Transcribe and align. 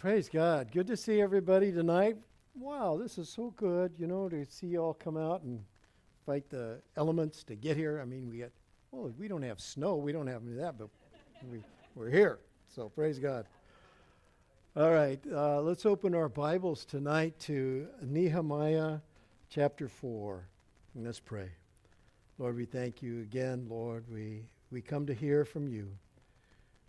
praise 0.00 0.30
God. 0.30 0.72
Good 0.72 0.86
to 0.86 0.96
see 0.96 1.20
everybody 1.20 1.70
tonight. 1.70 2.16
Wow, 2.58 2.98
this 2.98 3.18
is 3.18 3.28
so 3.28 3.52
good, 3.54 3.92
you 3.98 4.06
know, 4.06 4.30
to 4.30 4.46
see 4.46 4.68
you 4.68 4.82
all 4.82 4.94
come 4.94 5.18
out 5.18 5.42
and 5.42 5.62
fight 6.24 6.48
the 6.48 6.80
elements 6.96 7.44
to 7.44 7.54
get 7.54 7.76
here. 7.76 8.00
I 8.00 8.06
mean, 8.06 8.30
we 8.30 8.38
get, 8.38 8.50
well, 8.92 9.12
we 9.18 9.28
don't 9.28 9.42
have 9.42 9.60
snow, 9.60 9.96
we 9.96 10.10
don't 10.10 10.26
have 10.26 10.40
any 10.42 10.52
of 10.52 10.58
that, 10.58 10.78
but 10.78 10.88
we, 11.52 11.58
we're 11.94 12.08
here. 12.08 12.38
So 12.74 12.88
praise 12.88 13.18
God. 13.18 13.44
All 14.74 14.90
right, 14.90 15.20
uh, 15.30 15.60
let's 15.60 15.84
open 15.84 16.14
our 16.14 16.30
Bibles 16.30 16.86
tonight 16.86 17.38
to 17.40 17.86
Nehemiah 18.00 19.00
chapter 19.50 19.86
4. 19.86 20.48
And 20.94 21.04
let's 21.04 21.20
pray. 21.20 21.50
Lord, 22.38 22.56
we 22.56 22.64
thank 22.64 23.02
you 23.02 23.20
again, 23.20 23.66
Lord. 23.68 24.06
We, 24.10 24.46
we 24.70 24.80
come 24.80 25.04
to 25.04 25.12
hear 25.12 25.44
from 25.44 25.68
you. 25.68 25.90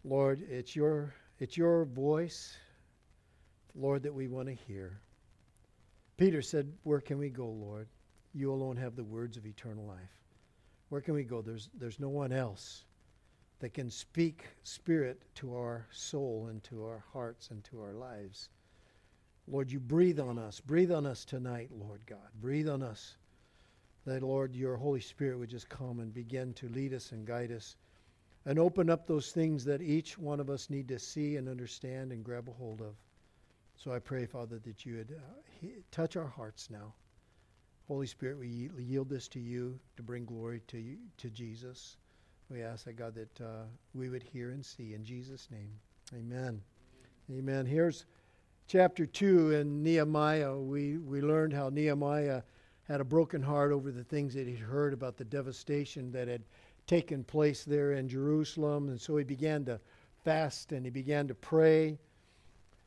Lord, 0.06 0.42
it's 0.50 0.78
your, 0.78 1.14
it's 1.40 1.58
your 1.58 1.84
voice, 1.84 2.56
Lord, 3.76 4.04
that 4.04 4.14
we 4.14 4.28
want 4.28 4.48
to 4.48 4.54
hear. 4.54 5.00
Peter 6.18 6.42
said, 6.42 6.72
Where 6.84 7.02
can 7.02 7.18
we 7.18 7.30
go, 7.30 7.48
Lord? 7.48 7.88
You 8.34 8.54
alone 8.54 8.78
have 8.78 8.96
the 8.96 9.04
words 9.04 9.38
of 9.38 9.46
eternal 9.46 9.86
life. 9.86 10.18
Where 10.90 11.02
can 11.02 11.14
we 11.14 11.24
go? 11.24 11.42
There's, 11.42 11.70
there's 11.74 12.00
no 12.00 12.10
one 12.10 12.32
else 12.32 12.84
that 13.60 13.74
can 13.74 13.90
speak 13.90 14.46
spirit 14.64 15.22
to 15.36 15.56
our 15.56 15.86
soul 15.92 16.48
and 16.50 16.64
to 16.66 16.86
our 16.86 17.04
hearts 17.14 17.50
and 17.50 17.64
to 17.66 17.82
our 17.82 17.94
lives. 17.94 18.50
Lord, 19.48 19.72
you 19.72 19.80
breathe 19.80 20.20
on 20.20 20.38
us. 20.38 20.60
Breathe 20.60 20.92
on 20.92 21.06
us 21.06 21.26
tonight, 21.26 21.70
Lord 21.72 22.02
God. 22.06 22.30
Breathe 22.42 22.70
on 22.70 22.82
us. 22.82 23.18
That, 24.06 24.24
Lord, 24.24 24.56
your 24.56 24.78
Holy 24.78 25.00
Spirit 25.00 25.38
would 25.38 25.50
just 25.50 25.70
come 25.70 26.00
and 26.00 26.14
begin 26.14 26.54
to 26.56 26.70
lead 26.70 26.94
us 26.94 27.12
and 27.12 27.26
guide 27.26 27.52
us 27.52 27.76
and 28.46 28.58
open 28.58 28.90
up 28.90 29.06
those 29.06 29.32
things 29.32 29.64
that 29.66 29.82
each 29.82 30.18
one 30.18 30.40
of 30.40 30.50
us 30.50 30.70
need 30.70 30.88
to 30.88 30.98
see 30.98 31.36
and 31.36 31.48
understand 31.48 32.12
and 32.12 32.24
grab 32.24 32.50
a 32.50 32.52
hold 32.52 32.82
of. 32.82 32.96
So 33.84 33.92
I 33.92 33.98
pray, 33.98 34.28
Father, 34.28 34.60
that 34.60 34.86
you 34.86 34.98
would 34.98 35.16
uh, 35.18 35.42
he, 35.60 35.72
touch 35.90 36.16
our 36.16 36.28
hearts 36.28 36.70
now. 36.70 36.94
Holy 37.88 38.06
Spirit, 38.06 38.38
we 38.38 38.70
yield 38.78 39.10
this 39.10 39.28
to 39.30 39.40
you 39.40 39.80
to 39.98 40.04
bring 40.04 40.24
glory 40.24 40.62
to 40.68 40.78
you, 40.78 40.98
to 41.18 41.32
Jesus. 41.32 41.98
We 42.52 42.62
ask 42.62 42.86
that 42.86 42.96
God 42.96 43.16
that 43.16 43.42
uh, 43.42 43.64
we 43.96 44.10
would 44.10 44.22
hear 44.22 44.52
and 44.52 44.64
see 44.64 44.94
in 44.94 45.04
Jesus' 45.04 45.48
name. 45.50 45.72
Amen. 46.14 46.62
Amen. 47.32 47.66
Here's 47.66 48.06
chapter 48.68 49.08
two 49.08 49.50
in 49.50 49.82
Nehemiah. 49.82 50.56
We 50.56 51.00
we 51.00 51.22
learned 51.22 51.54
how 51.54 51.70
Nehemiah 51.70 52.44
had 52.84 53.02
a 53.02 53.06
broken 53.06 53.42
heart 53.42 53.72
over 53.72 53.92
the 53.92 54.04
things 54.04 54.36
that 54.36 54.46
he'd 54.46 54.60
heard 54.60 54.94
about 54.94 55.18
the 55.18 55.26
devastation 55.26 56.12
that 56.12 56.28
had 56.28 56.44
taken 56.86 57.24
place 57.24 57.64
there 57.64 57.94
in 57.94 58.08
Jerusalem, 58.08 58.90
and 58.90 59.02
so 59.02 59.18
he 59.18 59.24
began 59.24 59.66
to 59.66 59.80
fast 60.24 60.72
and 60.72 60.86
he 60.86 60.92
began 60.92 61.28
to 61.30 61.34
pray. 61.34 61.98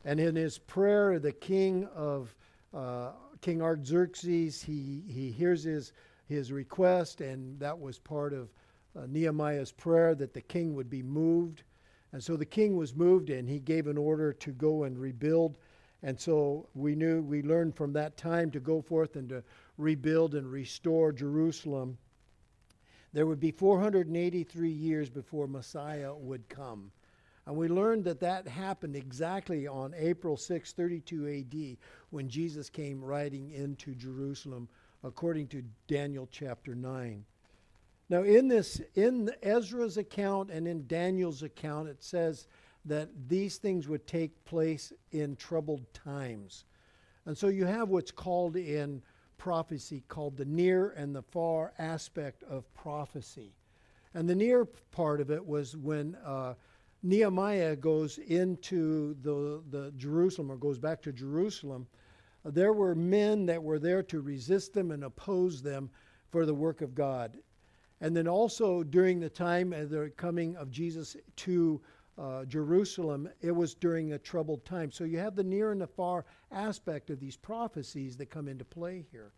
And 0.04 0.20
in 0.20 0.36
his 0.36 0.58
prayer, 0.58 1.18
the 1.18 1.32
king 1.32 1.88
of 1.94 2.34
uh, 2.74 3.12
King 3.40 3.62
Artaxerxes, 3.62 4.62
he, 4.62 5.02
he 5.08 5.30
hears 5.30 5.64
his, 5.64 5.92
his 6.26 6.52
request, 6.52 7.20
and 7.20 7.58
that 7.60 7.78
was 7.78 7.98
part 7.98 8.32
of 8.32 8.50
uh, 8.96 9.06
Nehemiah's 9.08 9.72
prayer 9.72 10.14
that 10.14 10.34
the 10.34 10.40
king 10.40 10.74
would 10.74 10.90
be 10.90 11.02
moved. 11.02 11.62
And 12.12 12.22
so 12.22 12.36
the 12.36 12.44
king 12.44 12.76
was 12.76 12.94
moved, 12.94 13.30
and 13.30 13.48
he 13.48 13.58
gave 13.58 13.86
an 13.86 13.98
order 13.98 14.32
to 14.32 14.52
go 14.52 14.84
and 14.84 14.98
rebuild. 14.98 15.58
And 16.02 16.20
so 16.20 16.68
we 16.74 16.94
knew, 16.94 17.22
we 17.22 17.42
learned 17.42 17.74
from 17.74 17.92
that 17.94 18.16
time 18.16 18.50
to 18.50 18.60
go 18.60 18.82
forth 18.82 19.16
and 19.16 19.28
to 19.30 19.42
rebuild 19.78 20.34
and 20.34 20.50
restore 20.50 21.12
Jerusalem. 21.12 21.96
There 23.12 23.26
would 23.26 23.40
be 23.40 23.52
483 23.52 24.70
years 24.70 25.08
before 25.08 25.46
Messiah 25.46 26.14
would 26.14 26.48
come. 26.48 26.92
And 27.46 27.56
we 27.56 27.68
learned 27.68 28.04
that 28.04 28.20
that 28.20 28.48
happened 28.48 28.96
exactly 28.96 29.66
on 29.66 29.94
April 29.96 30.36
6, 30.36 30.72
32 30.72 31.28
AD, 31.28 31.76
when 32.10 32.28
Jesus 32.28 32.70
came 32.70 33.04
riding 33.04 33.50
into 33.50 33.94
Jerusalem, 33.94 34.68
according 35.02 35.48
to 35.48 35.62
Daniel 35.86 36.26
chapter 36.30 36.74
9. 36.74 37.24
Now, 38.08 38.22
in 38.22 38.48
this, 38.48 38.80
in 38.94 39.30
Ezra's 39.42 39.96
account 39.98 40.50
and 40.50 40.66
in 40.66 40.86
Daniel's 40.86 41.42
account, 41.42 41.88
it 41.88 42.02
says 42.02 42.46
that 42.86 43.08
these 43.28 43.56
things 43.56 43.88
would 43.88 44.06
take 44.06 44.44
place 44.44 44.92
in 45.12 45.36
troubled 45.36 45.82
times. 45.92 46.64
And 47.26 47.36
so 47.36 47.48
you 47.48 47.64
have 47.64 47.88
what's 47.88 48.10
called 48.10 48.56
in 48.56 49.02
prophecy 49.38 50.02
called 50.08 50.36
the 50.36 50.44
near 50.44 50.90
and 50.90 51.14
the 51.14 51.22
far 51.22 51.72
aspect 51.78 52.42
of 52.44 52.72
prophecy. 52.74 53.52
And 54.14 54.28
the 54.28 54.34
near 54.34 54.64
part 54.64 55.20
of 55.20 55.30
it 55.30 55.44
was 55.44 55.76
when 55.76 56.16
uh, 56.24 56.54
Nehemiah 57.04 57.76
goes 57.76 58.16
into 58.16 59.14
the, 59.20 59.62
the 59.70 59.92
Jerusalem 59.98 60.50
or 60.50 60.56
goes 60.56 60.78
back 60.78 61.02
to 61.02 61.12
Jerusalem, 61.12 61.86
uh, 62.44 62.50
there 62.50 62.72
were 62.72 62.94
men 62.94 63.44
that 63.46 63.62
were 63.62 63.78
there 63.78 64.02
to 64.04 64.22
resist 64.22 64.72
them 64.72 64.90
and 64.90 65.04
oppose 65.04 65.62
them 65.62 65.90
for 66.30 66.46
the 66.46 66.54
work 66.54 66.80
of 66.80 66.94
God. 66.94 67.36
And 68.00 68.16
then 68.16 68.26
also 68.26 68.82
during 68.82 69.20
the 69.20 69.28
time 69.28 69.74
of 69.74 69.90
the 69.90 70.10
coming 70.16 70.56
of 70.56 70.70
Jesus 70.70 71.14
to 71.36 71.80
uh, 72.16 72.46
Jerusalem, 72.46 73.28
it 73.42 73.52
was 73.52 73.74
during 73.74 74.14
a 74.14 74.18
troubled 74.18 74.64
time. 74.64 74.90
So 74.90 75.04
you 75.04 75.18
have 75.18 75.36
the 75.36 75.44
near 75.44 75.72
and 75.72 75.80
the 75.80 75.86
far 75.86 76.24
aspect 76.50 77.10
of 77.10 77.20
these 77.20 77.36
prophecies 77.36 78.16
that 78.16 78.30
come 78.30 78.48
into 78.48 78.64
play 78.64 79.04
here. 79.10 79.32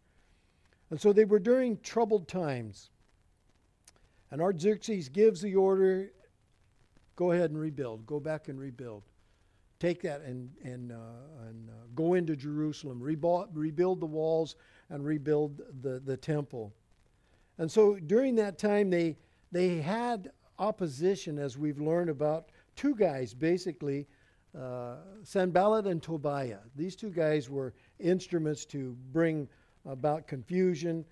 And 0.90 1.00
so 1.00 1.12
they 1.12 1.24
were 1.24 1.40
during 1.40 1.78
troubled 1.80 2.28
times. 2.28 2.90
And 4.30 4.40
Artaxerxes 4.40 5.08
gives 5.08 5.40
the 5.40 5.56
order 5.56 6.12
Go 7.16 7.32
ahead 7.32 7.50
and 7.50 7.58
rebuild. 7.58 8.06
Go 8.06 8.20
back 8.20 8.48
and 8.48 8.58
rebuild. 8.58 9.02
Take 9.78 10.02
that 10.02 10.22
and, 10.22 10.50
and, 10.62 10.92
uh, 10.92 11.48
and 11.48 11.68
uh, 11.68 11.72
go 11.94 12.14
into 12.14 12.36
Jerusalem. 12.36 13.00
Rebuild, 13.00 13.48
rebuild 13.54 14.00
the 14.00 14.06
walls 14.06 14.56
and 14.90 15.04
rebuild 15.04 15.60
the, 15.82 16.00
the 16.00 16.16
temple. 16.16 16.72
And 17.58 17.70
so 17.70 17.96
during 17.96 18.34
that 18.36 18.58
time, 18.58 18.90
they, 18.90 19.16
they 19.52 19.80
had 19.80 20.30
opposition, 20.58 21.38
as 21.38 21.58
we've 21.58 21.80
learned 21.80 22.10
about 22.10 22.50
two 22.74 22.94
guys, 22.94 23.34
basically, 23.34 24.06
uh, 24.58 24.96
Sanballat 25.22 25.86
and 25.86 26.02
Tobiah. 26.02 26.60
These 26.76 26.96
two 26.96 27.10
guys 27.10 27.50
were 27.50 27.74
instruments 27.98 28.64
to 28.66 28.96
bring 29.12 29.48
about 29.84 30.26
confusion. 30.26 31.04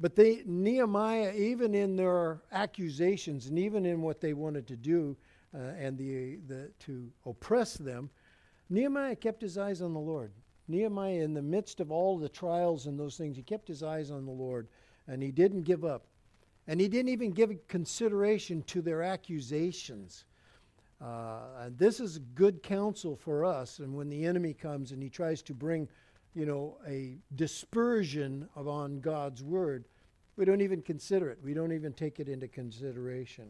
But 0.00 0.16
they, 0.16 0.42
Nehemiah, 0.46 1.32
even 1.36 1.74
in 1.74 1.96
their 1.96 2.40
accusations 2.52 3.46
and 3.46 3.58
even 3.58 3.86
in 3.86 4.02
what 4.02 4.20
they 4.20 4.32
wanted 4.32 4.66
to 4.68 4.76
do, 4.76 5.16
uh, 5.54 5.72
and 5.78 5.96
the, 5.96 6.36
the, 6.48 6.70
to 6.80 7.10
oppress 7.26 7.74
them, 7.74 8.10
Nehemiah 8.70 9.16
kept 9.16 9.42
his 9.42 9.58
eyes 9.58 9.82
on 9.82 9.92
the 9.92 10.00
Lord. 10.00 10.32
Nehemiah, 10.66 11.22
in 11.22 11.34
the 11.34 11.42
midst 11.42 11.80
of 11.80 11.92
all 11.92 12.18
the 12.18 12.28
trials 12.28 12.86
and 12.86 12.98
those 12.98 13.16
things, 13.16 13.36
he 13.36 13.42
kept 13.42 13.68
his 13.68 13.82
eyes 13.82 14.10
on 14.10 14.24
the 14.24 14.32
Lord 14.32 14.68
and 15.06 15.22
he 15.22 15.30
didn't 15.30 15.62
give 15.62 15.84
up. 15.84 16.06
And 16.66 16.80
he 16.80 16.88
didn't 16.88 17.10
even 17.10 17.32
give 17.32 17.52
consideration 17.68 18.62
to 18.68 18.80
their 18.80 19.02
accusations. 19.02 20.24
Uh, 21.00 21.40
and 21.60 21.78
this 21.78 22.00
is 22.00 22.18
good 22.34 22.62
counsel 22.62 23.14
for 23.16 23.44
us. 23.44 23.80
And 23.80 23.94
when 23.94 24.08
the 24.08 24.24
enemy 24.24 24.54
comes 24.54 24.92
and 24.92 25.02
he 25.02 25.10
tries 25.10 25.42
to 25.42 25.54
bring, 25.54 25.86
you 26.34 26.46
know, 26.46 26.78
a 26.88 27.18
dispersion 27.34 28.48
on 28.56 29.00
God's 29.00 29.42
word, 29.42 29.84
we 30.36 30.46
don't 30.46 30.62
even 30.62 30.80
consider 30.80 31.28
it. 31.30 31.38
We 31.44 31.52
don't 31.52 31.72
even 31.72 31.92
take 31.92 32.18
it 32.18 32.28
into 32.28 32.48
consideration. 32.48 33.46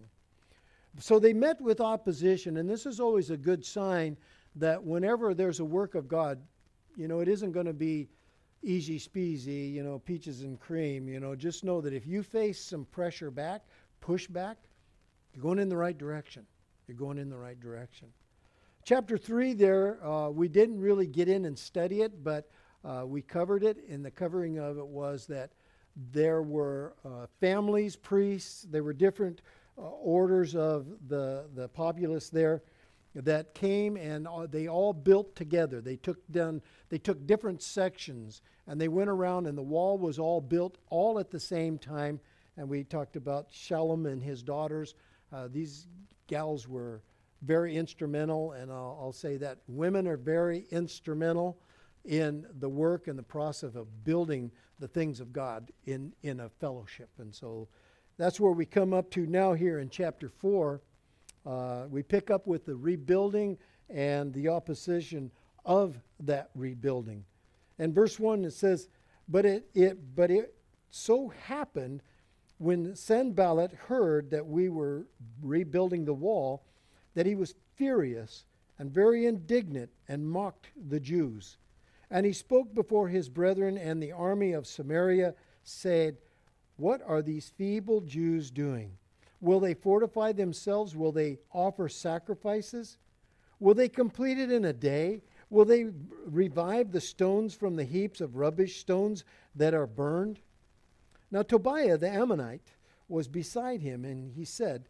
So 1.00 1.18
they 1.18 1.32
met 1.32 1.60
with 1.60 1.80
opposition, 1.80 2.56
and 2.58 2.68
this 2.68 2.86
is 2.86 3.00
always 3.00 3.30
a 3.30 3.36
good 3.36 3.64
sign 3.64 4.16
that 4.56 4.82
whenever 4.82 5.34
there's 5.34 5.60
a 5.60 5.64
work 5.64 5.94
of 5.94 6.06
God, 6.06 6.40
you 6.96 7.08
know, 7.08 7.20
it 7.20 7.28
isn't 7.28 7.52
going 7.52 7.66
to 7.66 7.72
be 7.72 8.08
easy 8.62 8.98
speasy, 8.98 9.52
you 9.52 9.82
know, 9.82 9.98
peaches 9.98 10.42
and 10.42 10.58
cream. 10.58 11.08
You 11.08 11.20
know, 11.20 11.34
just 11.34 11.64
know 11.64 11.80
that 11.80 11.92
if 11.92 12.06
you 12.06 12.22
face 12.22 12.60
some 12.60 12.84
pressure 12.86 13.30
back, 13.30 13.62
push 14.00 14.26
back, 14.26 14.56
you're 15.32 15.42
going 15.42 15.58
in 15.58 15.68
the 15.68 15.76
right 15.76 15.96
direction. 15.96 16.46
You're 16.86 16.96
going 16.96 17.18
in 17.18 17.28
the 17.28 17.36
right 17.36 17.58
direction. 17.58 18.08
Chapter 18.84 19.16
3 19.16 19.54
there, 19.54 20.04
uh, 20.04 20.28
we 20.28 20.46
didn't 20.48 20.78
really 20.78 21.06
get 21.06 21.28
in 21.28 21.46
and 21.46 21.58
study 21.58 22.02
it, 22.02 22.22
but 22.22 22.48
uh, 22.84 23.04
we 23.06 23.22
covered 23.22 23.64
it, 23.64 23.78
and 23.88 24.04
the 24.04 24.10
covering 24.10 24.58
of 24.58 24.78
it 24.78 24.86
was 24.86 25.26
that 25.26 25.52
there 26.12 26.42
were 26.42 26.94
uh, 27.04 27.26
families, 27.40 27.96
priests, 27.96 28.66
there 28.70 28.84
were 28.84 28.92
different 28.92 29.40
uh, 29.76 29.82
orders 29.82 30.54
of 30.54 30.86
the, 31.08 31.46
the 31.54 31.68
populace 31.68 32.30
there 32.30 32.62
that 33.14 33.54
came 33.54 33.96
and 33.96 34.26
they 34.50 34.68
all 34.68 34.92
built 34.92 35.36
together. 35.36 35.80
They 35.80 35.96
took 35.96 36.18
down, 36.30 36.62
they 36.88 36.98
took 36.98 37.26
different 37.26 37.62
sections 37.62 38.42
and 38.66 38.80
they 38.80 38.88
went 38.88 39.10
around 39.10 39.46
and 39.46 39.56
the 39.56 39.62
wall 39.62 39.98
was 39.98 40.18
all 40.18 40.40
built 40.40 40.78
all 40.90 41.18
at 41.18 41.30
the 41.30 41.40
same 41.40 41.78
time. 41.78 42.20
And 42.56 42.68
we 42.68 42.84
talked 42.84 43.16
about 43.16 43.50
Shallum 43.50 44.10
and 44.10 44.22
his 44.22 44.42
daughters. 44.42 44.94
Uh, 45.32 45.48
these 45.50 45.86
gals 46.26 46.68
were 46.68 47.02
very 47.42 47.76
instrumental, 47.76 48.52
and 48.52 48.70
I'll, 48.70 48.98
I'll, 49.00 49.12
say 49.12 49.36
that 49.38 49.58
women 49.66 50.06
are 50.06 50.16
very 50.16 50.66
instrumental 50.70 51.58
in 52.04 52.46
the 52.58 52.68
work 52.68 53.08
and 53.08 53.18
the 53.18 53.24
process 53.24 53.74
of 53.74 54.04
building 54.04 54.50
the 54.78 54.88
things 54.88 55.20
of 55.20 55.32
God 55.32 55.70
in, 55.84 56.12
in 56.22 56.40
a 56.40 56.48
fellowship. 56.48 57.10
And 57.18 57.34
so 57.34 57.68
that's 58.16 58.38
where 58.38 58.52
we 58.52 58.64
come 58.64 58.92
up 58.92 59.10
to 59.10 59.26
now 59.26 59.52
here 59.54 59.80
in 59.80 59.88
chapter 59.88 60.28
4. 60.28 60.80
Uh, 61.44 61.84
we 61.90 62.02
pick 62.02 62.30
up 62.30 62.46
with 62.46 62.64
the 62.64 62.74
rebuilding 62.74 63.58
and 63.90 64.32
the 64.32 64.48
opposition 64.48 65.30
of 65.64 65.98
that 66.20 66.50
rebuilding. 66.54 67.24
And 67.78 67.94
verse 67.94 68.18
1 68.18 68.44
it 68.44 68.52
says, 68.52 68.88
But 69.28 69.44
it, 69.44 69.66
it 69.74 70.14
but 70.14 70.30
it 70.30 70.54
so 70.90 71.28
happened 71.28 72.02
when 72.58 72.94
Sanballat 72.94 73.72
heard 73.72 74.30
that 74.30 74.46
we 74.46 74.68
were 74.68 75.06
rebuilding 75.42 76.04
the 76.04 76.14
wall, 76.14 76.64
that 77.14 77.26
he 77.26 77.34
was 77.34 77.54
furious 77.74 78.44
and 78.78 78.90
very 78.90 79.26
indignant 79.26 79.90
and 80.08 80.28
mocked 80.28 80.68
the 80.88 81.00
Jews. 81.00 81.58
And 82.10 82.24
he 82.24 82.32
spoke 82.32 82.72
before 82.74 83.08
his 83.08 83.28
brethren 83.28 83.76
and 83.76 84.00
the 84.00 84.12
army 84.12 84.52
of 84.52 84.66
Samaria, 84.66 85.34
said, 85.64 86.16
What 86.76 87.00
are 87.06 87.22
these 87.22 87.50
feeble 87.56 88.00
Jews 88.00 88.50
doing? 88.50 88.96
Will 89.40 89.60
they 89.60 89.74
fortify 89.74 90.32
themselves? 90.32 90.96
Will 90.96 91.12
they 91.12 91.38
offer 91.52 91.88
sacrifices? 91.88 92.98
Will 93.60 93.74
they 93.74 93.88
complete 93.88 94.38
it 94.38 94.50
in 94.50 94.64
a 94.64 94.72
day? 94.72 95.22
Will 95.50 95.64
they 95.64 95.86
revive 96.26 96.90
the 96.90 97.00
stones 97.00 97.54
from 97.54 97.76
the 97.76 97.84
heaps 97.84 98.20
of 98.20 98.36
rubbish, 98.36 98.80
stones 98.80 99.24
that 99.54 99.74
are 99.74 99.86
burned? 99.86 100.40
Now, 101.30 101.42
Tobiah 101.42 101.98
the 101.98 102.08
Ammonite 102.08 102.74
was 103.08 103.28
beside 103.28 103.80
him, 103.80 104.04
and 104.04 104.32
he 104.32 104.44
said, 104.44 104.88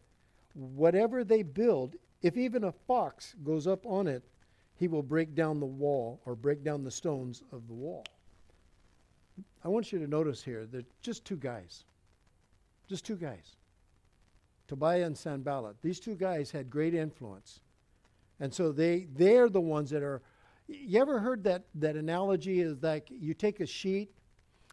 Whatever 0.53 1.23
they 1.23 1.43
build, 1.43 1.95
if 2.21 2.37
even 2.37 2.63
a 2.63 2.71
fox 2.71 3.35
goes 3.43 3.67
up 3.67 3.85
on 3.85 4.07
it, 4.07 4.23
he 4.75 4.87
will 4.87 5.03
break 5.03 5.35
down 5.35 5.59
the 5.59 5.65
wall 5.65 6.21
or 6.25 6.35
break 6.35 6.63
down 6.63 6.83
the 6.83 6.91
stones 6.91 7.43
of 7.51 7.67
the 7.67 7.73
wall. 7.73 8.05
I 9.63 9.67
want 9.67 9.91
you 9.91 9.99
to 9.99 10.07
notice 10.07 10.43
here 10.43 10.65
that 10.67 10.85
just 11.01 11.25
two 11.25 11.37
guys. 11.37 11.85
Just 12.87 13.05
two 13.05 13.15
guys. 13.15 13.55
Tobiah 14.67 15.05
and 15.05 15.17
Sanballat. 15.17 15.77
These 15.81 15.99
two 15.99 16.15
guys 16.15 16.51
had 16.51 16.69
great 16.69 16.93
influence. 16.93 17.59
And 18.39 18.53
so 18.53 18.71
they 18.71 19.07
they're 19.13 19.49
the 19.49 19.61
ones 19.61 19.89
that 19.91 20.03
are 20.03 20.21
you 20.67 20.99
ever 20.99 21.19
heard 21.19 21.43
that 21.43 21.63
that 21.75 21.95
analogy 21.95 22.61
is 22.61 22.81
like 22.81 23.07
you 23.09 23.33
take 23.33 23.59
a 23.59 23.65
sheet 23.65 24.11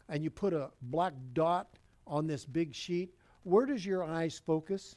and 0.09 0.23
you 0.23 0.29
put 0.29 0.53
a 0.53 0.69
black 0.81 1.13
dot 1.33 1.67
on 2.05 2.27
this 2.27 2.45
big 2.45 2.73
sheet, 2.73 3.13
where 3.43 3.65
does 3.65 3.85
your 3.85 4.03
eyes 4.03 4.41
focus? 4.45 4.95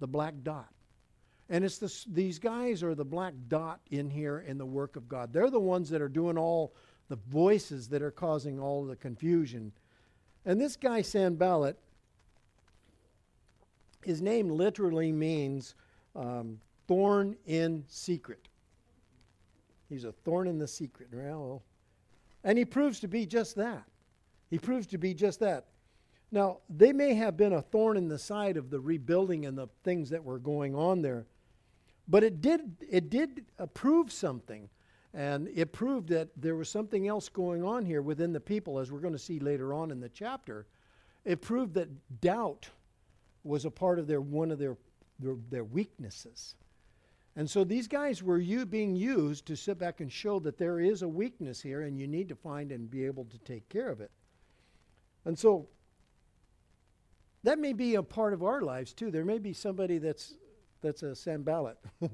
The 0.00 0.06
black 0.06 0.34
dot. 0.42 0.68
And 1.48 1.64
it's 1.64 1.78
this, 1.78 2.04
these 2.04 2.38
guys 2.38 2.82
are 2.82 2.94
the 2.94 3.04
black 3.04 3.34
dot 3.48 3.80
in 3.90 4.08
here 4.08 4.40
in 4.46 4.56
the 4.56 4.64
work 4.64 4.96
of 4.96 5.08
God. 5.08 5.32
They're 5.32 5.50
the 5.50 5.60
ones 5.60 5.90
that 5.90 6.00
are 6.00 6.08
doing 6.08 6.38
all 6.38 6.74
the 7.12 7.18
voices 7.28 7.88
that 7.88 8.00
are 8.00 8.10
causing 8.10 8.58
all 8.58 8.86
the 8.86 8.96
confusion. 8.96 9.70
And 10.46 10.58
this 10.58 10.76
guy, 10.76 11.02
Sanballat, 11.02 11.76
his 14.02 14.22
name 14.22 14.48
literally 14.48 15.12
means 15.12 15.74
um, 16.16 16.58
thorn 16.88 17.36
in 17.44 17.84
secret. 17.86 18.48
He's 19.90 20.04
a 20.04 20.12
thorn 20.12 20.48
in 20.48 20.58
the 20.58 20.66
secret. 20.66 21.08
Well, 21.12 21.62
and 22.44 22.56
he 22.56 22.64
proves 22.64 22.98
to 23.00 23.08
be 23.08 23.26
just 23.26 23.56
that. 23.56 23.84
He 24.48 24.58
proves 24.58 24.86
to 24.86 24.96
be 24.96 25.12
just 25.12 25.38
that. 25.40 25.66
Now, 26.30 26.60
they 26.70 26.94
may 26.94 27.12
have 27.12 27.36
been 27.36 27.52
a 27.52 27.60
thorn 27.60 27.98
in 27.98 28.08
the 28.08 28.18
side 28.18 28.56
of 28.56 28.70
the 28.70 28.80
rebuilding 28.80 29.44
and 29.44 29.58
the 29.58 29.68
things 29.84 30.08
that 30.08 30.24
were 30.24 30.38
going 30.38 30.74
on 30.74 31.02
there, 31.02 31.26
but 32.08 32.24
it 32.24 32.40
did, 32.40 32.74
it 32.88 33.10
did 33.10 33.44
prove 33.74 34.10
something. 34.10 34.70
And 35.14 35.48
it 35.54 35.72
proved 35.72 36.08
that 36.08 36.28
there 36.36 36.56
was 36.56 36.68
something 36.68 37.06
else 37.06 37.28
going 37.28 37.62
on 37.62 37.84
here 37.84 38.00
within 38.00 38.32
the 38.32 38.40
people, 38.40 38.78
as 38.78 38.90
we're 38.90 39.00
going 39.00 39.12
to 39.12 39.18
see 39.18 39.38
later 39.38 39.74
on 39.74 39.90
in 39.90 40.00
the 40.00 40.08
chapter. 40.08 40.66
It 41.24 41.42
proved 41.42 41.74
that 41.74 42.20
doubt 42.20 42.68
was 43.44 43.64
a 43.64 43.70
part 43.70 43.98
of 43.98 44.06
their 44.06 44.20
one 44.20 44.50
of 44.50 44.58
their, 44.58 44.76
their, 45.18 45.36
their 45.50 45.64
weaknesses. 45.64 46.54
And 47.36 47.48
so 47.48 47.64
these 47.64 47.88
guys 47.88 48.22
were 48.22 48.38
you 48.38 48.66
being 48.66 48.94
used 48.94 49.46
to 49.46 49.56
sit 49.56 49.78
back 49.78 50.00
and 50.00 50.12
show 50.12 50.38
that 50.40 50.58
there 50.58 50.80
is 50.80 51.02
a 51.02 51.08
weakness 51.08 51.60
here 51.62 51.82
and 51.82 51.98
you 51.98 52.06
need 52.06 52.28
to 52.28 52.34
find 52.34 52.72
and 52.72 52.90
be 52.90 53.06
able 53.06 53.24
to 53.26 53.38
take 53.38 53.68
care 53.68 53.88
of 53.88 54.00
it. 54.00 54.10
And 55.24 55.38
so 55.38 55.68
that 57.42 57.58
may 57.58 57.72
be 57.72 57.94
a 57.94 58.02
part 58.02 58.34
of 58.34 58.42
our 58.42 58.60
lives 58.60 58.92
too. 58.92 59.10
There 59.10 59.24
may 59.24 59.38
be 59.38 59.52
somebody 59.52 59.98
that's 59.98 60.34
that's 60.82 61.02
a 61.04 61.14
Sanballat, 61.14 61.78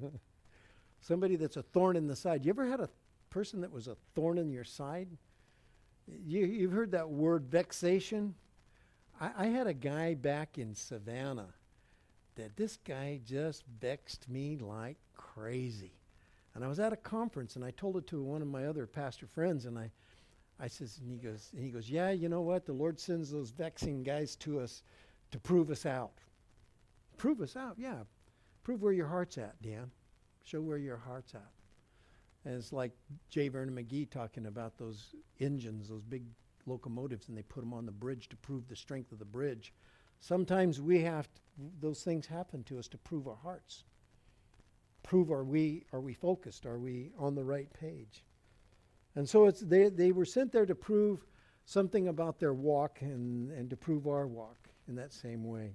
somebody 1.01 1.37
that's 1.37 1.57
a 1.57 1.63
thorn 1.63 1.97
in 1.97 2.07
the 2.07 2.17
side. 2.17 2.45
You 2.45 2.51
ever 2.51 2.67
had 2.67 2.81
a 2.81 2.89
person 3.31 3.61
that 3.61 3.73
was 3.73 3.89
a 3.89 3.97
thorn 4.15 4.39
in 4.39 4.51
your 4.51 4.65
side? 4.65 5.09
You, 6.07 6.47
you've 6.47 6.73
heard 6.73 6.93
that 6.93 7.09
word 7.09 7.47
vexation. 7.47 8.35
I, 9.21 9.31
I 9.37 9.47
had 9.47 9.67
a 9.67 9.75
guy 9.75 10.15
back 10.15 10.59
in 10.59 10.75
Savannah 10.75 11.55
that 12.37 12.57
this 12.57 12.77
guy 12.77 13.21
just 13.25 13.65
vexed 13.81 14.29
me 14.29 14.57
like 14.57 14.97
crazy. 15.17 15.93
And 16.55 16.65
I 16.65 16.69
was 16.69 16.81
at 16.81 16.93
a 16.93 16.97
conference 16.97 17.57
and 17.57 17.65
I 17.65 17.73
told 17.73 17.97
it 17.97 18.07
to 18.09 18.23
one 18.23 18.43
of 18.43 18.49
my 18.49 18.67
other 18.67 18.87
pastor 18.87 19.27
friends 19.27 19.67
and 19.67 19.79
I 19.79 19.91
I 20.61 20.67
says, 20.67 20.99
and 21.01 21.11
he 21.11 21.19
goes, 21.19 21.51
and 21.55 21.65
he 21.65 21.71
goes, 21.71 21.89
yeah, 21.89 22.11
you 22.11 22.29
know 22.29 22.41
what? 22.41 22.67
The 22.67 22.73
Lord 22.73 22.99
sends 22.99 23.31
those 23.31 23.51
vexing 23.51 24.03
guys 24.03 24.35
to 24.37 24.59
us 24.59 24.83
to 25.31 25.39
prove 25.39 25.71
us 25.71 25.87
out. 25.87 26.13
Prove 27.17 27.41
us 27.41 27.57
out, 27.57 27.77
yeah. 27.79 27.99
Prove 28.65 28.83
where 28.83 28.93
your 28.93 29.07
heart's 29.07 29.39
at, 29.39 29.61
Dan. 29.63 29.91
Show 30.49 30.63
where 30.63 30.79
your 30.79 30.97
heart's 30.97 31.35
at. 31.35 31.53
And 32.47 32.55
it's 32.55 32.73
like 32.73 32.93
J. 33.29 33.49
Vernon 33.49 33.75
McGee 33.75 34.09
talking 34.09 34.47
about 34.47 34.79
those 34.79 35.15
engines, 35.41 35.91
those 35.91 36.05
big 36.05 36.25
locomotives, 36.65 37.29
and 37.29 37.37
they 37.37 37.43
put 37.43 37.61
them 37.61 37.75
on 37.75 37.85
the 37.85 37.93
bridge 37.93 38.31
to 38.31 38.37
prove 38.37 38.67
the 38.67 38.77
strength 38.77 39.13
of 39.13 39.19
the 39.19 39.27
bridge. 39.27 39.75
Sometimes 40.21 40.81
we 40.81 41.03
have 41.03 41.27
to, 41.35 41.41
those 41.81 42.03
things 42.03 42.27
happen 42.27 42.65
to 42.65 42.79
us 42.79 42.89
to 42.89 42.97
prove 42.97 43.29
our 43.29 43.37
hearts. 43.37 43.85
Prove 45.03 45.31
are 45.31 45.45
we 45.45 45.85
are 45.93 46.01
we 46.01 46.15
focused? 46.15 46.65
Are 46.65 46.79
we 46.79 47.11
on 47.19 47.35
the 47.35 47.45
right 47.45 47.71
page? 47.75 48.25
And 49.17 49.29
so 49.29 49.47
it's, 49.47 49.61
they, 49.61 49.91
they 49.91 50.13
were 50.13 50.25
sent 50.25 50.51
there 50.53 50.67
to 50.67 50.75
prove 50.75 51.27
something 51.67 52.09
about 52.09 52.39
their 52.39 52.55
walk 52.55 53.03
and, 53.03 53.51
and 53.53 53.69
to 53.69 53.77
prove 53.77 54.07
our 54.07 54.27
walk 54.27 54.57
in 54.89 54.95
that 54.95 55.13
same 55.13 55.45
way. 55.45 55.75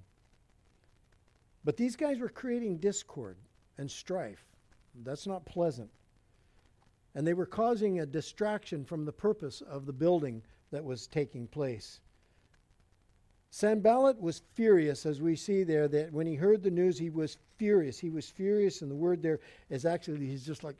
But 1.62 1.76
these 1.76 1.94
guys 1.94 2.18
were 2.18 2.28
creating 2.28 2.78
discord 2.78 3.36
and 3.78 3.88
strife. 3.88 4.44
That's 5.02 5.26
not 5.26 5.46
pleasant. 5.46 5.90
And 7.14 7.26
they 7.26 7.34
were 7.34 7.46
causing 7.46 8.00
a 8.00 8.06
distraction 8.06 8.84
from 8.84 9.04
the 9.04 9.12
purpose 9.12 9.60
of 9.60 9.86
the 9.86 9.92
building 9.92 10.42
that 10.70 10.84
was 10.84 11.06
taking 11.06 11.46
place. 11.46 12.00
Sanballat 13.50 14.20
was 14.20 14.42
furious, 14.54 15.06
as 15.06 15.20
we 15.20 15.36
see 15.36 15.62
there, 15.62 15.86
that 15.86 16.12
when 16.12 16.26
he 16.26 16.34
heard 16.34 16.62
the 16.62 16.70
news, 16.70 16.98
he 16.98 17.10
was 17.10 17.38
furious. 17.56 17.98
He 17.98 18.10
was 18.10 18.28
furious, 18.28 18.82
and 18.82 18.90
the 18.90 18.96
word 18.96 19.22
there 19.22 19.38
is 19.70 19.84
actually, 19.84 20.26
he's 20.26 20.44
just 20.44 20.64
like, 20.64 20.76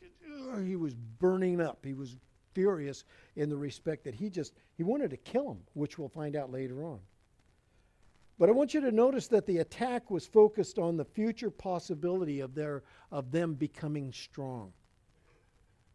he 0.64 0.74
was 0.74 0.94
burning 0.94 1.60
up. 1.60 1.84
He 1.84 1.94
was 1.94 2.16
furious 2.52 3.04
in 3.36 3.48
the 3.48 3.56
respect 3.56 4.04
that 4.04 4.14
he 4.14 4.30
just 4.30 4.54
he 4.76 4.82
wanted 4.82 5.10
to 5.10 5.16
kill 5.18 5.50
him, 5.50 5.58
which 5.74 5.98
we'll 5.98 6.08
find 6.08 6.36
out 6.36 6.50
later 6.50 6.84
on. 6.84 7.00
But 8.38 8.48
I 8.48 8.52
want 8.52 8.74
you 8.74 8.80
to 8.80 8.90
notice 8.90 9.28
that 9.28 9.46
the 9.46 9.58
attack 9.58 10.10
was 10.10 10.26
focused 10.26 10.78
on 10.78 10.96
the 10.96 11.04
future 11.04 11.50
possibility 11.50 12.40
of 12.40 12.54
their 12.54 12.82
of 13.12 13.30
them 13.30 13.54
becoming 13.54 14.12
strong. 14.12 14.72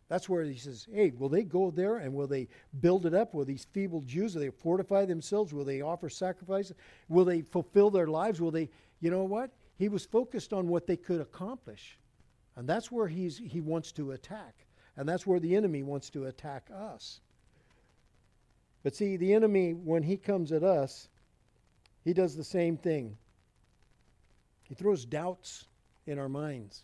That's 0.07 0.29
where 0.29 0.43
he 0.43 0.57
says, 0.57 0.87
"Hey, 0.91 1.11
will 1.11 1.29
they 1.29 1.43
go 1.43 1.69
there 1.69 1.97
and 1.97 2.13
will 2.13 2.27
they 2.27 2.47
build 2.79 3.05
it 3.05 3.13
up? 3.13 3.33
Will 3.33 3.45
these 3.45 3.65
feeble 3.65 4.01
Jews 4.01 4.33
will 4.33 4.41
they 4.41 4.49
fortify 4.49 5.05
themselves? 5.05 5.53
Will 5.53 5.65
they 5.65 5.81
offer 5.81 6.09
sacrifices? 6.09 6.75
Will 7.09 7.25
they 7.25 7.41
fulfill 7.41 7.91
their 7.91 8.07
lives? 8.07 8.41
Will 8.41 8.51
they, 8.51 8.69
you 9.01 9.11
know 9.11 9.25
what? 9.25 9.51
He 9.77 9.87
was 9.87 10.05
focused 10.05 10.51
on 10.51 10.67
what 10.67 10.87
they 10.87 10.97
could 10.97 11.21
accomplish. 11.21 11.99
And 12.55 12.67
that's 12.67 12.91
where 12.91 13.07
he's 13.07 13.37
he 13.37 13.61
wants 13.61 13.91
to 13.93 14.11
attack. 14.11 14.65
And 14.95 15.07
that's 15.07 15.27
where 15.27 15.39
the 15.39 15.55
enemy 15.55 15.83
wants 15.83 16.09
to 16.11 16.25
attack 16.25 16.69
us. 16.73 17.21
But 18.81 18.95
see, 18.95 19.17
the 19.17 19.33
enemy, 19.33 19.73
when 19.73 20.03
he 20.03 20.17
comes 20.17 20.51
at 20.51 20.63
us, 20.63 21.09
he 22.03 22.13
does 22.13 22.35
the 22.35 22.43
same 22.43 22.77
thing. 22.77 23.17
He 24.63 24.75
throws 24.75 25.05
doubts 25.05 25.65
in 26.05 26.19
our 26.19 26.29
minds. 26.29 26.83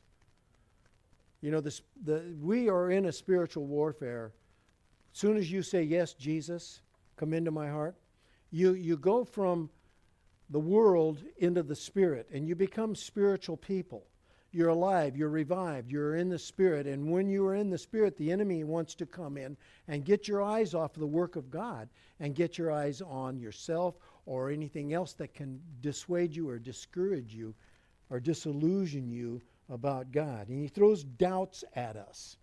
You 1.41 1.51
know, 1.51 1.61
this, 1.61 1.81
the, 2.03 2.35
we 2.41 2.69
are 2.69 2.89
in 2.89 3.05
a 3.05 3.11
spiritual 3.11 3.65
warfare. 3.65 4.31
As 5.13 5.19
soon 5.19 5.37
as 5.37 5.51
you 5.51 5.61
say, 5.61 5.83
Yes, 5.83 6.13
Jesus, 6.13 6.81
come 7.17 7.33
into 7.33 7.51
my 7.51 7.69
heart, 7.69 7.95
you, 8.51 8.73
you 8.73 8.97
go 8.97 9.23
from 9.23 9.69
the 10.49 10.59
world 10.59 11.19
into 11.37 11.63
the 11.63 11.75
spirit 11.75 12.27
and 12.33 12.47
you 12.47 12.55
become 12.55 12.95
spiritual 12.95 13.57
people. 13.57 14.05
You're 14.55 14.69
alive, 14.69 15.17
you're 15.17 15.27
revived, 15.27 15.91
you're 15.91 16.15
in 16.15 16.29
the 16.29 16.39
Spirit. 16.39 16.87
And 16.87 17.11
when 17.11 17.27
you 17.27 17.45
are 17.45 17.55
in 17.55 17.69
the 17.69 17.77
Spirit, 17.77 18.15
the 18.15 18.31
enemy 18.31 18.63
wants 18.63 18.95
to 18.95 19.05
come 19.05 19.35
in 19.35 19.57
and 19.89 20.05
get 20.05 20.29
your 20.29 20.41
eyes 20.41 20.73
off 20.73 20.93
the 20.93 21.05
work 21.05 21.35
of 21.35 21.51
God 21.51 21.89
and 22.21 22.33
get 22.33 22.57
your 22.57 22.71
eyes 22.71 23.01
on 23.01 23.37
yourself 23.37 23.95
or 24.25 24.49
anything 24.49 24.93
else 24.93 25.13
that 25.13 25.33
can 25.33 25.59
dissuade 25.81 26.35
you 26.35 26.49
or 26.49 26.59
discourage 26.59 27.33
you 27.33 27.53
or 28.09 28.19
disillusion 28.19 29.09
you 29.09 29.41
about 29.69 30.11
God. 30.11 30.49
And 30.49 30.61
he 30.61 30.67
throws 30.67 31.03
doubts 31.03 31.63
at 31.75 31.95
us. 31.95 32.37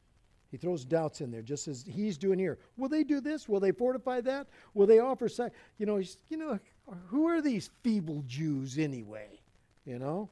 He 0.50 0.58
throws 0.58 0.84
doubts 0.84 1.22
in 1.22 1.30
there, 1.30 1.40
just 1.40 1.66
as 1.66 1.82
he's 1.88 2.18
doing 2.18 2.38
here. 2.38 2.58
Will 2.76 2.88
they 2.88 3.04
do 3.04 3.20
this? 3.20 3.48
Will 3.48 3.60
they 3.60 3.72
fortify 3.72 4.20
that? 4.20 4.48
Will 4.74 4.86
they 4.86 4.98
offer 4.98 5.28
sac? 5.28 5.52
You 5.78 5.86
know, 5.86 6.02
you 6.28 6.36
know, 6.36 6.58
who 7.06 7.26
are 7.26 7.40
these 7.40 7.70
feeble 7.82 8.22
Jews 8.26 8.78
anyway? 8.78 9.40
You 9.86 9.98
know. 9.98 10.28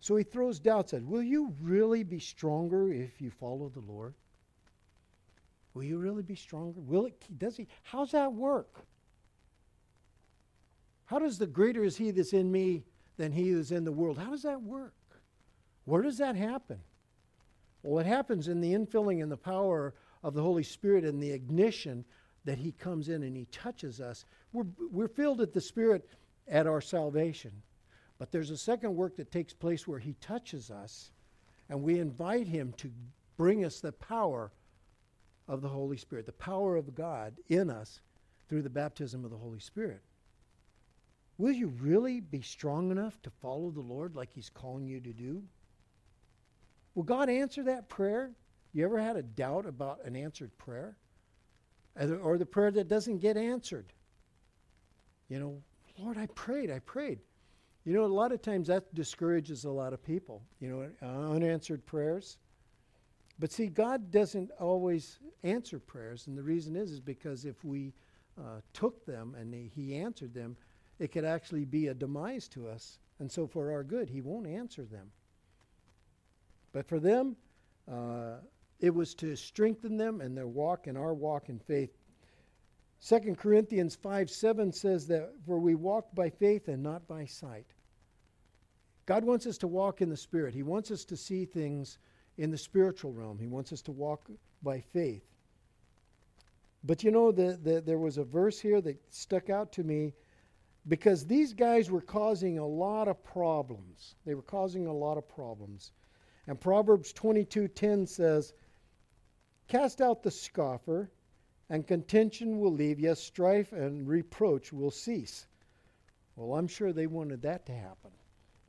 So 0.00 0.16
he 0.16 0.24
throws 0.24 0.58
doubts 0.58 0.94
at, 0.94 1.04
will 1.04 1.22
you 1.22 1.54
really 1.60 2.02
be 2.02 2.18
stronger 2.18 2.90
if 2.90 3.20
you 3.20 3.30
follow 3.30 3.68
the 3.68 3.80
Lord? 3.80 4.14
Will 5.74 5.84
you 5.84 5.98
really 5.98 6.22
be 6.22 6.34
stronger? 6.34 6.80
Will 6.80 7.06
it 7.06 7.38
does 7.38 7.56
he 7.56 7.68
how's 7.82 8.10
that 8.10 8.32
work? 8.32 8.84
How 11.12 11.18
does 11.18 11.36
the 11.36 11.46
greater 11.46 11.84
is 11.84 11.98
he 11.98 12.10
that's 12.10 12.32
in 12.32 12.50
me 12.50 12.84
than 13.18 13.32
he 13.32 13.50
is 13.50 13.70
in 13.70 13.84
the 13.84 13.92
world? 13.92 14.16
How 14.16 14.30
does 14.30 14.44
that 14.44 14.62
work? 14.62 14.94
Where 15.84 16.00
does 16.00 16.16
that 16.16 16.36
happen? 16.36 16.80
Well, 17.82 17.98
it 17.98 18.06
happens 18.06 18.48
in 18.48 18.62
the 18.62 18.72
infilling 18.72 19.22
and 19.22 19.30
the 19.30 19.36
power 19.36 19.92
of 20.22 20.32
the 20.32 20.40
Holy 20.40 20.62
Spirit 20.62 21.04
and 21.04 21.22
the 21.22 21.30
ignition 21.30 22.06
that 22.46 22.56
He 22.56 22.72
comes 22.72 23.10
in 23.10 23.24
and 23.24 23.36
He 23.36 23.44
touches 23.52 24.00
us. 24.00 24.24
We're, 24.54 24.64
we're 24.90 25.06
filled 25.06 25.40
with 25.40 25.52
the 25.52 25.60
Spirit 25.60 26.08
at 26.48 26.66
our 26.66 26.80
salvation. 26.80 27.52
But 28.18 28.32
there's 28.32 28.48
a 28.48 28.56
second 28.56 28.96
work 28.96 29.14
that 29.16 29.30
takes 29.30 29.52
place 29.52 29.86
where 29.86 29.98
He 29.98 30.14
touches 30.14 30.70
us 30.70 31.10
and 31.68 31.82
we 31.82 31.98
invite 31.98 32.46
Him 32.46 32.72
to 32.78 32.90
bring 33.36 33.66
us 33.66 33.80
the 33.80 33.92
power 33.92 34.50
of 35.46 35.60
the 35.60 35.68
Holy 35.68 35.98
Spirit, 35.98 36.24
the 36.24 36.32
power 36.32 36.74
of 36.74 36.94
God 36.94 37.34
in 37.50 37.68
us 37.68 38.00
through 38.48 38.62
the 38.62 38.70
baptism 38.70 39.26
of 39.26 39.30
the 39.30 39.36
Holy 39.36 39.60
Spirit. 39.60 40.00
Will 41.38 41.52
you 41.52 41.68
really 41.68 42.20
be 42.20 42.42
strong 42.42 42.90
enough 42.90 43.20
to 43.22 43.30
follow 43.30 43.70
the 43.70 43.80
Lord 43.80 44.14
like 44.14 44.30
He's 44.32 44.50
calling 44.50 44.86
you 44.86 45.00
to 45.00 45.12
do? 45.12 45.42
Will 46.94 47.02
God 47.02 47.28
answer 47.28 47.62
that 47.64 47.88
prayer? 47.88 48.32
You 48.72 48.84
ever 48.84 48.98
had 48.98 49.16
a 49.16 49.22
doubt 49.22 49.66
about 49.66 50.04
an 50.04 50.16
answered 50.16 50.56
prayer? 50.58 50.96
Or 52.22 52.38
the 52.38 52.46
prayer 52.46 52.70
that 52.70 52.88
doesn't 52.88 53.18
get 53.18 53.36
answered? 53.36 53.92
You 55.28 55.38
know, 55.40 55.62
Lord, 55.98 56.18
I 56.18 56.26
prayed, 56.26 56.70
I 56.70 56.78
prayed. 56.80 57.20
You 57.84 57.94
know, 57.94 58.04
a 58.04 58.06
lot 58.06 58.32
of 58.32 58.40
times 58.42 58.68
that 58.68 58.94
discourages 58.94 59.64
a 59.64 59.70
lot 59.70 59.92
of 59.92 60.02
people, 60.04 60.42
you 60.60 60.68
know, 60.68 60.88
unanswered 61.30 61.84
prayers. 61.84 62.38
But 63.38 63.50
see, 63.50 63.66
God 63.66 64.10
doesn't 64.10 64.50
always 64.60 65.18
answer 65.42 65.78
prayers, 65.78 66.28
and 66.28 66.38
the 66.38 66.42
reason 66.42 66.76
is 66.76 66.92
is 66.92 67.00
because 67.00 67.44
if 67.44 67.64
we 67.64 67.92
uh, 68.38 68.60
took 68.72 69.04
them 69.04 69.34
and 69.38 69.52
He 69.52 69.96
answered 69.96 70.32
them, 70.32 70.56
it 70.98 71.12
could 71.12 71.24
actually 71.24 71.64
be 71.64 71.88
a 71.88 71.94
demise 71.94 72.48
to 72.48 72.68
us. 72.68 72.98
And 73.18 73.30
so, 73.30 73.46
for 73.46 73.72
our 73.72 73.84
good, 73.84 74.08
He 74.08 74.20
won't 74.20 74.46
answer 74.46 74.84
them. 74.84 75.10
But 76.72 76.86
for 76.86 76.98
them, 76.98 77.36
uh, 77.90 78.36
it 78.80 78.94
was 78.94 79.14
to 79.16 79.36
strengthen 79.36 79.96
them 79.96 80.20
and 80.20 80.36
their 80.36 80.48
walk 80.48 80.86
and 80.86 80.98
our 80.98 81.14
walk 81.14 81.48
in 81.48 81.58
faith. 81.58 81.90
2 83.06 83.34
Corinthians 83.36 83.94
5 83.96 84.30
7 84.30 84.72
says 84.72 85.06
that, 85.08 85.32
For 85.46 85.58
we 85.58 85.74
walk 85.74 86.14
by 86.14 86.30
faith 86.30 86.68
and 86.68 86.82
not 86.82 87.06
by 87.06 87.24
sight. 87.26 87.66
God 89.06 89.24
wants 89.24 89.46
us 89.46 89.58
to 89.58 89.68
walk 89.68 90.00
in 90.00 90.08
the 90.08 90.16
Spirit. 90.16 90.54
He 90.54 90.62
wants 90.62 90.90
us 90.90 91.04
to 91.06 91.16
see 91.16 91.44
things 91.44 91.98
in 92.38 92.50
the 92.50 92.58
spiritual 92.58 93.12
realm. 93.12 93.38
He 93.38 93.48
wants 93.48 93.72
us 93.72 93.82
to 93.82 93.92
walk 93.92 94.30
by 94.62 94.80
faith. 94.80 95.24
But 96.84 97.04
you 97.04 97.10
know, 97.10 97.32
the, 97.32 97.58
the, 97.62 97.80
there 97.80 97.98
was 97.98 98.18
a 98.18 98.24
verse 98.24 98.58
here 98.58 98.80
that 98.80 99.00
stuck 99.12 99.50
out 99.50 99.72
to 99.72 99.84
me 99.84 100.14
because 100.88 101.26
these 101.26 101.52
guys 101.52 101.90
were 101.90 102.00
causing 102.00 102.58
a 102.58 102.66
lot 102.66 103.08
of 103.08 103.22
problems. 103.22 104.16
They 104.24 104.34
were 104.34 104.42
causing 104.42 104.86
a 104.86 104.92
lot 104.92 105.18
of 105.18 105.28
problems. 105.28 105.92
And 106.46 106.60
Proverbs 106.60 107.12
22:10 107.12 108.06
says, 108.06 108.52
"Cast 109.68 110.00
out 110.00 110.22
the 110.22 110.30
scoffer, 110.30 111.10
and 111.68 111.86
contention 111.86 112.58
will 112.58 112.72
leave, 112.72 112.98
yes, 112.98 113.20
strife 113.20 113.72
and 113.72 114.08
reproach 114.08 114.72
will 114.72 114.90
cease." 114.90 115.46
Well, 116.34 116.56
I'm 116.56 116.66
sure 116.66 116.92
they 116.92 117.06
wanted 117.06 117.42
that 117.42 117.66
to 117.66 117.72
happen. 117.72 118.10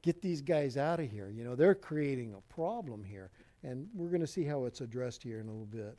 Get 0.01 0.21
these 0.21 0.41
guys 0.41 0.77
out 0.77 0.99
of 0.99 1.09
here. 1.09 1.29
You 1.29 1.43
know, 1.43 1.55
they're 1.55 1.75
creating 1.75 2.33
a 2.33 2.41
problem 2.53 3.03
here. 3.03 3.31
And 3.63 3.89
we're 3.93 4.09
going 4.09 4.21
to 4.21 4.27
see 4.27 4.43
how 4.43 4.65
it's 4.65 4.81
addressed 4.81 5.23
here 5.23 5.39
in 5.39 5.47
a 5.47 5.51
little 5.51 5.65
bit. 5.65 5.97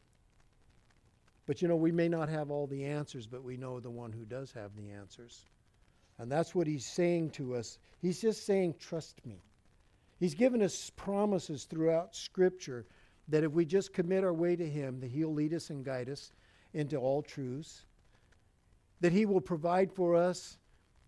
But 1.47 1.63
you 1.63 1.69
know, 1.69 1.77
we 1.77 1.93
may 1.93 2.09
not 2.09 2.29
have 2.29 2.51
all 2.51 2.67
the 2.67 2.85
answers, 2.85 3.27
but 3.27 3.43
we 3.43 3.57
know 3.57 3.81
the 3.81 3.91
one 3.91 4.13
who 4.13 4.25
does 4.25 4.53
have 4.53 4.77
the 4.77 4.91
answers. 4.91 5.47
And 6.19 6.31
that's 6.31 6.55
what 6.55 6.67
he's 6.67 6.87
saying 6.87 7.31
to 7.31 7.55
us. 7.57 7.79
He's 8.01 8.21
just 8.21 8.47
saying, 8.47 8.75
Trust 8.79 9.25
me. 9.25 9.43
He's 10.21 10.35
given 10.35 10.63
us 10.63 10.91
promises 10.97 11.65
throughout 11.65 12.15
Scripture 12.15 12.87
that 13.29 13.45
if 13.45 13.53
we 13.53 13.65
just 13.65 13.93
commit 13.93 14.25
our 14.25 14.33
way 14.33 14.57
to 14.57 14.69
Him, 14.69 15.01
that 15.01 15.11
He'll 15.11 15.35
lead 15.35 15.53
us 15.53 15.71
and 15.71 15.85
guide 15.85 16.09
us 16.09 16.33
into 16.73 16.97
all 16.97 17.23
truths, 17.23 17.85
that 19.01 19.13
He 19.13 19.27
will 19.27 19.41
provide 19.41 19.93
for 19.93 20.15
us 20.15 20.59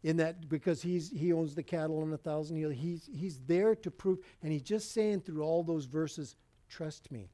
in 0.07 0.17
that 0.17 0.49
because 0.49 0.81
he's 0.83 1.11
he 1.11 1.33
owns 1.33 1.55
the 1.55 1.63
cattle 1.63 2.01
on 2.01 2.13
a 2.13 2.17
thousand 2.17 2.57
hills. 2.57 2.75
He's 2.77 3.11
he's 3.13 3.41
there 3.47 3.75
to 3.75 3.91
prove, 3.91 4.19
and 4.43 4.53
he's 4.53 4.63
just 4.63 4.93
saying 4.93 5.23
through 5.23 5.43
all 5.43 5.65
those 5.65 5.87
verses, 5.87 6.37
trust 6.69 7.11
me. 7.11 7.29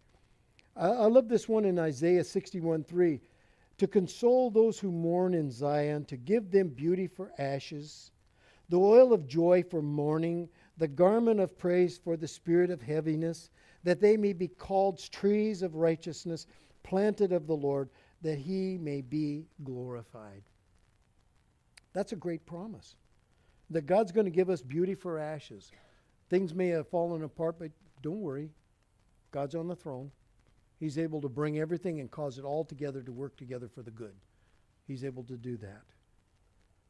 I, 0.75 0.87
I 0.87 1.07
love 1.07 1.29
this 1.29 1.49
one 1.49 1.67
in 1.67 1.79
Isaiah 1.79 2.25
61 2.25 2.85
3. 2.85 3.21
To 3.79 3.87
console 3.87 4.51
those 4.51 4.79
who 4.79 4.93
mourn 4.93 5.35
in 5.35 5.51
Zion, 5.51 6.05
to 6.07 6.17
give 6.17 6.51
them 6.51 6.69
beauty 6.69 7.07
for 7.07 7.33
ashes, 7.39 8.13
the 8.69 8.79
oil 8.79 9.13
of 9.13 9.27
joy 9.27 9.63
for 9.63 9.83
mourning, 9.83 10.49
the 10.79 10.89
garment 10.89 11.41
of 11.41 11.59
praise 11.59 11.99
for 11.99 12.17
the 12.17 12.29
spirit 12.29 12.71
of 12.71 12.81
heaviness, 12.81 13.51
that 13.85 14.01
they 14.01 14.17
may 14.17 14.33
be 14.33 14.49
called 14.49 14.99
trees 15.11 15.63
of 15.63 15.75
righteousness, 15.75 16.47
planted 16.83 17.33
of 17.33 17.47
the 17.47 17.57
Lord, 17.57 17.91
that 18.23 18.39
he 18.39 18.79
may 18.79 19.01
be 19.01 19.47
glorified. 19.65 20.43
That's 21.93 22.13
a 22.13 22.17
great 22.17 22.47
promise. 22.47 22.95
That 23.71 23.87
God's 23.87 24.13
going 24.13 24.27
to 24.27 24.31
give 24.31 24.51
us 24.51 24.63
beauty 24.63 24.95
for 24.95 25.19
ashes. 25.19 25.71
Things 26.31 26.55
may 26.55 26.69
have 26.69 26.89
fallen 26.89 27.25
apart, 27.25 27.59
but 27.59 27.71
don't 28.01 28.21
worry. 28.21 28.51
God's 29.33 29.55
on 29.55 29.69
the 29.69 29.77
throne. 29.77 30.11
He's 30.83 30.99
able 30.99 31.21
to 31.21 31.29
bring 31.29 31.61
everything 31.61 32.01
and 32.01 32.11
cause 32.11 32.39
it 32.39 32.45
all 32.45 32.65
together 32.65 33.03
to 33.03 33.13
work 33.13 33.37
together 33.37 33.69
for 33.73 33.83
the 33.83 33.93
good. 33.93 34.17
He's 34.85 35.05
able 35.05 35.23
to 35.23 35.37
do 35.37 35.57
that. 35.59 35.85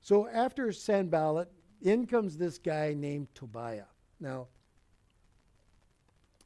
So 0.00 0.26
after 0.28 0.72
Sanballat, 0.72 1.50
in 1.82 2.06
comes 2.06 2.38
this 2.38 2.56
guy 2.56 2.94
named 2.94 3.28
Tobiah. 3.34 3.84
Now, 4.18 4.46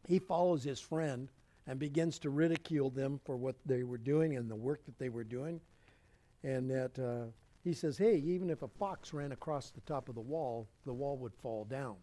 he 0.09 0.19
follows 0.19 0.65
his 0.65 0.81
friend 0.81 1.31
and 1.69 1.79
begins 1.79 2.19
to 2.19 2.31
ridicule 2.31 2.91
them 2.91 3.21
for 3.25 3.37
what 3.37 3.55
they 3.65 3.85
were 3.85 3.99
doing 3.99 4.35
and 4.37 4.51
the 4.51 4.57
work 4.57 4.85
that 4.85 4.99
they 4.99 5.09
were 5.09 5.23
doing. 5.23 5.61
And 6.43 6.69
that 6.69 6.99
uh, 6.99 7.31
he 7.63 7.75
says, 7.75 7.97
hey, 7.97 8.17
even 8.27 8.51
if 8.51 8.63
a 8.63 8.69
fox 8.69 9.15
ran 9.15 9.31
across 9.31 9.71
the 9.71 9.83
top 9.83 10.09
of 10.09 10.17
the 10.17 10.21
wall, 10.21 10.67
the 10.85 10.93
wall 10.93 11.17
would 11.19 11.33
fall 11.33 11.65
down. 11.65 11.95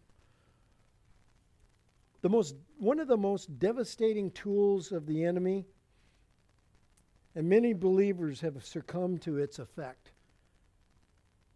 The 2.24 2.30
most, 2.30 2.56
one 2.78 2.98
of 3.00 3.06
the 3.06 3.18
most 3.18 3.58
devastating 3.58 4.30
tools 4.30 4.92
of 4.92 5.06
the 5.06 5.24
enemy, 5.24 5.66
and 7.36 7.46
many 7.46 7.74
believers 7.74 8.40
have 8.40 8.64
succumbed 8.64 9.20
to 9.22 9.36
its 9.36 9.58
effect, 9.58 10.14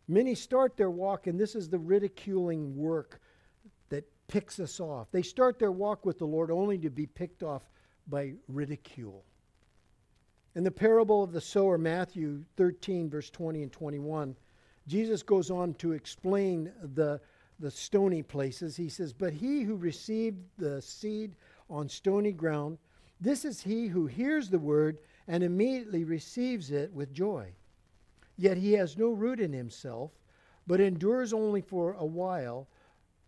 Many 0.08 0.34
start 0.34 0.78
their 0.78 0.90
walk, 0.90 1.26
and 1.26 1.38
this 1.38 1.54
is 1.54 1.68
the 1.68 1.78
ridiculing 1.78 2.75
work 2.75 3.20
that 3.90 4.10
picks 4.26 4.58
us 4.58 4.80
off. 4.80 5.10
They 5.12 5.20
start 5.20 5.58
their 5.58 5.70
walk 5.70 6.06
with 6.06 6.18
the 6.18 6.26
Lord 6.26 6.50
only 6.50 6.78
to 6.78 6.88
be 6.88 7.06
picked 7.06 7.42
off 7.42 7.68
by 8.06 8.32
ridicule. 8.48 9.22
In 10.54 10.64
the 10.64 10.70
parable 10.70 11.22
of 11.22 11.32
the 11.32 11.42
sower, 11.42 11.76
Matthew 11.76 12.42
13, 12.56 13.10
verse 13.10 13.28
20 13.28 13.64
and 13.64 13.70
21, 13.70 14.34
Jesus 14.87 15.22
goes 15.22 15.50
on 15.50 15.75
to 15.75 15.92
explain 15.92 16.72
the, 16.94 17.20
the 17.58 17.70
stony 17.70 18.22
places. 18.22 18.76
He 18.76 18.88
says, 18.88 19.12
But 19.12 19.32
he 19.32 19.62
who 19.62 19.76
received 19.76 20.38
the 20.56 20.80
seed 20.80 21.34
on 21.68 21.88
stony 21.88 22.32
ground, 22.32 22.78
this 23.20 23.44
is 23.44 23.62
he 23.62 23.88
who 23.88 24.06
hears 24.06 24.48
the 24.48 24.58
word 24.58 24.98
and 25.26 25.42
immediately 25.42 26.04
receives 26.04 26.70
it 26.70 26.92
with 26.92 27.12
joy. 27.12 27.52
Yet 28.36 28.56
he 28.56 28.72
has 28.74 28.96
no 28.96 29.10
root 29.10 29.40
in 29.40 29.52
himself, 29.52 30.12
but 30.66 30.80
endures 30.80 31.32
only 31.32 31.60
for 31.60 31.94
a 31.94 32.04
while. 32.04 32.68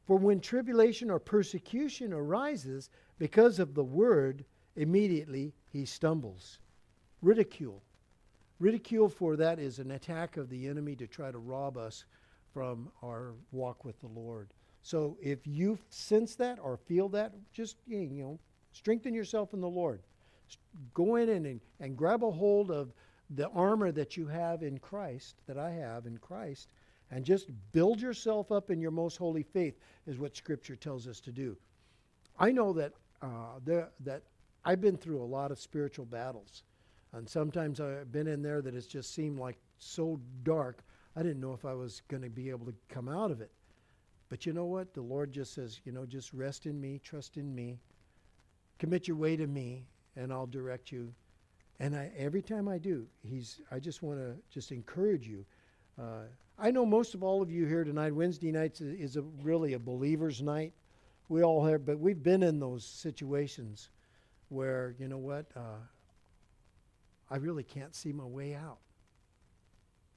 For 0.06 0.16
when 0.16 0.40
tribulation 0.40 1.10
or 1.10 1.18
persecution 1.18 2.12
arises 2.12 2.90
because 3.18 3.58
of 3.58 3.74
the 3.74 3.84
word, 3.84 4.44
immediately 4.76 5.52
he 5.68 5.84
stumbles. 5.84 6.58
Ridicule. 7.22 7.82
Ridicule 8.60 9.08
for 9.08 9.36
that 9.36 9.58
is 9.58 9.78
an 9.78 9.90
attack 9.90 10.36
of 10.36 10.48
the 10.48 10.68
enemy 10.68 10.94
to 10.96 11.06
try 11.06 11.30
to 11.30 11.38
rob 11.38 11.76
us 11.76 12.04
from 12.52 12.90
our 13.02 13.34
walk 13.52 13.84
with 13.84 13.98
the 14.00 14.08
Lord. 14.08 14.52
So 14.82 15.16
if 15.20 15.46
you 15.46 15.78
sense 15.90 16.34
that 16.36 16.58
or 16.60 16.76
feel 16.76 17.08
that, 17.10 17.32
just 17.52 17.76
you 17.86 18.08
know, 18.10 18.38
strengthen 18.72 19.14
yourself 19.14 19.52
in 19.54 19.60
the 19.60 19.68
Lord. 19.68 20.00
Go 20.94 21.16
in 21.16 21.28
and, 21.28 21.60
and 21.80 21.96
grab 21.96 22.24
a 22.24 22.30
hold 22.30 22.70
of 22.70 22.92
the 23.36 23.48
armor 23.50 23.92
that 23.92 24.16
you 24.16 24.26
have 24.26 24.62
in 24.62 24.78
Christ, 24.78 25.36
that 25.46 25.58
I 25.58 25.70
have 25.70 26.06
in 26.06 26.18
Christ, 26.18 26.68
and 27.10 27.24
just 27.24 27.48
build 27.72 28.00
yourself 28.00 28.50
up 28.50 28.70
in 28.70 28.80
your 28.80 28.90
most 28.90 29.16
holy 29.16 29.42
faith, 29.42 29.78
is 30.06 30.18
what 30.18 30.36
Scripture 30.36 30.76
tells 30.76 31.06
us 31.06 31.20
to 31.20 31.32
do. 31.32 31.56
I 32.38 32.50
know 32.50 32.72
that 32.72 32.92
uh, 33.22 33.58
there, 33.64 33.90
that 34.00 34.22
I've 34.64 34.80
been 34.80 34.96
through 34.96 35.22
a 35.22 35.24
lot 35.24 35.50
of 35.50 35.60
spiritual 35.60 36.06
battles, 36.06 36.62
and 37.12 37.28
sometimes 37.28 37.80
I've 37.80 38.10
been 38.10 38.26
in 38.26 38.42
there 38.42 38.62
that 38.62 38.74
it's 38.74 38.86
just 38.86 39.14
seemed 39.14 39.38
like 39.38 39.56
so 39.78 40.18
dark. 40.42 40.82
I 41.16 41.22
didn't 41.22 41.40
know 41.40 41.52
if 41.52 41.64
I 41.64 41.74
was 41.74 42.02
going 42.08 42.22
to 42.22 42.30
be 42.30 42.50
able 42.50 42.66
to 42.66 42.74
come 42.88 43.08
out 43.08 43.30
of 43.30 43.40
it. 43.40 43.50
But 44.28 44.46
you 44.46 44.52
know 44.52 44.66
what? 44.66 44.94
The 44.94 45.02
Lord 45.02 45.32
just 45.32 45.54
says, 45.54 45.80
you 45.84 45.90
know, 45.90 46.06
just 46.06 46.32
rest 46.32 46.66
in 46.66 46.80
me, 46.80 47.00
trust 47.02 47.36
in 47.36 47.52
me, 47.52 47.80
commit 48.78 49.08
your 49.08 49.16
way 49.16 49.36
to 49.36 49.46
me, 49.46 49.86
and 50.16 50.32
I'll 50.32 50.46
direct 50.46 50.92
you. 50.92 51.12
And 51.80 51.96
I, 51.96 52.12
every 52.16 52.42
time 52.42 52.68
I 52.68 52.78
do, 52.78 53.06
he's. 53.22 53.60
I 53.70 53.80
just 53.80 54.02
want 54.02 54.18
to 54.18 54.36
just 54.50 54.70
encourage 54.70 55.26
you. 55.26 55.44
Uh, 55.98 56.24
I 56.58 56.70
know 56.70 56.84
most 56.84 57.14
of 57.14 57.22
all 57.22 57.42
of 57.42 57.50
you 57.50 57.66
here 57.66 57.84
tonight. 57.84 58.14
Wednesday 58.14 58.52
nights 58.52 58.80
is, 58.82 59.16
a, 59.16 59.22
really 59.42 59.72
a 59.72 59.78
believer's 59.78 60.42
night. 60.42 60.74
We 61.28 61.42
all 61.42 61.64
have, 61.64 61.86
but 61.86 61.98
we've 61.98 62.22
been 62.22 62.42
in 62.42 62.60
those 62.60 62.84
situations 62.84 63.88
where 64.50 64.94
you 64.98 65.08
know 65.08 65.18
what, 65.18 65.46
uh, 65.56 65.80
I 67.30 67.36
really 67.36 67.62
can't 67.62 67.94
see 67.94 68.12
my 68.12 68.24
way 68.24 68.54
out. 68.54 68.78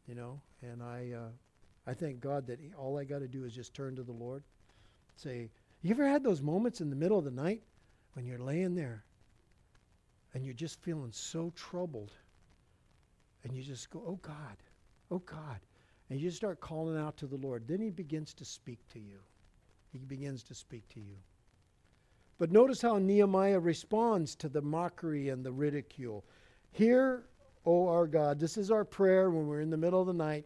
You 0.08 0.16
know, 0.16 0.42
and 0.62 0.84
I, 0.84 1.12
uh, 1.16 1.30
I 1.88 1.94
thank 1.94 2.20
God 2.20 2.48
that 2.48 2.60
all 2.78 2.98
I 2.98 3.04
got 3.04 3.20
to 3.20 3.28
do 3.28 3.46
is 3.46 3.56
just 3.56 3.74
turn 3.74 3.96
to 3.96 4.04
the 4.04 4.12
Lord. 4.12 4.44
Say, 5.16 5.50
you 5.82 5.92
ever 5.92 6.08
had 6.08 6.24
those 6.24 6.42
moments 6.42 6.82
in 6.82 6.90
the 6.90 6.96
middle 6.96 7.18
of 7.18 7.26
the 7.26 7.32
night 7.32 7.62
when 8.14 8.26
you're 8.26 8.40
laying 8.40 8.76
there 8.76 9.04
and 10.34 10.44
you're 10.44 10.54
just 10.54 10.82
feeling 10.82 11.12
so 11.12 11.52
troubled, 11.56 12.12
and 13.44 13.56
you 13.56 13.62
just 13.62 13.90
go, 13.90 14.04
"Oh 14.06 14.20
God, 14.22 14.58
oh 15.12 15.20
God," 15.20 15.60
and 16.10 16.20
you 16.20 16.28
just 16.28 16.38
start 16.38 16.60
calling 16.60 16.98
out 16.98 17.18
to 17.18 17.28
the 17.28 17.38
Lord. 17.38 17.68
Then 17.68 17.82
He 17.82 17.92
begins 17.92 18.34
to 18.36 18.46
speak 18.46 18.80
to 18.90 19.00
you. 19.00 19.20
He 19.92 20.00
begins 20.00 20.44
to 20.44 20.56
speak 20.56 20.88
to 20.90 21.00
you. 21.00 21.18
But 22.40 22.52
notice 22.52 22.82
how 22.82 22.98
Nehemiah 22.98 23.60
responds 23.60 24.36
to 24.38 24.50
the 24.50 24.62
mockery 24.62 25.30
and 25.30 25.46
the 25.46 25.52
ridicule. 25.52 26.26
Hear, 26.72 27.26
O 27.65 27.88
our 27.88 28.08
God, 28.08 28.39
this 28.39 28.58
is 28.58 28.72
our 28.72 28.84
prayer 28.84 29.29
when 29.29 29.48
we're 29.48 29.62
in 29.62 29.70
the 29.70 29.77
middle 29.77 30.01
of 30.01 30.08
the 30.08 30.13
night. 30.13 30.46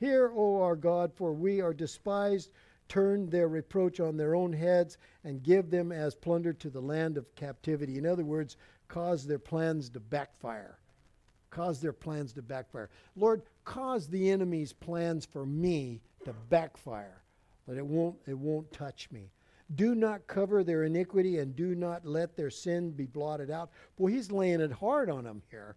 Hear, 0.00 0.32
O 0.34 0.60
our 0.60 0.76
God, 0.76 1.12
for 1.14 1.32
we 1.32 1.60
are 1.60 1.74
despised. 1.74 2.50
Turn 2.88 3.28
their 3.28 3.48
reproach 3.48 4.00
on 4.00 4.16
their 4.16 4.34
own 4.34 4.52
heads 4.52 4.96
and 5.24 5.42
give 5.42 5.70
them 5.70 5.92
as 5.92 6.14
plunder 6.14 6.52
to 6.54 6.70
the 6.70 6.80
land 6.80 7.18
of 7.18 7.34
captivity. 7.34 7.98
In 7.98 8.06
other 8.06 8.24
words, 8.24 8.56
cause 8.88 9.26
their 9.26 9.38
plans 9.38 9.90
to 9.90 10.00
backfire. 10.00 10.78
Cause 11.50 11.80
their 11.80 11.92
plans 11.92 12.32
to 12.34 12.42
backfire. 12.42 12.90
Lord, 13.16 13.42
cause 13.64 14.08
the 14.08 14.30
enemy's 14.30 14.72
plans 14.72 15.26
for 15.26 15.46
me 15.46 16.00
to 16.24 16.32
backfire, 16.48 17.22
that 17.66 17.76
it 17.76 17.86
won't, 17.86 18.16
it 18.26 18.38
won't 18.38 18.70
touch 18.72 19.08
me. 19.10 19.30
Do 19.74 19.94
not 19.94 20.26
cover 20.26 20.64
their 20.64 20.84
iniquity 20.84 21.38
and 21.38 21.54
do 21.54 21.74
not 21.74 22.06
let 22.06 22.36
their 22.36 22.50
sin 22.50 22.90
be 22.90 23.04
blotted 23.04 23.50
out. 23.50 23.70
Boy, 23.98 24.08
he's 24.08 24.32
laying 24.32 24.60
it 24.60 24.72
hard 24.72 25.10
on 25.10 25.24
them 25.24 25.42
here. 25.50 25.76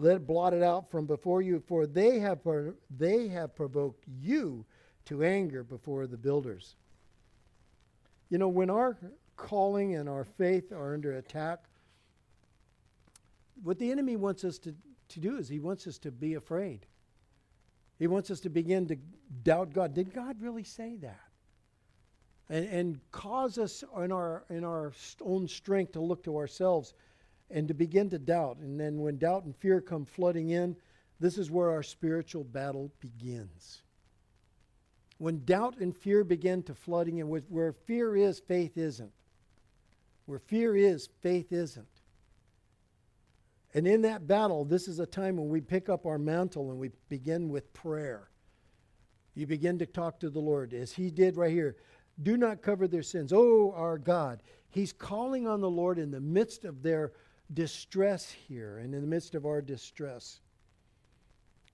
Let 0.00 0.16
it 0.16 0.26
blot 0.26 0.54
it 0.54 0.62
out 0.62 0.90
from 0.90 1.04
before 1.04 1.42
you, 1.42 1.62
for 1.66 1.86
they 1.86 2.20
have, 2.20 2.40
they 2.96 3.28
have 3.28 3.54
provoked 3.54 4.02
you 4.08 4.64
to 5.04 5.22
anger 5.22 5.62
before 5.62 6.06
the 6.06 6.16
builders. 6.16 6.76
You 8.30 8.38
know, 8.38 8.48
when 8.48 8.70
our 8.70 8.96
calling 9.36 9.96
and 9.96 10.08
our 10.08 10.24
faith 10.24 10.72
are 10.72 10.94
under 10.94 11.18
attack, 11.18 11.58
what 13.62 13.78
the 13.78 13.90
enemy 13.90 14.16
wants 14.16 14.42
us 14.42 14.58
to, 14.60 14.74
to 15.08 15.20
do 15.20 15.36
is 15.36 15.50
he 15.50 15.60
wants 15.60 15.86
us 15.86 15.98
to 15.98 16.10
be 16.10 16.34
afraid. 16.34 16.86
He 17.98 18.06
wants 18.06 18.30
us 18.30 18.40
to 18.40 18.48
begin 18.48 18.86
to 18.86 18.96
doubt 19.42 19.74
God. 19.74 19.92
Did 19.92 20.14
God 20.14 20.40
really 20.40 20.64
say 20.64 20.96
that? 21.02 21.20
And, 22.48 22.66
and 22.68 23.00
cause 23.12 23.58
us 23.58 23.84
in 24.02 24.12
our, 24.12 24.44
in 24.48 24.64
our 24.64 24.94
own 25.20 25.46
strength 25.46 25.92
to 25.92 26.00
look 26.00 26.24
to 26.24 26.38
ourselves 26.38 26.94
and 27.50 27.68
to 27.68 27.74
begin 27.74 28.10
to 28.10 28.18
doubt. 28.18 28.58
And 28.58 28.78
then 28.78 29.00
when 29.00 29.18
doubt 29.18 29.44
and 29.44 29.56
fear 29.56 29.80
come 29.80 30.04
flooding 30.04 30.50
in, 30.50 30.76
this 31.18 31.36
is 31.36 31.50
where 31.50 31.70
our 31.70 31.82
spiritual 31.82 32.44
battle 32.44 32.90
begins. 33.00 33.82
When 35.18 35.44
doubt 35.44 35.78
and 35.78 35.94
fear 35.94 36.24
begin 36.24 36.62
to 36.64 36.74
flooding 36.74 37.18
in, 37.18 37.26
where 37.28 37.72
fear 37.72 38.16
is, 38.16 38.40
faith 38.40 38.78
isn't. 38.78 39.12
Where 40.24 40.38
fear 40.38 40.74
is, 40.76 41.08
faith 41.20 41.52
isn't. 41.52 41.86
And 43.74 43.86
in 43.86 44.02
that 44.02 44.26
battle, 44.26 44.64
this 44.64 44.88
is 44.88 44.98
a 44.98 45.06
time 45.06 45.36
when 45.36 45.48
we 45.48 45.60
pick 45.60 45.88
up 45.88 46.06
our 46.06 46.18
mantle 46.18 46.70
and 46.70 46.80
we 46.80 46.90
begin 47.08 47.50
with 47.50 47.72
prayer. 47.72 48.30
You 49.34 49.46
begin 49.46 49.78
to 49.78 49.86
talk 49.86 50.18
to 50.20 50.30
the 50.30 50.40
Lord 50.40 50.72
as 50.72 50.92
He 50.92 51.10
did 51.10 51.36
right 51.36 51.52
here. 51.52 51.76
Do 52.22 52.36
not 52.36 52.62
cover 52.62 52.88
their 52.88 53.02
sins. 53.02 53.32
Oh, 53.32 53.72
our 53.76 53.98
God. 53.98 54.42
He's 54.70 54.92
calling 54.92 55.46
on 55.46 55.60
the 55.60 55.70
Lord 55.70 55.98
in 55.98 56.10
the 56.10 56.20
midst 56.20 56.64
of 56.64 56.82
their 56.82 57.12
distress 57.54 58.30
here 58.30 58.78
and 58.78 58.94
in 58.94 59.00
the 59.00 59.06
midst 59.06 59.34
of 59.34 59.46
our 59.46 59.60
distress. 59.60 60.40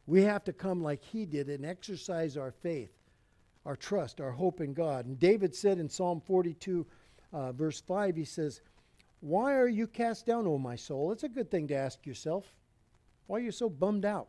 We 0.07 0.23
have 0.23 0.45
to 0.45 0.53
come 0.53 0.83
like 0.83 1.03
He 1.03 1.27
did 1.27 1.49
and 1.49 1.67
exercise 1.67 2.37
our 2.37 2.53
faith, 2.53 2.93
our 3.65 3.77
trust, 3.77 4.21
our 4.21 4.31
hope 4.31 4.61
in 4.61 4.73
God. 4.73 5.07
And 5.07 5.19
David 5.19 5.55
said 5.55 5.79
in 5.79 5.89
Psalm 5.89 6.21
42, 6.21 6.87
uh, 7.33 7.53
verse 7.53 7.81
5, 7.81 8.17
he 8.17 8.25
says, 8.25 8.61
why 9.21 9.55
are 9.55 9.69
you 9.69 9.87
cast 9.87 10.27
down, 10.27 10.47
O 10.47 10.59
my 10.59 10.77
soul? 10.77 11.13
It's 11.13 11.25
a 11.25 11.29
good 11.29 11.51
thing 11.51 11.69
to 11.69 11.75
ask 11.75 12.07
yourself. 12.07 12.47
Why 13.27 13.39
are 13.39 13.43
you 13.43 13.51
so 13.51 13.69
bummed 13.69 14.05
out? 14.05 14.29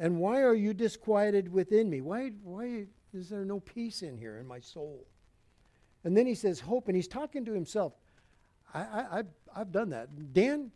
And 0.00 0.18
why 0.18 0.42
are 0.42 0.54
you 0.54 0.74
disquieted 0.74 1.50
within 1.50 1.88
me? 1.88 2.00
Why, 2.00 2.32
why 2.42 2.86
is 3.14 3.28
there 3.28 3.44
no 3.44 3.60
peace 3.60 4.02
in 4.02 4.16
here 4.16 4.38
in 4.38 4.46
my 4.46 4.60
soul? 4.60 5.06
And 6.04 6.16
then 6.16 6.26
he 6.26 6.34
says, 6.34 6.60
Hope, 6.60 6.88
and 6.88 6.96
he's 6.96 7.08
talking 7.08 7.44
to 7.44 7.52
himself. 7.52 7.94
I, 8.74 8.80
I, 8.80 9.06
I've, 9.18 9.26
I've 9.54 9.72
done 9.72 9.90
that. 9.90 10.32
Dan, 10.32 10.70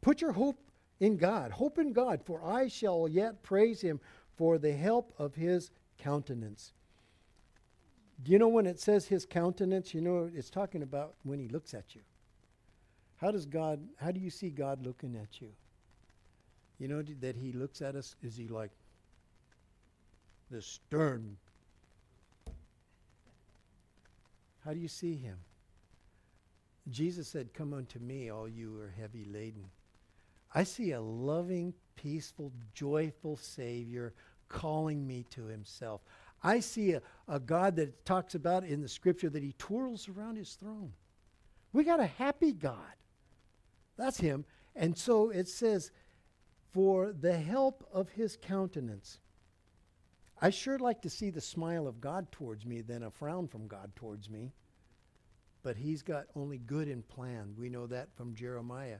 put 0.00 0.20
your 0.20 0.32
hope 0.32 0.58
in 1.00 1.16
God. 1.16 1.50
Hope 1.50 1.78
in 1.78 1.92
God, 1.92 2.20
for 2.24 2.42
I 2.44 2.68
shall 2.68 3.08
yet 3.08 3.42
praise 3.42 3.80
him 3.80 4.00
for 4.36 4.58
the 4.58 4.72
help 4.72 5.14
of 5.18 5.34
his 5.34 5.70
countenance. 5.98 6.72
Do 8.22 8.32
you 8.32 8.38
know 8.38 8.48
when 8.48 8.66
it 8.66 8.80
says 8.80 9.06
his 9.06 9.26
countenance, 9.26 9.92
you 9.92 10.00
know 10.00 10.30
it's 10.34 10.50
talking 10.50 10.82
about 10.82 11.14
when 11.22 11.38
he 11.38 11.48
looks 11.48 11.74
at 11.74 11.94
you. 11.94 12.00
How 13.16 13.30
does 13.30 13.46
God, 13.46 13.80
how 13.98 14.10
do 14.10 14.20
you 14.20 14.30
see 14.30 14.50
God 14.50 14.84
looking 14.84 15.16
at 15.16 15.40
you? 15.40 15.48
You 16.78 16.88
know 16.88 17.02
that 17.20 17.36
he 17.36 17.52
looks 17.52 17.80
at 17.80 17.94
us, 17.94 18.14
is 18.22 18.36
he 18.36 18.48
like 18.48 18.70
the 20.50 20.60
stern? 20.60 21.36
How 24.64 24.72
do 24.72 24.80
you 24.80 24.88
see 24.88 25.14
him? 25.14 25.38
Jesus 26.90 27.28
said, 27.28 27.54
Come 27.54 27.74
unto 27.74 27.98
me, 27.98 28.30
all 28.30 28.48
you 28.48 28.70
who 28.70 28.80
are 28.80 28.94
heavy 28.98 29.24
laden. 29.24 29.64
I 30.54 30.64
see 30.64 30.92
a 30.92 31.00
loving, 31.00 31.74
peaceful, 31.96 32.52
joyful 32.74 33.36
Savior 33.36 34.14
calling 34.48 35.06
me 35.06 35.24
to 35.30 35.44
himself. 35.46 36.02
I 36.42 36.60
see 36.60 36.92
a, 36.92 37.02
a 37.28 37.40
God 37.40 37.76
that 37.76 38.04
talks 38.04 38.34
about 38.34 38.64
in 38.64 38.80
the 38.80 38.88
scripture 38.88 39.28
that 39.30 39.42
he 39.42 39.54
twirls 39.58 40.08
around 40.08 40.36
his 40.36 40.54
throne. 40.54 40.92
We 41.72 41.84
got 41.84 42.00
a 42.00 42.06
happy 42.06 42.52
God. 42.52 42.94
That's 43.96 44.18
him. 44.18 44.44
And 44.74 44.96
so 44.96 45.30
it 45.30 45.48
says, 45.48 45.90
for 46.76 47.12
the 47.18 47.38
help 47.38 47.88
of 47.90 48.10
his 48.10 48.36
countenance. 48.36 49.18
I 50.42 50.50
sure 50.50 50.78
like 50.78 51.00
to 51.02 51.10
see 51.10 51.30
the 51.30 51.40
smile 51.40 51.86
of 51.86 52.02
God 52.02 52.30
towards 52.30 52.66
me 52.66 52.82
than 52.82 53.02
a 53.02 53.10
frown 53.10 53.48
from 53.48 53.66
God 53.66 53.96
towards 53.96 54.28
me. 54.28 54.52
But 55.66 55.76
he's 55.76 56.00
got 56.00 56.26
only 56.36 56.58
good 56.58 56.86
in 56.86 57.02
plan. 57.02 57.52
We 57.58 57.68
know 57.68 57.88
that 57.88 58.14
from 58.14 58.36
Jeremiah. 58.36 58.98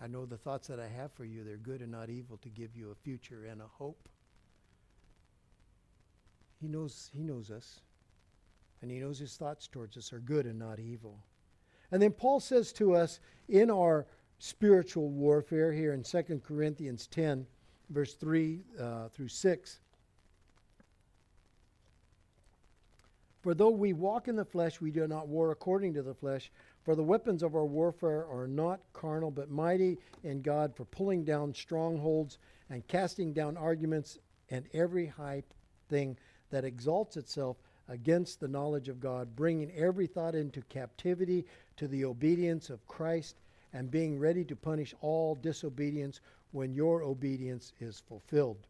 I 0.00 0.08
know 0.08 0.26
the 0.26 0.36
thoughts 0.36 0.66
that 0.66 0.80
I 0.80 0.88
have 0.88 1.12
for 1.12 1.24
you, 1.24 1.44
they're 1.44 1.58
good 1.58 1.80
and 1.80 1.92
not 1.92 2.10
evil 2.10 2.38
to 2.38 2.48
give 2.48 2.74
you 2.74 2.90
a 2.90 2.96
future 2.96 3.44
and 3.48 3.62
a 3.62 3.68
hope. 3.68 4.08
He 6.60 6.66
knows, 6.66 7.08
he 7.14 7.22
knows 7.22 7.52
us. 7.52 7.82
And 8.82 8.90
he 8.90 8.98
knows 8.98 9.20
his 9.20 9.36
thoughts 9.36 9.68
towards 9.68 9.96
us 9.96 10.12
are 10.12 10.18
good 10.18 10.44
and 10.44 10.58
not 10.58 10.80
evil. 10.80 11.20
And 11.92 12.02
then 12.02 12.10
Paul 12.10 12.40
says 12.40 12.72
to 12.72 12.96
us 12.96 13.20
in 13.48 13.70
our 13.70 14.04
spiritual 14.40 15.10
warfare 15.10 15.72
here 15.72 15.92
in 15.92 16.02
2 16.02 16.42
Corinthians 16.44 17.06
10, 17.06 17.46
verse 17.90 18.14
3 18.14 18.64
uh, 18.80 19.08
through 19.10 19.28
6. 19.28 19.80
For 23.40 23.54
though 23.54 23.70
we 23.70 23.92
walk 23.92 24.26
in 24.26 24.36
the 24.36 24.44
flesh, 24.44 24.80
we 24.80 24.90
do 24.90 25.06
not 25.06 25.28
war 25.28 25.52
according 25.52 25.94
to 25.94 26.02
the 26.02 26.14
flesh. 26.14 26.50
For 26.82 26.94
the 26.94 27.04
weapons 27.04 27.42
of 27.42 27.54
our 27.54 27.66
warfare 27.66 28.26
are 28.26 28.48
not 28.48 28.80
carnal, 28.92 29.30
but 29.30 29.50
mighty 29.50 29.98
in 30.24 30.42
God 30.42 30.74
for 30.74 30.84
pulling 30.84 31.24
down 31.24 31.54
strongholds 31.54 32.38
and 32.68 32.86
casting 32.88 33.32
down 33.32 33.56
arguments 33.56 34.18
and 34.50 34.66
every 34.72 35.06
high 35.06 35.44
thing 35.88 36.16
that 36.50 36.64
exalts 36.64 37.16
itself 37.16 37.56
against 37.88 38.40
the 38.40 38.48
knowledge 38.48 38.88
of 38.88 39.00
God, 39.00 39.34
bringing 39.36 39.70
every 39.72 40.06
thought 40.06 40.34
into 40.34 40.60
captivity 40.62 41.46
to 41.76 41.88
the 41.88 42.04
obedience 42.04 42.70
of 42.70 42.86
Christ, 42.86 43.36
and 43.72 43.90
being 43.90 44.18
ready 44.18 44.44
to 44.44 44.56
punish 44.56 44.94
all 45.00 45.34
disobedience 45.34 46.20
when 46.52 46.74
your 46.74 47.02
obedience 47.02 47.72
is 47.80 48.00
fulfilled. 48.00 48.66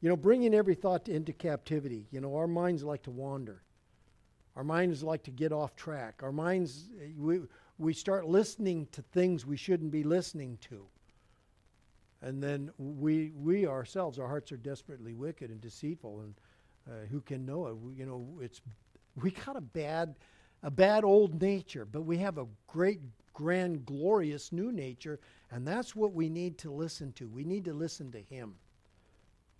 You 0.00 0.08
know, 0.08 0.16
bringing 0.16 0.54
every 0.54 0.74
thought 0.74 1.08
into 1.08 1.32
captivity. 1.32 2.06
You 2.10 2.20
know, 2.20 2.36
our 2.36 2.46
minds 2.46 2.82
like 2.82 3.02
to 3.02 3.10
wander. 3.10 3.62
Our 4.56 4.64
minds 4.64 5.02
like 5.02 5.22
to 5.24 5.30
get 5.30 5.52
off 5.52 5.76
track. 5.76 6.22
Our 6.22 6.32
minds, 6.32 6.90
we, 7.16 7.40
we 7.78 7.92
start 7.92 8.26
listening 8.26 8.88
to 8.92 9.02
things 9.02 9.46
we 9.46 9.56
shouldn't 9.56 9.90
be 9.90 10.02
listening 10.02 10.58
to. 10.68 10.86
And 12.22 12.42
then 12.42 12.70
we, 12.78 13.30
we 13.34 13.66
ourselves, 13.66 14.18
our 14.18 14.28
hearts 14.28 14.52
are 14.52 14.56
desperately 14.56 15.14
wicked 15.14 15.50
and 15.50 15.60
deceitful. 15.60 16.20
And 16.20 16.34
Uh, 16.88 17.06
who 17.10 17.20
can 17.20 17.44
know 17.44 17.68
it? 17.68 17.76
We, 17.76 17.94
you 17.94 18.06
know, 18.06 18.42
it's 18.42 18.62
we 19.22 19.30
got 19.30 19.54
a 19.56 19.60
bad, 19.60 20.16
a 20.62 20.70
bad 20.70 21.04
old 21.04 21.40
nature, 21.40 21.84
but 21.84 22.06
we 22.06 22.16
have 22.18 22.38
a 22.40 22.46
great, 22.66 23.00
grand, 23.32 23.84
glorious 23.84 24.50
new 24.50 24.72
nature, 24.72 25.18
and 25.50 25.66
that's 25.66 25.94
what 25.94 26.14
we 26.14 26.28
need 26.28 26.56
to 26.58 26.70
listen 26.72 27.12
to. 27.12 27.28
We 27.28 27.44
need 27.44 27.64
to 27.64 27.74
listen 27.74 28.10
to 28.12 28.18
Him. 28.18 28.54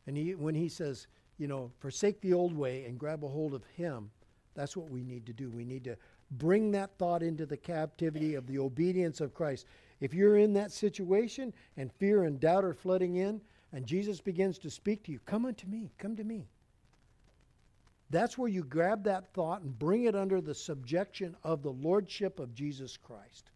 And 0.06 0.16
he, 0.16 0.34
when 0.34 0.54
He 0.54 0.68
says, 0.68 1.06
you 1.38 1.46
know, 1.46 1.70
forsake 1.78 2.20
the 2.20 2.32
old 2.32 2.56
way 2.56 2.84
and 2.84 2.98
grab 2.98 3.24
a 3.24 3.28
hold 3.28 3.54
of 3.54 3.64
Him, 3.76 4.10
that's 4.54 4.76
what 4.76 4.90
we 4.90 5.02
need 5.02 5.26
to 5.26 5.32
do. 5.32 5.50
We 5.50 5.64
need 5.64 5.84
to 5.84 5.96
bring 6.32 6.70
that 6.72 6.96
thought 6.98 7.22
into 7.22 7.46
the 7.46 7.56
captivity 7.56 8.34
of 8.34 8.46
the 8.46 8.58
obedience 8.58 9.20
of 9.20 9.34
Christ. 9.34 9.66
If 10.00 10.14
you're 10.14 10.38
in 10.38 10.52
that 10.54 10.72
situation 10.72 11.52
and 11.76 11.92
fear 11.92 12.24
and 12.24 12.40
doubt 12.40 12.64
are 12.64 12.74
flooding 12.74 13.16
in, 13.16 13.40
and 13.72 13.86
Jesus 13.86 14.20
begins 14.20 14.58
to 14.58 14.70
speak 14.70 15.04
to 15.04 15.12
you, 15.12 15.20
come 15.26 15.44
unto 15.46 15.66
me, 15.66 15.90
come 15.98 16.16
to 16.16 16.24
me. 16.24 16.46
That's 18.10 18.36
where 18.36 18.48
you 18.48 18.64
grab 18.64 19.04
that 19.04 19.32
thought 19.32 19.62
and 19.62 19.78
bring 19.78 20.04
it 20.04 20.16
under 20.16 20.40
the 20.40 20.54
subjection 20.54 21.36
of 21.44 21.62
the 21.62 21.70
lordship 21.70 22.40
of 22.40 22.54
Jesus 22.54 22.96
Christ. 22.96 23.50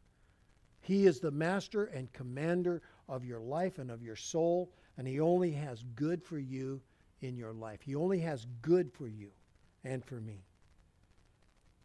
He 0.80 1.06
is 1.06 1.18
the 1.18 1.30
master 1.30 1.86
and 1.86 2.12
commander 2.12 2.82
of 3.08 3.24
your 3.24 3.40
life 3.40 3.78
and 3.78 3.90
of 3.90 4.02
your 4.02 4.16
soul, 4.16 4.70
and 4.96 5.06
He 5.06 5.20
only 5.20 5.52
has 5.52 5.84
good 5.94 6.22
for 6.22 6.38
you 6.38 6.80
in 7.24 7.36
your 7.36 7.52
life. 7.52 7.80
He 7.82 7.94
only 7.94 8.20
has 8.20 8.46
good 8.62 8.92
for 8.92 9.08
you 9.08 9.30
and 9.84 10.04
for 10.04 10.20
me. 10.20 10.44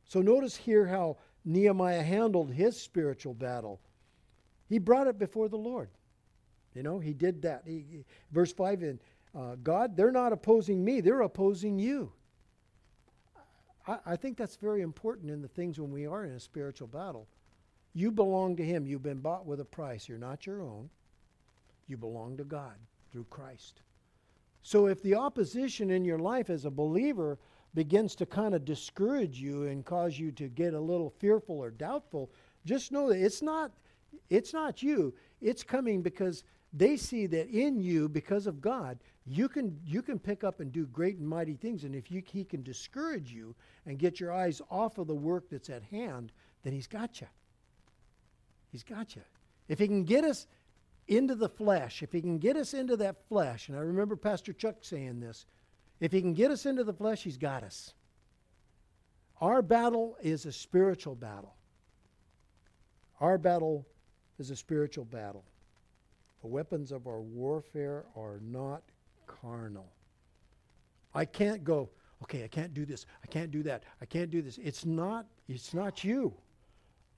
So 0.05 0.21
notice 0.21 0.55
here 0.55 0.85
how 0.85 1.17
Nehemiah 1.45 2.03
handled 2.03 2.51
his 2.51 2.79
spiritual 2.79 3.33
battle. 3.33 3.79
He 4.67 4.79
brought 4.79 5.07
it 5.07 5.17
before 5.17 5.49
the 5.49 5.57
Lord. 5.57 5.89
You 6.73 6.83
know, 6.83 6.99
he 6.99 7.13
did 7.13 7.41
that. 7.43 7.63
He, 7.65 8.05
verse 8.31 8.51
5 8.51 8.83
in 8.83 8.99
uh, 9.35 9.55
God, 9.63 9.95
they're 9.95 10.11
not 10.11 10.33
opposing 10.33 10.83
me, 10.83 11.01
they're 11.01 11.21
opposing 11.21 11.79
you. 11.79 12.11
I, 13.87 13.99
I 14.05 14.15
think 14.15 14.37
that's 14.37 14.55
very 14.55 14.81
important 14.81 15.31
in 15.31 15.41
the 15.41 15.47
things 15.47 15.79
when 15.79 15.91
we 15.91 16.05
are 16.05 16.25
in 16.25 16.31
a 16.31 16.39
spiritual 16.39 16.87
battle. 16.87 17.27
You 17.93 18.11
belong 18.11 18.55
to 18.57 18.63
Him. 18.63 18.85
You've 18.85 19.03
been 19.03 19.19
bought 19.19 19.45
with 19.45 19.59
a 19.59 19.65
price. 19.65 20.07
You're 20.07 20.19
not 20.19 20.45
your 20.45 20.61
own. 20.61 20.89
You 21.87 21.97
belong 21.97 22.37
to 22.37 22.43
God 22.43 22.75
through 23.11 23.25
Christ. 23.29 23.81
So 24.61 24.87
if 24.87 25.01
the 25.01 25.15
opposition 25.15 25.89
in 25.91 26.05
your 26.05 26.19
life 26.19 26.49
as 26.49 26.65
a 26.65 26.71
believer 26.71 27.39
begins 27.73 28.15
to 28.15 28.25
kind 28.25 28.53
of 28.53 28.65
discourage 28.65 29.39
you 29.39 29.67
and 29.67 29.85
cause 29.85 30.17
you 30.17 30.31
to 30.33 30.47
get 30.47 30.73
a 30.73 30.79
little 30.79 31.09
fearful 31.09 31.57
or 31.57 31.71
doubtful, 31.71 32.31
just 32.65 32.91
know 32.91 33.09
that 33.09 33.23
it's 33.23 33.41
not 33.41 33.71
it's 34.29 34.53
not 34.53 34.81
you. 34.81 35.13
It's 35.39 35.63
coming 35.63 36.01
because 36.01 36.43
they 36.73 36.97
see 36.97 37.25
that 37.27 37.47
in 37.49 37.79
you 37.79 38.09
because 38.09 38.47
of 38.47 38.61
God, 38.61 38.99
you 39.25 39.47
can 39.47 39.79
you 39.85 40.01
can 40.01 40.19
pick 40.19 40.43
up 40.43 40.59
and 40.59 40.71
do 40.71 40.85
great 40.87 41.17
and 41.17 41.27
mighty 41.27 41.55
things 41.55 41.83
and 41.83 41.95
if 41.95 42.11
you, 42.11 42.21
he 42.25 42.43
can 42.43 42.63
discourage 42.63 43.31
you 43.31 43.55
and 43.85 43.97
get 43.97 44.19
your 44.19 44.31
eyes 44.31 44.61
off 44.69 44.97
of 44.97 45.07
the 45.07 45.15
work 45.15 45.49
that's 45.49 45.69
at 45.69 45.83
hand, 45.83 46.31
then 46.63 46.73
he's 46.73 46.87
got 46.87 47.21
you. 47.21 47.27
He's 48.71 48.83
got 48.83 49.15
you. 49.15 49.21
If 49.67 49.79
he 49.79 49.87
can 49.87 50.03
get 50.03 50.23
us 50.23 50.47
into 51.09 51.35
the 51.35 51.49
flesh, 51.49 52.03
if 52.03 52.11
he 52.11 52.21
can 52.21 52.37
get 52.37 52.55
us 52.55 52.73
into 52.73 52.95
that 52.97 53.27
flesh, 53.27 53.67
and 53.67 53.77
I 53.77 53.81
remember 53.81 54.15
Pastor 54.15 54.53
Chuck 54.53 54.77
saying 54.81 55.19
this, 55.19 55.45
if 55.99 56.11
he 56.11 56.21
can 56.21 56.33
get 56.33 56.51
us 56.51 56.65
into 56.65 56.83
the 56.83 56.93
flesh, 56.93 57.23
he's 57.23 57.37
got 57.37 57.63
us. 57.63 57.93
Our 59.41 59.61
battle 59.61 60.17
is 60.21 60.45
a 60.45 60.51
spiritual 60.51 61.15
battle. 61.15 61.55
Our 63.19 63.37
battle 63.37 63.85
is 64.37 64.51
a 64.51 64.55
spiritual 64.55 65.05
battle. 65.05 65.43
The 66.41 66.47
weapons 66.47 66.91
of 66.91 67.07
our 67.07 67.21
warfare 67.21 68.05
are 68.15 68.39
not 68.41 68.83
carnal. 69.27 69.91
I 71.13 71.25
can't 71.25 71.63
go, 71.63 71.89
okay, 72.23 72.43
I 72.43 72.47
can't 72.47 72.73
do 72.73 72.85
this. 72.85 73.05
I 73.23 73.27
can't 73.27 73.51
do 73.51 73.63
that. 73.63 73.83
I 74.01 74.05
can't 74.05 74.29
do 74.29 74.41
this. 74.41 74.57
It's 74.57 74.85
not 74.85 75.25
it's 75.47 75.73
not 75.73 76.03
you. 76.03 76.33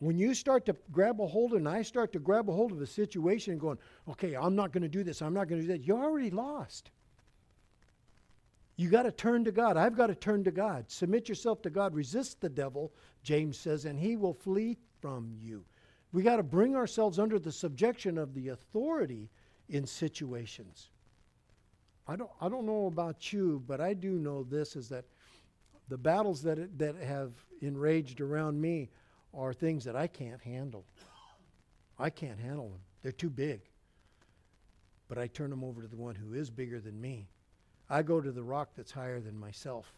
When 0.01 0.17
you 0.17 0.33
start 0.33 0.65
to 0.65 0.75
grab 0.91 1.21
a 1.21 1.27
hold 1.27 1.53
and 1.53 1.69
I 1.69 1.83
start 1.83 2.11
to 2.13 2.19
grab 2.19 2.49
a 2.49 2.51
hold 2.51 2.71
of 2.71 2.81
a 2.81 2.87
situation 2.87 3.51
and 3.51 3.61
going, 3.61 3.77
okay, 4.09 4.35
I'm 4.35 4.55
not 4.55 4.71
going 4.71 4.81
to 4.81 4.89
do 4.89 5.03
this. 5.03 5.21
I'm 5.21 5.33
not 5.35 5.47
going 5.47 5.61
to 5.61 5.67
do 5.67 5.73
that. 5.73 5.85
You're 5.85 6.03
already 6.03 6.31
lost. 6.31 6.89
You 8.77 8.89
got 8.89 9.03
to 9.03 9.11
turn 9.11 9.45
to 9.45 9.51
God. 9.51 9.77
I've 9.77 9.95
got 9.95 10.07
to 10.07 10.15
turn 10.15 10.43
to 10.45 10.51
God. 10.51 10.89
Submit 10.89 11.29
yourself 11.29 11.61
to 11.61 11.69
God. 11.69 11.93
Resist 11.93 12.41
the 12.41 12.49
devil, 12.49 12.91
James 13.21 13.59
says, 13.59 13.85
and 13.85 13.99
he 13.99 14.15
will 14.15 14.33
flee 14.33 14.75
from 15.01 15.35
you. 15.39 15.63
We 16.13 16.23
got 16.23 16.37
to 16.37 16.43
bring 16.43 16.75
ourselves 16.75 17.19
under 17.19 17.37
the 17.37 17.51
subjection 17.51 18.17
of 18.17 18.33
the 18.33 18.47
authority 18.47 19.29
in 19.69 19.85
situations. 19.85 20.89
I 22.07 22.15
don't, 22.15 22.31
I 22.41 22.49
don't 22.49 22.65
know 22.65 22.87
about 22.87 23.31
you, 23.31 23.61
but 23.67 23.79
I 23.79 23.93
do 23.93 24.13
know 24.13 24.41
this 24.41 24.75
is 24.75 24.89
that 24.89 25.05
the 25.89 25.97
battles 25.99 26.41
that, 26.41 26.79
that 26.79 26.95
have 26.95 27.33
enraged 27.61 28.19
around 28.19 28.59
me 28.59 28.89
are 29.33 29.53
things 29.53 29.85
that 29.85 29.95
I 29.95 30.07
can't 30.07 30.41
handle. 30.41 30.85
I 31.97 32.09
can't 32.09 32.39
handle 32.39 32.69
them, 32.69 32.81
they're 33.01 33.11
too 33.11 33.29
big. 33.29 33.61
But 35.07 35.17
I 35.17 35.27
turn 35.27 35.49
them 35.49 35.63
over 35.63 35.81
to 35.81 35.87
the 35.87 35.97
one 35.97 36.15
who 36.15 36.33
is 36.33 36.49
bigger 36.49 36.79
than 36.79 36.99
me. 36.99 37.27
I 37.89 38.01
go 38.01 38.21
to 38.21 38.31
the 38.31 38.43
rock 38.43 38.69
that's 38.75 38.91
higher 38.91 39.19
than 39.19 39.37
myself, 39.37 39.93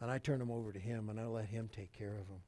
and 0.00 0.10
I 0.10 0.18
turn 0.18 0.38
them 0.38 0.50
over 0.50 0.72
to 0.72 0.78
him, 0.78 1.08
and 1.08 1.18
I 1.18 1.26
let 1.26 1.46
him 1.46 1.68
take 1.74 1.92
care 1.92 2.16
of 2.16 2.28
them. 2.28 2.40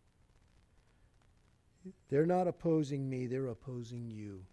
They're 2.09 2.27
not 2.27 2.47
opposing 2.47 3.09
me, 3.09 3.27
they're 3.27 3.49
opposing 3.49 4.11
you, 4.11 4.45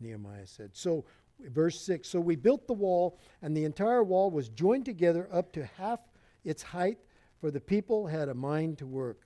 Nehemiah 0.00 0.46
said. 0.46 0.70
So, 0.72 1.04
verse 1.40 1.80
6 1.80 2.08
So 2.08 2.20
we 2.20 2.36
built 2.36 2.66
the 2.66 2.72
wall, 2.72 3.18
and 3.42 3.56
the 3.56 3.64
entire 3.64 4.02
wall 4.02 4.30
was 4.30 4.48
joined 4.48 4.84
together 4.84 5.28
up 5.32 5.52
to 5.52 5.64
half 5.64 6.00
its 6.44 6.62
height, 6.62 6.98
for 7.40 7.50
the 7.50 7.60
people 7.60 8.06
had 8.06 8.28
a 8.28 8.34
mind 8.34 8.78
to 8.78 8.86
work. 8.86 9.25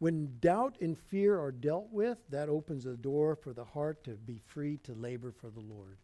When 0.00 0.38
doubt 0.40 0.78
and 0.80 0.98
fear 0.98 1.38
are 1.38 1.52
dealt 1.52 1.88
with, 1.92 2.16
that 2.30 2.48
opens 2.48 2.84
the 2.84 2.96
door 2.96 3.36
for 3.36 3.52
the 3.52 3.64
heart 3.64 4.02
to 4.04 4.12
be 4.12 4.40
free 4.46 4.78
to 4.84 4.94
labor 4.94 5.30
for 5.30 5.50
the 5.50 5.60
Lord. 5.60 5.98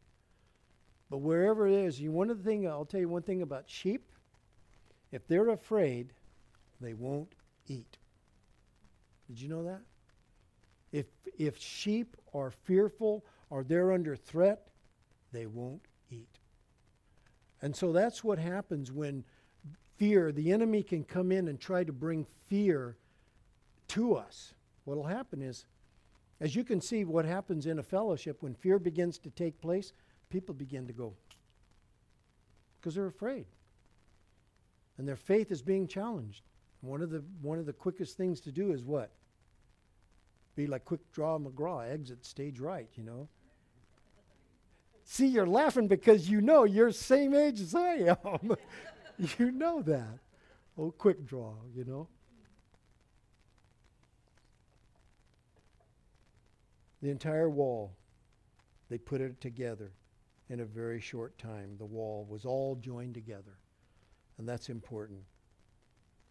But 1.09 1.19
wherever 1.19 1.67
it 1.67 1.73
is, 1.73 1.99
you 1.99 2.13
one 2.13 2.29
of 2.29 2.39
the 2.39 2.45
thing 2.45 2.69
I'll 2.69 2.85
tell 2.85 3.01
you 3.01 3.09
one 3.09 3.23
thing 3.23 3.41
about 3.41 3.65
sheep. 3.67 4.13
If 5.13 5.27
they're 5.27 5.49
afraid, 5.49 6.13
they 6.79 6.93
won't 6.93 7.33
eat. 7.69 7.97
Did 9.29 9.41
you 9.41 9.49
know 9.49 9.65
that? 9.65 9.81
If, 10.93 11.07
if 11.39 11.59
sheep 11.59 12.19
are 12.35 12.51
fearful 12.51 13.25
or 13.49 13.65
they're 13.65 13.93
under 13.93 14.15
threat, 14.15 14.69
they 15.33 15.47
won't 15.47 15.87
eat. 16.11 16.39
And 17.63 17.75
so 17.75 17.93
that's 17.93 18.23
what 18.23 18.39
happens 18.39 18.93
when 18.93 19.25
fear, 19.97 20.33
the 20.33 20.53
enemy 20.53 20.83
can 20.83 21.03
come 21.03 21.33
in 21.33 21.49
and 21.49 21.59
try 21.59 21.83
to 21.83 21.93
bring 21.95 22.27
fear 22.47 22.99
to 23.89 24.15
us. 24.15 24.55
What 24.85 24.97
will 24.97 25.05
happen 25.05 25.43
is, 25.43 25.67
as 26.41 26.55
you 26.55 26.65
can 26.65 26.81
see, 26.81 27.05
what 27.05 27.25
happens 27.25 27.67
in 27.67 27.79
a 27.79 27.83
fellowship 27.83 28.43
when 28.43 28.55
fear 28.55 28.79
begins 28.79 29.19
to 29.19 29.31
take 29.31 29.61
place, 29.61 29.93
people 30.31 30.55
begin 30.55 30.87
to 30.87 30.93
go 30.93 31.15
because 32.87 32.95
they're 32.95 33.07
afraid. 33.07 33.47
And 34.97 35.09
their 35.09 35.17
faith 35.17 35.51
is 35.51 35.61
being 35.61 35.89
challenged. 35.89 36.43
One 36.83 37.03
of 37.03 37.11
the 37.11 37.25
one 37.43 37.59
of 37.59 37.67
the 37.67 37.73
quickest 37.73 38.17
things 38.17 38.41
to 38.43 38.53
do 38.53 38.73
is 38.73 38.85
what? 38.85 39.11
Be 40.55 40.69
like 40.69 40.85
quick 40.85 41.01
draw 41.13 41.37
McGraw, 41.39 41.91
exit 41.91 42.25
stage 42.25 42.61
right, 42.61 42.89
you 42.95 43.03
know. 43.03 43.29
See, 45.05 45.27
you're 45.27 45.47
laughing 45.47 45.89
because 45.89 46.31
you 46.31 46.41
know 46.41 46.65
you're 46.65 46.93
same 46.93 47.35
age 47.35 47.61
as 47.61 47.75
I 47.75 48.17
am. 48.25 48.57
you 49.39 49.51
know 49.51 49.83
that. 49.83 50.19
Oh, 50.79 50.93
quick 50.93 51.27
draw, 51.27 51.55
you 51.75 51.85
know. 51.85 52.09
The 57.03 57.11
entire 57.11 57.51
wall, 57.51 57.93
they 58.89 58.99
put 58.99 59.21
it 59.21 59.41
together 59.41 59.93
in 60.49 60.61
a 60.61 60.65
very 60.65 61.01
short 61.01 61.37
time. 61.39 61.77
The 61.79 61.85
wall 61.85 62.27
was 62.29 62.45
all 62.45 62.77
joined 62.77 63.15
together. 63.15 63.59
And 64.39 64.49
that's 64.49 64.69
important. 64.69 65.21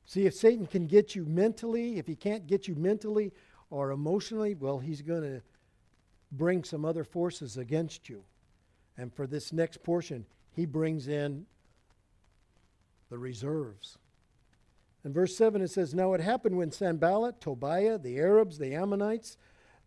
See, 0.05 0.25
if 0.25 0.35
Satan 0.35 0.67
can 0.67 0.87
get 0.87 1.15
you 1.15 1.25
mentally, 1.25 1.97
if 1.97 2.07
he 2.07 2.15
can't 2.15 2.47
get 2.47 2.67
you 2.67 2.75
mentally 2.75 3.33
or 3.69 3.91
emotionally, 3.91 4.53
well, 4.53 4.79
he's 4.79 5.01
going 5.01 5.23
to 5.23 5.41
bring 6.31 6.63
some 6.63 6.85
other 6.85 7.03
forces 7.03 7.57
against 7.57 8.07
you. 8.07 8.23
And 8.97 9.13
for 9.13 9.27
this 9.27 9.51
next 9.51 9.83
portion, 9.83 10.25
he 10.51 10.65
brings 10.65 11.07
in 11.07 11.45
the 13.09 13.17
reserves. 13.17 13.97
In 15.03 15.13
verse 15.13 15.35
7, 15.35 15.61
it 15.61 15.69
says, 15.69 15.93
Now 15.93 16.13
it 16.13 16.21
happened 16.21 16.57
when 16.57 16.71
Sanballat, 16.71 17.41
Tobiah, 17.41 17.97
the 17.97 18.19
Arabs, 18.19 18.57
the 18.57 18.73
Ammonites, 18.73 19.37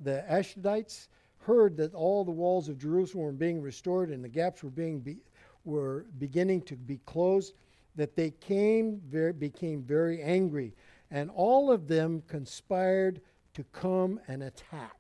the 0.00 0.24
Ashdodites 0.28 1.08
heard 1.38 1.76
that 1.76 1.94
all 1.94 2.24
the 2.24 2.30
walls 2.30 2.68
of 2.68 2.78
Jerusalem 2.78 3.24
were 3.24 3.32
being 3.32 3.60
restored 3.60 4.10
and 4.10 4.22
the 4.22 4.28
gaps 4.28 4.62
were 4.62 4.70
being 4.70 5.00
be, 5.00 5.18
were 5.64 6.06
beginning 6.18 6.62
to 6.62 6.76
be 6.76 6.98
closed, 7.06 7.54
that 7.96 8.16
they 8.16 8.30
came 8.30 9.00
very, 9.08 9.32
became 9.32 9.82
very 9.82 10.22
angry, 10.22 10.74
and 11.10 11.30
all 11.30 11.70
of 11.70 11.88
them 11.88 12.22
conspired 12.28 13.20
to 13.54 13.64
come 13.72 14.20
and 14.28 14.42
attack. 14.42 14.96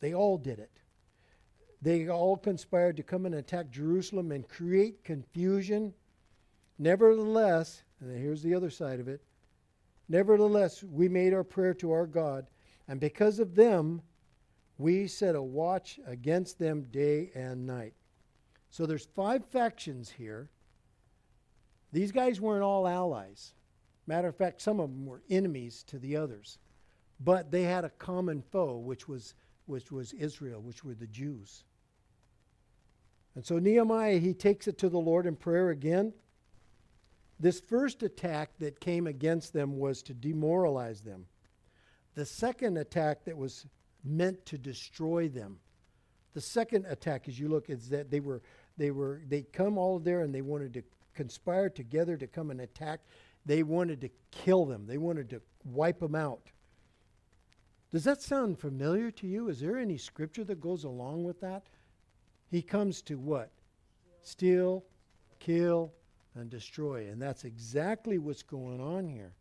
They 0.00 0.14
all 0.14 0.36
did 0.36 0.58
it. 0.58 0.70
They 1.80 2.08
all 2.08 2.36
conspired 2.36 2.96
to 2.96 3.02
come 3.02 3.26
and 3.26 3.34
attack 3.36 3.70
Jerusalem 3.70 4.32
and 4.32 4.48
create 4.48 5.04
confusion 5.04 5.94
Nevertheless, 6.78 7.82
and 8.00 8.18
here's 8.18 8.42
the 8.42 8.54
other 8.54 8.70
side 8.70 9.00
of 9.00 9.08
it. 9.08 9.22
Nevertheless, 10.08 10.82
we 10.82 11.08
made 11.08 11.32
our 11.32 11.44
prayer 11.44 11.74
to 11.74 11.92
our 11.92 12.06
God, 12.06 12.46
and 12.88 13.00
because 13.00 13.38
of 13.38 13.54
them, 13.54 14.02
we 14.78 15.06
set 15.06 15.34
a 15.34 15.42
watch 15.42 16.00
against 16.06 16.58
them 16.58 16.86
day 16.90 17.30
and 17.34 17.66
night. 17.66 17.94
So 18.70 18.86
there's 18.86 19.06
five 19.06 19.44
factions 19.46 20.10
here. 20.10 20.50
These 21.92 22.12
guys 22.12 22.40
weren't 22.40 22.64
all 22.64 22.88
allies. 22.88 23.54
Matter 24.06 24.28
of 24.28 24.36
fact, 24.36 24.60
some 24.60 24.80
of 24.80 24.90
them 24.90 25.06
were 25.06 25.22
enemies 25.30 25.84
to 25.84 25.98
the 25.98 26.16
others. 26.16 26.58
But 27.20 27.50
they 27.50 27.62
had 27.62 27.84
a 27.84 27.90
common 27.90 28.42
foe, 28.42 28.76
which 28.76 29.08
was, 29.08 29.34
which 29.66 29.92
was 29.92 30.12
Israel, 30.12 30.60
which 30.60 30.84
were 30.84 30.94
the 30.94 31.06
Jews. 31.06 31.64
And 33.34 33.44
so 33.44 33.58
Nehemiah, 33.58 34.18
he 34.18 34.34
takes 34.34 34.68
it 34.68 34.76
to 34.78 34.88
the 34.88 34.98
Lord 34.98 35.26
in 35.26 35.36
prayer 35.36 35.70
again. 35.70 36.12
This 37.40 37.60
first 37.60 38.02
attack 38.02 38.50
that 38.58 38.80
came 38.80 39.06
against 39.06 39.52
them 39.52 39.78
was 39.78 40.02
to 40.02 40.14
demoralize 40.14 41.00
them. 41.00 41.26
The 42.14 42.24
second 42.24 42.78
attack 42.78 43.24
that 43.24 43.36
was 43.36 43.66
meant 44.04 44.44
to 44.46 44.58
destroy 44.58 45.28
them. 45.28 45.58
The 46.34 46.40
second 46.40 46.86
attack, 46.86 47.28
as 47.28 47.38
you 47.38 47.48
look, 47.48 47.70
is 47.70 47.88
that 47.90 48.10
they 48.10 48.20
were 48.20 48.42
they 48.76 48.90
were 48.90 49.22
they 49.28 49.42
come 49.42 49.78
all 49.78 49.98
there 49.98 50.22
and 50.22 50.34
they 50.34 50.42
wanted 50.42 50.74
to 50.74 50.82
conspire 51.14 51.68
together 51.68 52.16
to 52.16 52.26
come 52.26 52.50
and 52.50 52.60
attack. 52.60 53.00
They 53.46 53.62
wanted 53.62 54.00
to 54.00 54.10
kill 54.30 54.64
them. 54.64 54.86
They 54.86 54.98
wanted 54.98 55.30
to 55.30 55.40
wipe 55.64 56.00
them 56.00 56.14
out. 56.14 56.50
Does 57.90 58.04
that 58.04 58.20
sound 58.20 58.58
familiar 58.58 59.10
to 59.12 59.26
you? 59.26 59.48
Is 59.48 59.60
there 59.60 59.78
any 59.78 59.96
scripture 59.96 60.42
that 60.44 60.60
goes 60.60 60.82
along 60.82 61.22
with 61.24 61.40
that? 61.40 61.68
He 62.50 62.60
comes 62.62 63.02
to 63.02 63.16
what? 63.18 63.50
Steal, 64.22 64.84
kill, 65.38 65.92
and 66.34 66.50
destroy. 66.50 67.08
And 67.08 67.22
that's 67.22 67.44
exactly 67.44 68.18
what's 68.18 68.42
going 68.42 68.80
on 68.80 69.06
here. 69.06 69.34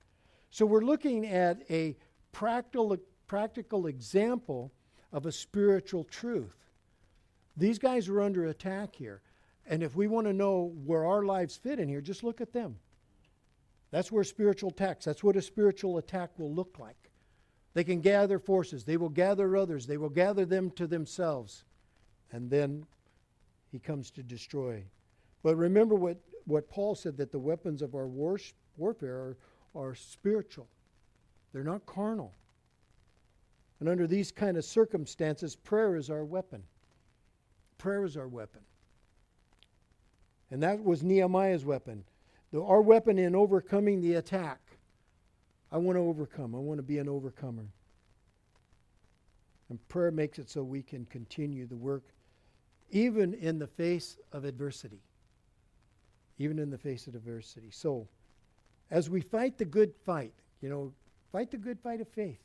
So 0.51 0.67
we're 0.67 0.81
looking 0.81 1.25
at 1.25 1.63
a 1.71 1.97
practical, 2.33 2.97
practical 3.27 3.87
example 3.87 4.73
of 5.13 5.25
a 5.25 5.31
spiritual 5.31 6.03
truth. 6.03 6.57
These 7.55 7.79
guys 7.79 8.09
are 8.09 8.21
under 8.21 8.47
attack 8.47 8.95
here. 8.95 9.21
And 9.65 9.81
if 9.81 9.95
we 9.95 10.07
want 10.07 10.27
to 10.27 10.33
know 10.33 10.73
where 10.85 11.05
our 11.05 11.23
lives 11.23 11.55
fit 11.55 11.79
in 11.79 11.87
here, 11.87 12.01
just 12.01 12.23
look 12.23 12.41
at 12.41 12.51
them. 12.51 12.77
That's 13.91 14.11
where 14.11 14.23
spiritual 14.23 14.71
attacks, 14.71 15.05
that's 15.05 15.23
what 15.23 15.35
a 15.37 15.41
spiritual 15.41 15.99
attack 15.99 16.31
will 16.37 16.51
look 16.51 16.77
like. 16.79 17.11
They 17.75 17.83
can 17.83 18.01
gather 18.01 18.39
forces, 18.39 18.83
they 18.83 18.97
will 18.97 19.09
gather 19.09 19.55
others, 19.55 19.85
they 19.85 19.97
will 19.97 20.09
gather 20.09 20.45
them 20.45 20.71
to 20.71 20.87
themselves. 20.87 21.63
And 22.31 22.49
then 22.49 22.85
he 23.71 23.79
comes 23.79 24.09
to 24.11 24.23
destroy. 24.23 24.83
But 25.43 25.55
remember 25.57 25.93
what, 25.95 26.17
what 26.45 26.69
Paul 26.69 26.95
said 26.95 27.17
that 27.17 27.31
the 27.31 27.39
weapons 27.39 27.83
of 27.83 27.93
our 27.93 28.07
war, 28.07 28.39
warfare 28.77 29.15
are, 29.15 29.37
are 29.75 29.95
spiritual, 29.95 30.67
they're 31.53 31.63
not 31.63 31.85
carnal. 31.85 32.33
And 33.79 33.87
under 33.87 34.07
these 34.07 34.31
kind 34.31 34.57
of 34.57 34.65
circumstances, 34.65 35.55
prayer 35.55 35.95
is 35.95 36.09
our 36.09 36.25
weapon. 36.25 36.63
Prayer 37.77 38.03
is 38.03 38.17
our 38.17 38.27
weapon. 38.27 38.61
And 40.51 40.61
that 40.63 40.83
was 40.83 41.03
Nehemiah's 41.03 41.65
weapon. 41.65 42.03
The, 42.51 42.63
our 42.63 42.81
weapon 42.81 43.17
in 43.17 43.35
overcoming 43.35 44.01
the 44.01 44.15
attack. 44.15 44.59
I 45.71 45.77
want 45.77 45.97
to 45.97 46.01
overcome. 46.01 46.55
I 46.55 46.59
want 46.59 46.77
to 46.77 46.83
be 46.83 46.99
an 46.99 47.09
overcomer. 47.09 47.65
And 49.69 49.87
prayer 49.89 50.11
makes 50.11 50.39
it 50.39 50.49
so 50.49 50.63
we 50.63 50.83
can 50.83 51.05
continue 51.05 51.65
the 51.65 51.75
work 51.75 52.03
even 52.91 53.33
in 53.33 53.57
the 53.57 53.67
face 53.67 54.17
of 54.31 54.45
adversity. 54.45 55.01
Even 56.37 56.59
in 56.59 56.69
the 56.69 56.77
face 56.77 57.07
of 57.07 57.15
adversity. 57.15 57.71
So, 57.71 58.07
as 58.91 59.09
we 59.09 59.21
fight 59.21 59.57
the 59.57 59.65
good 59.65 59.93
fight, 60.05 60.33
you 60.61 60.69
know, 60.69 60.93
fight 61.33 61.51
the 61.51 61.57
good 61.57 61.79
fight 61.81 61.99
of 61.99 62.07
faith. 62.07 62.39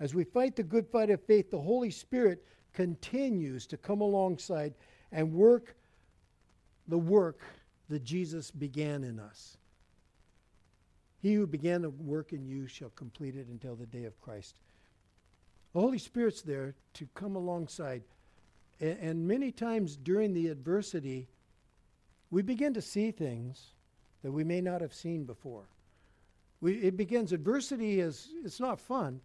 As 0.00 0.14
we 0.14 0.24
fight 0.24 0.56
the 0.56 0.62
good 0.62 0.86
fight 0.86 1.10
of 1.10 1.20
faith, 1.24 1.50
the 1.50 1.60
Holy 1.60 1.90
Spirit 1.90 2.42
continues 2.72 3.66
to 3.66 3.76
come 3.76 4.00
alongside 4.00 4.74
and 5.12 5.32
work 5.32 5.76
the 6.88 6.96
work 6.96 7.40
that 7.88 8.04
Jesus 8.04 8.50
began 8.50 9.02
in 9.02 9.18
us. 9.18 9.58
He 11.20 11.34
who 11.34 11.46
began 11.46 11.82
the 11.82 11.90
work 11.90 12.32
in 12.32 12.46
you 12.46 12.68
shall 12.68 12.90
complete 12.90 13.34
it 13.34 13.48
until 13.48 13.74
the 13.74 13.86
day 13.86 14.04
of 14.04 14.20
Christ. 14.20 14.54
The 15.72 15.80
Holy 15.80 15.98
Spirit's 15.98 16.42
there 16.42 16.74
to 16.94 17.08
come 17.14 17.34
alongside. 17.34 18.02
And, 18.80 18.98
and 19.00 19.28
many 19.28 19.50
times 19.50 19.96
during 19.96 20.32
the 20.32 20.48
adversity, 20.48 21.28
we 22.30 22.42
begin 22.42 22.72
to 22.74 22.82
see 22.82 23.10
things 23.10 23.72
that 24.22 24.30
we 24.30 24.44
may 24.44 24.60
not 24.60 24.80
have 24.80 24.94
seen 24.94 25.24
before. 25.24 25.64
We, 26.60 26.74
it 26.74 26.96
begins, 26.96 27.32
adversity 27.32 28.00
is, 28.00 28.30
it's 28.44 28.60
not 28.60 28.80
fun, 28.80 29.20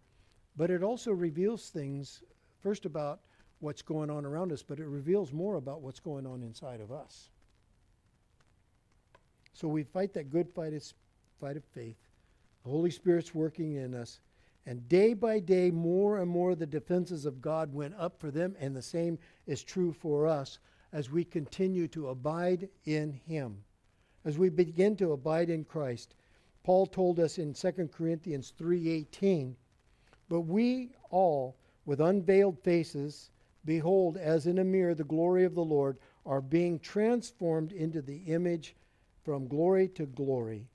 but 0.56 0.70
it 0.70 0.82
also 0.82 1.12
reveals 1.12 1.70
things, 1.70 2.22
first 2.60 2.84
about 2.84 3.20
what's 3.60 3.82
going 3.82 4.10
on 4.10 4.26
around 4.26 4.52
us, 4.52 4.62
but 4.62 4.78
it 4.78 4.86
reveals 4.86 5.32
more 5.32 5.56
about 5.56 5.80
what's 5.80 6.00
going 6.00 6.26
on 6.26 6.42
inside 6.42 6.80
of 6.80 6.92
us. 6.92 7.30
So 9.52 9.68
we 9.68 9.82
fight 9.82 10.12
that 10.14 10.30
good 10.30 10.48
fight 10.48 10.74
of, 10.74 10.82
fight 11.40 11.56
of 11.56 11.64
faith. 11.64 11.96
The 12.64 12.70
Holy 12.70 12.90
Spirit's 12.90 13.34
working 13.34 13.76
in 13.76 13.94
us. 13.94 14.20
And 14.66 14.88
day 14.88 15.14
by 15.14 15.40
day, 15.40 15.70
more 15.70 16.18
and 16.18 16.30
more 16.30 16.54
the 16.54 16.66
defenses 16.66 17.26
of 17.26 17.42
God 17.42 17.72
went 17.72 17.94
up 17.98 18.20
for 18.20 18.30
them, 18.30 18.54
and 18.60 18.76
the 18.76 18.82
same 18.82 19.18
is 19.46 19.62
true 19.62 19.92
for 19.92 20.26
us 20.26 20.58
as 20.92 21.10
we 21.10 21.24
continue 21.24 21.88
to 21.88 22.08
abide 22.08 22.68
in 22.84 23.12
Him. 23.12 23.64
As 24.24 24.38
we 24.38 24.50
begin 24.50 24.96
to 24.96 25.12
abide 25.12 25.50
in 25.50 25.64
Christ. 25.64 26.14
Paul 26.62 26.86
told 26.86 27.18
us 27.18 27.38
in 27.38 27.54
2 27.54 27.92
Corinthians 27.92 28.52
3:18, 28.56 29.56
"But 30.28 30.42
we 30.42 30.94
all 31.10 31.56
with 31.84 32.00
unveiled 32.00 32.58
faces 32.60 33.30
behold 33.64 34.16
as 34.16 34.46
in 34.46 34.58
a 34.58 34.64
mirror 34.64 34.94
the 34.94 35.04
glory 35.04 35.44
of 35.44 35.54
the 35.54 35.64
Lord 35.64 35.98
are 36.24 36.40
being 36.40 36.78
transformed 36.78 37.72
into 37.72 38.00
the 38.00 38.18
image 38.18 38.76
from 39.24 39.48
glory 39.48 39.88
to 39.88 40.06
glory, 40.06 40.68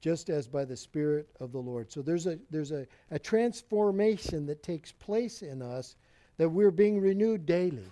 just 0.00 0.28
as 0.28 0.46
by 0.46 0.64
the 0.64 0.76
Spirit 0.76 1.28
of 1.40 1.52
the 1.52 1.60
Lord. 1.60 1.90
So 1.90 2.02
there's 2.02 2.26
a 2.26 2.38
there's 2.50 2.72
a, 2.72 2.86
a 3.10 3.18
transformation 3.18 4.46
that 4.46 4.62
takes 4.62 4.92
place 4.92 5.42
in 5.42 5.62
us 5.62 5.96
that 6.36 6.48
we're 6.48 6.70
being 6.70 7.00
renewed 7.00 7.46
daily. 7.46 7.90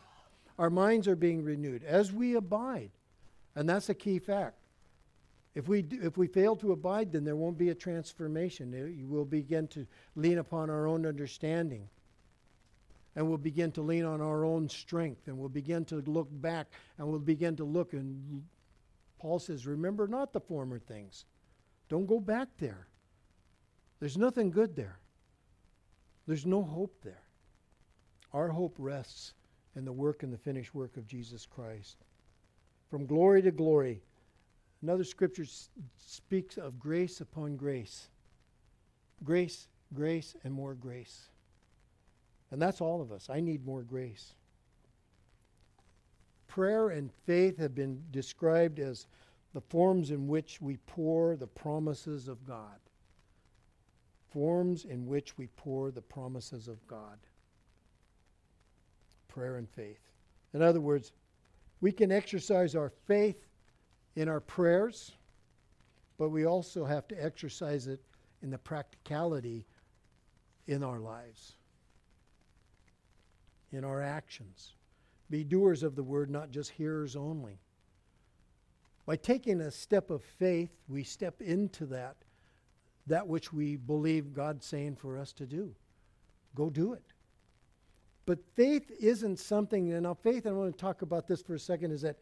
Our 0.59 0.71
minds 0.71 1.09
are 1.09 1.17
being 1.17 1.43
renewed 1.43 1.85
as 1.85 2.13
we 2.13 2.35
abide. 2.35 2.91
And 3.55 3.69
that's 3.69 3.89
a 3.89 3.95
key 3.95 4.19
fact. 4.19 4.60
If 5.55 5.69
we, 5.69 5.83
do, 5.83 5.99
if 6.03 6.17
we 6.17 6.27
fail 6.27 6.55
to 6.57 6.73
abide, 6.73 7.13
then 7.13 7.25
there 7.25 7.37
won't 7.37 7.59
be 7.59 7.71
a 7.71 7.75
transformation. 7.75 9.09
Will 9.09 9.25
begin 9.25 9.67
to 9.69 9.87
lean 10.15 10.39
upon 10.39 10.71
our 10.71 10.87
own 10.87 11.05
understanding. 11.05 11.89
And 13.17 13.29
we'll 13.29 13.39
begin 13.39 13.73
to 13.73 13.83
lean 13.83 14.05
on 14.05 14.21
our 14.21 14.45
own 14.45 14.69
strength. 14.69 15.27
And 15.27 15.37
we'll 15.37 15.49
begin 15.49 15.85
to 15.87 15.97
look 15.97 16.29
back. 16.31 16.69
And 16.99 17.09
we'll 17.09 17.19
begin 17.19 17.57
to 17.57 17.65
look 17.65 17.93
and 17.93 18.45
Paul 19.21 19.39
says, 19.39 19.67
Remember 19.67 20.09
not 20.09 20.33
the 20.33 20.41
former 20.41 20.79
things. 20.79 21.27
Don't 21.89 22.07
go 22.07 22.19
back 22.19 22.49
there. 22.59 22.89
There's 24.01 24.17
nothing 24.17 24.51
good 24.51 24.75
there. 24.75 24.99
There's 26.27 26.47
no 26.47 26.63
hope 26.63 26.97
there. 27.05 27.23
Our 28.33 28.49
hope 28.49 28.75
rests 28.79 29.35
in 29.77 29.85
the 29.85 29.93
work 29.93 30.23
and 30.23 30.33
the 30.33 30.39
finished 30.39 30.75
work 30.75 30.97
of 30.97 31.07
Jesus 31.07 31.45
Christ. 31.45 31.99
From 32.89 33.07
glory 33.07 33.43
to 33.43 33.51
glory. 33.51 34.01
Another 34.83 35.05
scripture 35.05 35.43
s- 35.43 35.69
speaks 35.97 36.57
of 36.57 36.79
grace 36.79 37.21
upon 37.21 37.57
grace. 37.57 38.09
Grace, 39.23 39.69
grace, 39.93 40.35
and 40.45 40.55
more 40.55 40.75
grace. 40.75 41.29
And 42.51 42.61
that's 42.61 42.81
all 42.81 43.01
of 43.03 43.13
us. 43.13 43.29
I 43.31 43.41
need 43.41 43.65
more 43.65 43.83
grace 43.83 44.35
prayer 46.51 46.89
and 46.89 47.13
faith 47.27 47.57
have 47.59 47.77
been 47.77 48.03
described 48.11 48.81
as 48.81 49.07
the 49.55 49.61
forms 49.61 50.11
in 50.11 50.27
which 50.27 50.61
we 50.61 50.77
pour 50.79 51.37
the 51.37 51.47
promises 51.47 52.27
of 52.27 52.45
God. 52.45 52.79
Forms 54.33 54.85
in 54.85 55.07
which 55.07 55.39
we 55.39 55.47
pour 55.57 55.93
the 55.93 56.03
promises 56.03 56.67
of 56.67 56.85
God. 56.89 57.19
Prayer 59.29 59.57
and 59.57 59.69
faith. 59.71 60.01
In 60.53 60.61
other 60.61 60.81
words, 60.81 61.13
we 61.81 61.93
can 61.93 62.11
exercise 62.11 62.75
our 62.75 62.91
faith 63.07 63.47
in 64.17 64.29
our 64.29 64.41
prayers, 64.41 65.13
but 66.19 66.31
we 66.31 66.45
also 66.45 66.85
have 66.85 67.09
to 67.09 67.25
exercise 67.25 67.87
it 67.87 68.01
in 68.43 68.51
the 68.51 68.59
practicality 68.59 69.67
in 70.67 70.83
our 70.83 70.99
lives, 70.99 71.57
in 73.73 73.85
our 73.85 74.03
actions. 74.03 74.75
Be 75.31 75.45
doers 75.45 75.83
of 75.83 75.95
the 75.95 76.03
word, 76.03 76.31
not 76.31 76.51
just 76.51 76.71
hearers 76.71 77.17
only. 77.17 77.61
By 79.07 79.17
taking 79.17 79.61
a 79.61 79.71
step 79.71 80.11
of 80.11 80.23
faith, 80.23 80.71
we 80.89 81.03
step 81.03 81.41
into 81.41 81.87
that, 81.87 82.17
that 83.07 83.27
which 83.27 83.53
we 83.53 83.77
believe 83.77 84.33
God's 84.33 84.67
saying 84.67 84.97
for 84.97 85.19
us 85.19 85.33
to 85.35 85.47
do. 85.47 85.75
Go 86.55 86.71
do 86.71 86.93
it. 86.93 87.03
But 88.27 88.39
faith 88.55 88.91
isn't 89.01 89.39
something, 89.39 89.93
and 89.93 90.03
now 90.03 90.15
faith, 90.15 90.47
I 90.47 90.53
want 90.53 90.73
to 90.73 90.81
talk 90.81 91.03
about 91.03 91.27
this 91.27 91.43
for 91.43 91.55
a 91.55 91.59
second, 91.59 91.91
is 91.91 92.03
that 92.03 92.19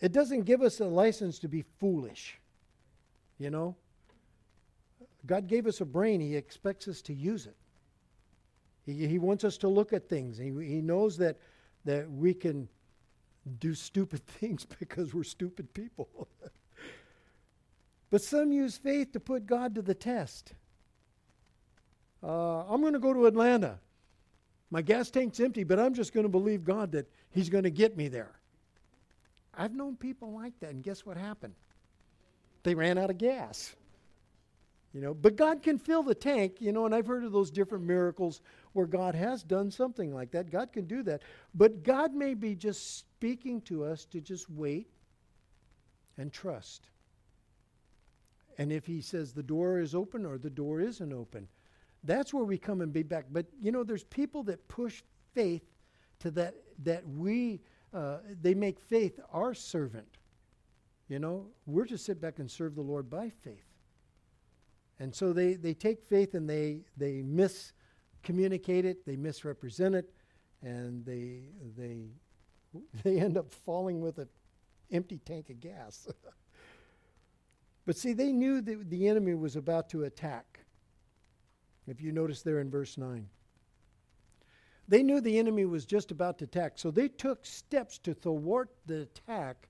it 0.00 0.12
doesn't 0.12 0.42
give 0.42 0.62
us 0.62 0.80
a 0.80 0.86
license 0.86 1.38
to 1.40 1.48
be 1.48 1.64
foolish. 1.80 2.38
You 3.38 3.50
know? 3.50 3.76
God 5.26 5.46
gave 5.46 5.66
us 5.66 5.80
a 5.80 5.84
brain, 5.84 6.20
He 6.20 6.36
expects 6.36 6.88
us 6.88 7.00
to 7.02 7.14
use 7.14 7.46
it. 7.46 7.56
He, 8.84 9.06
he 9.06 9.18
wants 9.18 9.44
us 9.44 9.56
to 9.58 9.68
look 9.68 9.92
at 9.92 10.08
things. 10.08 10.36
He, 10.36 10.50
he 10.50 10.82
knows 10.82 11.16
that, 11.18 11.38
that 11.84 12.10
we 12.10 12.34
can 12.34 12.68
do 13.58 13.74
stupid 13.74 14.26
things 14.26 14.64
because 14.64 15.14
we're 15.14 15.24
stupid 15.24 15.72
people. 15.72 16.28
but 18.10 18.22
some 18.22 18.52
use 18.52 18.76
faith 18.76 19.12
to 19.12 19.20
put 19.20 19.46
God 19.46 19.74
to 19.74 19.82
the 19.82 19.94
test. 19.94 20.52
Uh, 22.22 22.64
I'm 22.66 22.80
going 22.80 22.94
to 22.94 22.98
go 22.98 23.12
to 23.12 23.26
Atlanta. 23.26 23.78
My 24.70 24.82
gas 24.82 25.10
tank's 25.10 25.40
empty, 25.40 25.64
but 25.64 25.78
I'm 25.78 25.94
just 25.94 26.12
going 26.12 26.24
to 26.24 26.30
believe 26.30 26.64
God 26.64 26.92
that 26.92 27.10
He's 27.30 27.48
going 27.48 27.64
to 27.64 27.70
get 27.70 27.96
me 27.96 28.08
there. 28.08 28.32
I've 29.56 29.74
known 29.74 29.96
people 29.96 30.32
like 30.32 30.58
that, 30.60 30.70
and 30.70 30.82
guess 30.82 31.04
what 31.06 31.16
happened? 31.16 31.54
They 32.62 32.74
ran 32.74 32.98
out 32.98 33.10
of 33.10 33.18
gas. 33.18 33.74
You 34.94 35.00
know, 35.00 35.12
but 35.12 35.34
God 35.34 35.60
can 35.60 35.76
fill 35.76 36.04
the 36.04 36.14
tank, 36.14 36.60
you 36.60 36.70
know, 36.70 36.86
and 36.86 36.94
I've 36.94 37.06
heard 37.06 37.24
of 37.24 37.32
those 37.32 37.50
different 37.50 37.84
miracles 37.84 38.40
where 38.74 38.86
God 38.86 39.16
has 39.16 39.42
done 39.42 39.68
something 39.68 40.14
like 40.14 40.30
that. 40.30 40.50
God 40.50 40.72
can 40.72 40.86
do 40.86 41.02
that. 41.02 41.22
But 41.52 41.82
God 41.82 42.14
may 42.14 42.34
be 42.34 42.54
just 42.54 42.98
speaking 42.98 43.60
to 43.62 43.84
us 43.84 44.04
to 44.06 44.20
just 44.20 44.48
wait 44.48 44.86
and 46.16 46.32
trust. 46.32 46.90
And 48.56 48.70
if 48.70 48.86
He 48.86 49.00
says 49.00 49.32
the 49.32 49.42
door 49.42 49.80
is 49.80 49.96
open 49.96 50.24
or 50.24 50.38
the 50.38 50.48
door 50.48 50.80
isn't 50.80 51.12
open, 51.12 51.48
that's 52.04 52.32
where 52.32 52.44
we 52.44 52.56
come 52.56 52.80
and 52.80 52.92
be 52.92 53.02
back. 53.02 53.26
But 53.32 53.46
you 53.60 53.72
know, 53.72 53.82
there's 53.82 54.04
people 54.04 54.44
that 54.44 54.68
push 54.68 55.02
faith 55.34 55.64
to 56.20 56.30
that 56.32 56.54
that 56.84 57.04
we 57.08 57.60
uh, 57.94 58.18
they 58.42 58.54
make 58.54 58.80
faith 58.80 59.20
our 59.32 59.54
servant. 59.54 60.18
You 61.08 61.18
know, 61.18 61.46
we're 61.66 61.84
to 61.86 61.98
sit 61.98 62.20
back 62.20 62.38
and 62.38 62.50
serve 62.50 62.74
the 62.74 62.82
Lord 62.82 63.08
by 63.08 63.30
faith. 63.30 63.66
And 64.98 65.14
so 65.14 65.32
they, 65.32 65.54
they 65.54 65.74
take 65.74 66.02
faith 66.02 66.34
and 66.34 66.48
they, 66.48 66.80
they 66.96 67.22
miscommunicate 67.22 68.84
it, 68.84 69.04
they 69.06 69.16
misrepresent 69.16 69.94
it, 69.94 70.10
and 70.62 71.04
they, 71.04 71.42
they, 71.76 72.06
they 73.02 73.20
end 73.20 73.36
up 73.36 73.50
falling 73.50 74.00
with 74.00 74.18
an 74.18 74.28
empty 74.90 75.18
tank 75.18 75.50
of 75.50 75.60
gas. 75.60 76.08
but 77.86 77.96
see, 77.96 78.12
they 78.12 78.32
knew 78.32 78.60
that 78.60 78.90
the 78.90 79.08
enemy 79.08 79.34
was 79.34 79.56
about 79.56 79.88
to 79.90 80.04
attack. 80.04 80.60
If 81.86 82.00
you 82.00 82.12
notice 82.12 82.42
there 82.42 82.60
in 82.60 82.70
verse 82.70 82.96
9. 82.96 83.28
They 84.86 85.02
knew 85.02 85.20
the 85.20 85.38
enemy 85.38 85.64
was 85.64 85.86
just 85.86 86.10
about 86.10 86.38
to 86.38 86.44
attack, 86.44 86.72
so 86.76 86.90
they 86.90 87.08
took 87.08 87.46
steps 87.46 87.98
to 87.98 88.14
thwart 88.14 88.70
the 88.86 89.02
attack, 89.02 89.68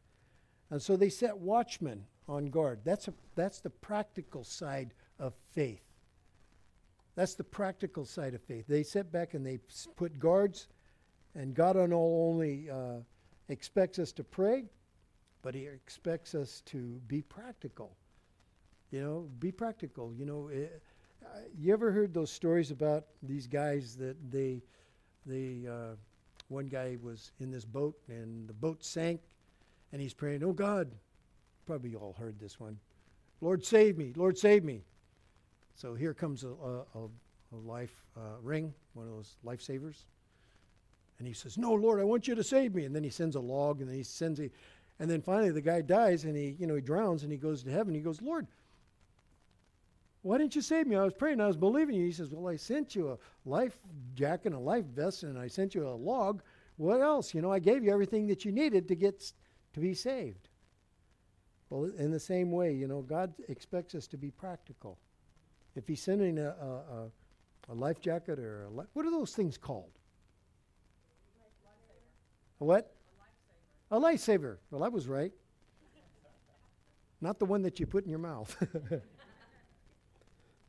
and 0.71 0.83
so 0.83 0.97
they 0.97 1.09
set 1.09 1.37
watchmen 1.37 2.05
on 2.29 2.47
guard. 2.47 2.81
That's, 2.85 3.09
a, 3.09 3.15
that's 3.35 3.61
the 3.61 3.71
practical 3.71 4.45
side 4.45 4.95
of 5.19 5.35
faith. 5.53 5.85
That's 7.15 7.35
the 7.35 7.45
practical 7.45 8.05
side 8.05 8.35
of 8.35 8.43
faith. 8.43 8.65
They 8.67 8.83
set 8.83 9.13
back 9.13 9.35
and 9.35 9.47
they 9.47 9.61
put 9.95 10.19
guards, 10.19 10.69
and 11.35 11.55
God 11.55 11.77
not 11.77 11.93
only 11.93 12.69
uh, 12.69 12.99
expects 13.49 13.99
us 14.01 14.13
to 14.13 14.25
pray, 14.25 14.65
but 15.43 15.55
He 15.55 15.67
expects 15.67 16.35
us 16.35 16.63
to 16.67 17.01
be 17.07 17.23
practical. 17.23 17.97
You 18.91 19.01
know, 19.03 19.29
be 19.39 19.53
practical. 19.53 20.13
You 20.13 20.25
know, 20.25 20.49
it, 20.49 20.83
uh, 21.25 21.39
you 21.57 21.73
ever 21.73 21.93
heard 21.93 22.13
those 22.13 22.31
stories 22.31 22.71
about 22.71 23.05
these 23.23 23.47
guys 23.47 23.97
that 23.97 24.17
they, 24.31 24.63
they, 25.27 25.67
uh, 25.69 25.97
one 26.49 26.67
guy 26.67 26.97
was 27.03 27.33
in 27.41 27.51
this 27.51 27.65
boat 27.65 27.97
and 28.09 28.49
the 28.49 28.53
boat 28.53 28.85
sank, 28.85 29.21
and 29.93 30.01
he's 30.01 30.15
praying, 30.15 30.43
"Oh 30.43 30.53
God," 30.53 30.91
probably 31.67 31.91
you 31.91 31.99
all 31.99 32.15
heard 32.15 32.39
this 32.39 32.61
one. 32.61 32.79
Lord, 33.41 33.65
save 33.65 33.99
me! 33.99 34.13
Lord, 34.17 34.39
save 34.39 34.65
me! 34.65 34.85
So 35.75 35.95
here 35.95 36.15
comes 36.15 36.45
a, 36.45 36.49
a, 36.49 37.09
a 37.53 37.57
life 37.57 38.05
uh, 38.17 38.39
ring, 38.43 38.73
one 38.95 39.07
of 39.07 39.13
those 39.13 39.37
lifesavers. 39.45 40.05
And 41.19 41.29
he 41.29 41.35
says, 41.35 41.59
No, 41.59 41.73
Lord, 41.73 42.01
I 42.01 42.05
want 42.05 42.29
you 42.29 42.35
to 42.35 42.45
save 42.45 42.75
me. 42.75 42.85
And 42.85 42.95
then 42.95 43.05
he 43.05 43.11
sends 43.11 43.37
a 43.37 43.41
log 43.41 43.81
and 43.81 43.89
then 43.89 43.97
he 43.97 44.03
sends 44.03 44.41
a. 44.41 44.51
And 45.01 45.11
then 45.11 45.23
finally 45.23 45.51
the 45.51 45.61
guy 45.61 45.81
dies 45.81 46.25
and 46.25 46.37
he, 46.37 46.57
you 46.59 46.67
know, 46.67 46.77
he 46.77 46.81
drowns 46.81 47.23
and 47.23 47.33
he 47.33 47.39
goes 47.39 47.63
to 47.65 47.71
heaven. 47.71 47.95
He 47.95 48.01
goes, 48.01 48.23
Lord, 48.23 48.47
why 50.25 50.39
didn't 50.39 50.57
you 50.57 50.63
save 50.63 50.87
me? 50.87 50.97
I 50.97 51.05
was 51.05 51.13
praying, 51.13 51.39
I 51.43 51.47
was 51.47 51.59
believing 51.59 51.95
you. 51.97 52.07
He 52.07 52.13
says, 52.13 52.31
Well, 52.31 52.51
I 52.51 52.57
sent 52.57 52.95
you 52.95 53.11
a 53.11 53.19
life 53.45 53.77
jacket 54.15 54.47
and 54.47 54.55
a 54.55 54.59
life 54.59 54.87
vest 54.87 55.23
and 55.23 55.39
I 55.39 55.49
sent 55.49 55.75
you 55.75 55.87
a 55.87 55.91
log. 55.91 56.41
What 56.79 57.03
else? 57.03 57.35
You 57.35 57.43
know, 57.43 57.53
I 57.53 57.59
gave 57.59 57.85
you 57.85 57.93
everything 57.93 58.27
that 58.29 58.43
you 58.43 58.51
needed 58.51 58.89
to 58.89 58.95
get 58.95 59.33
to 59.75 59.81
be 59.81 59.93
saved. 59.93 60.49
Well, 61.69 61.91
in 61.99 62.11
the 62.11 62.19
same 62.19 62.51
way, 62.51 62.73
you 62.73 62.89
know, 62.89 63.03
God 63.03 63.35
expects 63.51 63.95
us 63.95 64.07
to 64.09 64.17
be 64.17 64.31
practical. 64.31 64.97
If 65.77 65.87
he's 65.87 66.01
sending 66.01 66.39
a, 66.39 66.49
a, 66.49 67.11
a 67.69 67.75
life 67.75 68.01
jacket 68.01 68.39
or 68.39 68.65
a 68.65 68.71
li- 68.71 68.87
what 68.95 69.05
are 69.05 69.11
those 69.11 69.35
things 69.35 69.59
called? 69.59 69.93
A 72.63 72.65
what? 72.65 72.95
A 73.91 74.01
lifesaver. 74.01 74.57
Well, 74.71 74.85
I 74.85 74.89
was 74.89 75.07
right. 75.07 75.33
Not 77.21 77.39
the 77.39 77.45
one 77.45 77.61
that 77.61 77.79
you 77.79 77.87
put 77.87 78.05
in 78.05 78.11
your 78.11 78.19
mouth. 78.19 78.57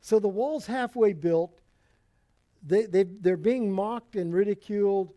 so 0.06 0.20
the 0.20 0.28
wall's 0.28 0.68
halfway 0.68 1.14
built. 1.14 1.60
They, 2.62 2.86
they, 2.86 3.04
they're 3.04 3.38
being 3.38 3.72
mocked 3.72 4.16
and 4.16 4.32
ridiculed. 4.32 5.14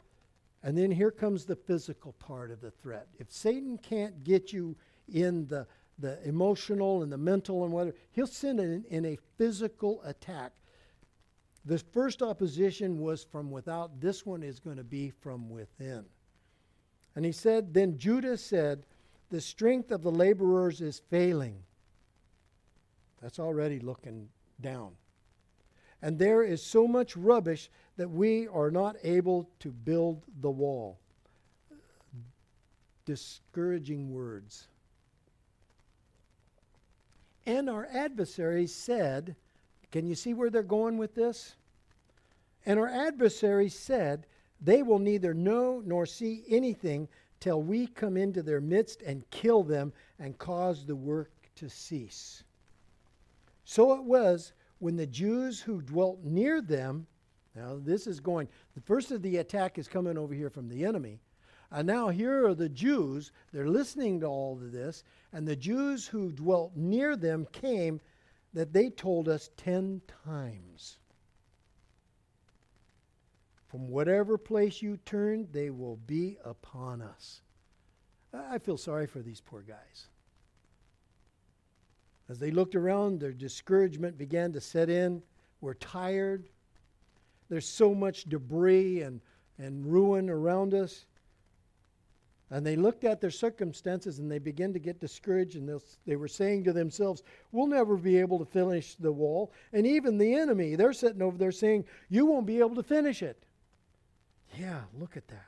And 0.63 0.77
then 0.77 0.91
here 0.91 1.11
comes 1.11 1.45
the 1.45 1.57
physical 1.57 2.13
part 2.15 2.51
of 2.51 2.63
the 2.63 2.71
threat. 2.71 3.07
If 3.19 3.31
Satan 3.31 3.77
can't 3.77 4.25
get 4.25 4.51
you 4.51 4.77
in 5.13 5.47
the 5.47 5.67
the 5.99 6.23
emotional 6.27 7.03
and 7.03 7.13
the 7.13 7.19
mental 7.19 7.65
and 7.65 7.73
whatever. 7.73 7.97
He'll 8.13 8.27
send 8.27 8.61
it 8.61 8.71
in, 8.71 8.85
in 8.89 9.05
a 9.05 9.19
physical 9.37 10.01
attack. 10.05 10.53
The 11.65 11.79
first 11.79 12.23
opposition 12.23 13.01
was 13.01 13.25
from 13.25 13.51
without. 13.51 14.01
This 14.01 14.25
one 14.25 14.43
is 14.43 14.61
going 14.61 14.77
to 14.77 14.85
be 14.85 15.11
from 15.11 15.51
within. 15.51 16.05
And 17.17 17.25
he 17.25 17.33
said, 17.33 17.75
Then 17.75 17.99
Judah 17.99 18.39
said, 18.39 18.87
The 19.31 19.41
strength 19.41 19.91
of 19.91 20.03
the 20.03 20.11
laborers 20.11 20.81
is 20.81 21.03
failing. 21.11 21.65
That's 23.21 23.41
already 23.41 23.81
looking 23.81 24.29
down. 24.61 24.93
And 26.01 26.19
there 26.19 26.43
is 26.43 26.63
so 26.63 26.87
much 26.87 27.17
rubbish 27.17 27.71
that 27.97 28.11
we 28.11 28.47
are 28.49 28.71
not 28.71 28.97
able 29.03 29.51
to 29.61 29.71
build 29.71 30.23
the 30.41 30.51
wall. 30.51 30.99
Discouraging 33.05 34.13
words. 34.13 34.69
And 37.47 37.69
our 37.69 37.89
adversaries 37.93 38.75
said, 38.75 39.35
Can 39.91 40.07
you 40.07 40.15
see 40.15 40.35
where 40.35 40.51
they're 40.51 40.63
going 40.63 40.99
with 40.99 41.15
this? 41.15 41.57
And 42.67 42.79
our 42.79 42.89
adversaries 42.89 43.75
said, 43.75 44.27
They 44.61 44.83
will 44.83 44.99
neither 44.99 45.35
know 45.35 45.83
nor 45.85 46.07
see 46.07 46.45
anything 46.49 47.09
till 47.41 47.63
we 47.63 47.87
come 47.87 48.17
into 48.17 48.43
their 48.43 48.61
midst 48.61 49.03
and 49.03 49.29
kill 49.31 49.63
them 49.63 49.93
and 50.19 50.39
cause 50.39 50.85
the 50.85 50.97
work 50.97 51.31
to 51.57 51.69
cease. 51.69 52.45
So 53.69 53.93
it 53.93 54.03
was 54.03 54.55
when 54.79 54.97
the 54.97 55.07
Jews 55.07 55.61
who 55.61 55.83
dwelt 55.83 56.25
near 56.25 56.63
them, 56.63 57.07
now 57.55 57.79
this 57.79 58.07
is 58.07 58.19
going, 58.19 58.49
the 58.75 58.81
first 58.81 59.11
of 59.11 59.21
the 59.21 59.37
attack 59.37 59.77
is 59.77 59.87
coming 59.87 60.17
over 60.17 60.33
here 60.33 60.49
from 60.49 60.71
the 60.71 60.87
enemy. 60.87 61.21
And 61.71 61.87
now 61.87 62.09
here 62.09 62.47
are 62.47 62.55
the 62.55 62.71
Jews, 62.71 63.31
they're 63.53 63.69
listening 63.69 64.21
to 64.21 64.27
all 64.27 64.55
of 64.55 64.73
this, 64.73 65.05
and 65.35 65.47
the 65.47 65.55
Jews 65.55 66.07
who 66.07 66.33
dwelt 66.33 66.77
near 66.77 67.15
them 67.15 67.47
came 67.53 68.01
that 68.55 68.73
they 68.73 68.89
told 68.89 69.29
us 69.29 69.51
ten 69.59 70.01
times. 70.25 70.97
From 73.67 73.89
whatever 73.89 74.39
place 74.39 74.81
you 74.81 74.97
turn, 75.05 75.47
they 75.53 75.69
will 75.69 75.99
be 76.07 76.39
upon 76.43 77.03
us. 77.03 77.43
I 78.33 78.57
feel 78.57 78.79
sorry 78.79 79.07
for 79.07 79.19
these 79.19 79.43
poor 79.43 79.61
guys. 79.61 80.09
As 82.29 82.39
they 82.39 82.51
looked 82.51 82.75
around, 82.75 83.21
their 83.21 83.33
discouragement 83.33 84.19
began 84.19 84.53
to 84.53 84.61
set 84.61 84.91
in. 84.91 85.23
We're 85.61 85.75
tired. 85.75 86.49
There's 87.49 87.69
so 87.69 87.95
much 87.95 88.25
debris 88.25 89.03
and, 89.03 89.21
and 89.59 89.87
ruin 89.87 90.29
around 90.29 90.75
us. 90.75 91.07
And 92.51 92.65
they 92.65 92.77
looked 92.77 93.05
at 93.05 93.21
their 93.21 93.31
circumstances 93.31 94.19
and 94.19 94.31
they 94.31 94.39
began 94.39 94.73
to 94.73 94.79
get 94.79 95.01
discouraged, 95.01 95.57
and 95.57 95.81
they 96.07 96.17
were 96.17 96.29
saying 96.29 96.65
to 96.65 96.73
themselves, 96.73 97.23
We'll 97.53 97.67
never 97.67 97.97
be 97.97 98.19
able 98.19 98.39
to 98.39 98.47
finish 98.47 98.95
the 98.95 99.13
wall. 99.13 99.53
And 99.73 99.87
even 99.87 100.17
the 100.17 100.35
enemy, 100.35 100.75
they're 100.75 100.95
sitting 100.95 101.21
over 101.21 101.37
there 101.37 101.53
saying, 101.53 101.85
You 102.09 102.25
won't 102.25 102.47
be 102.47 102.59
able 102.59 102.75
to 102.77 102.83
finish 102.83 103.23
it. 103.23 103.45
Yeah, 104.59 104.81
look 104.99 105.17
at 105.17 105.29
that. 105.29 105.47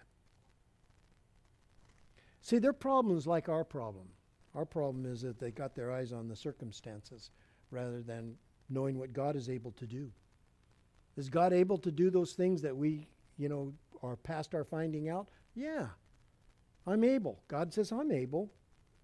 See, 2.43 2.59
their 2.59 2.75
problem 2.75 3.17
is 3.17 3.27
like 3.27 3.49
our 3.49 3.65
problem. 3.65 4.09
Our 4.55 4.65
problem 4.65 5.07
is 5.07 5.23
that 5.23 5.39
they 5.39 5.51
got 5.51 5.75
their 5.75 5.93
eyes 5.93 6.13
on 6.13 6.29
the 6.29 6.37
circumstances 6.37 7.31
rather 7.71 8.03
than 8.03 8.35
knowing 8.69 8.99
what 8.99 9.13
God 9.13 9.37
is 9.37 9.49
able 9.49 9.73
to 9.73 9.87
do. 9.87 10.11
Is 11.17 11.29
God 11.29 11.53
able 11.53 11.79
to 11.79 11.91
do 11.91 12.11
those 12.11 12.33
things 12.33 12.63
that 12.63 12.77
we, 12.77 13.09
you 13.37 13.49
know, 13.49 13.73
are 14.03 14.17
past 14.17 14.55
our 14.55 14.65
finding 14.65 15.09
out? 15.09 15.29
Yeah. 15.55 15.87
I'm 16.87 17.05
able. 17.05 17.43
God 17.49 17.73
says, 17.73 17.93
I'm 17.93 18.11
able. 18.11 18.51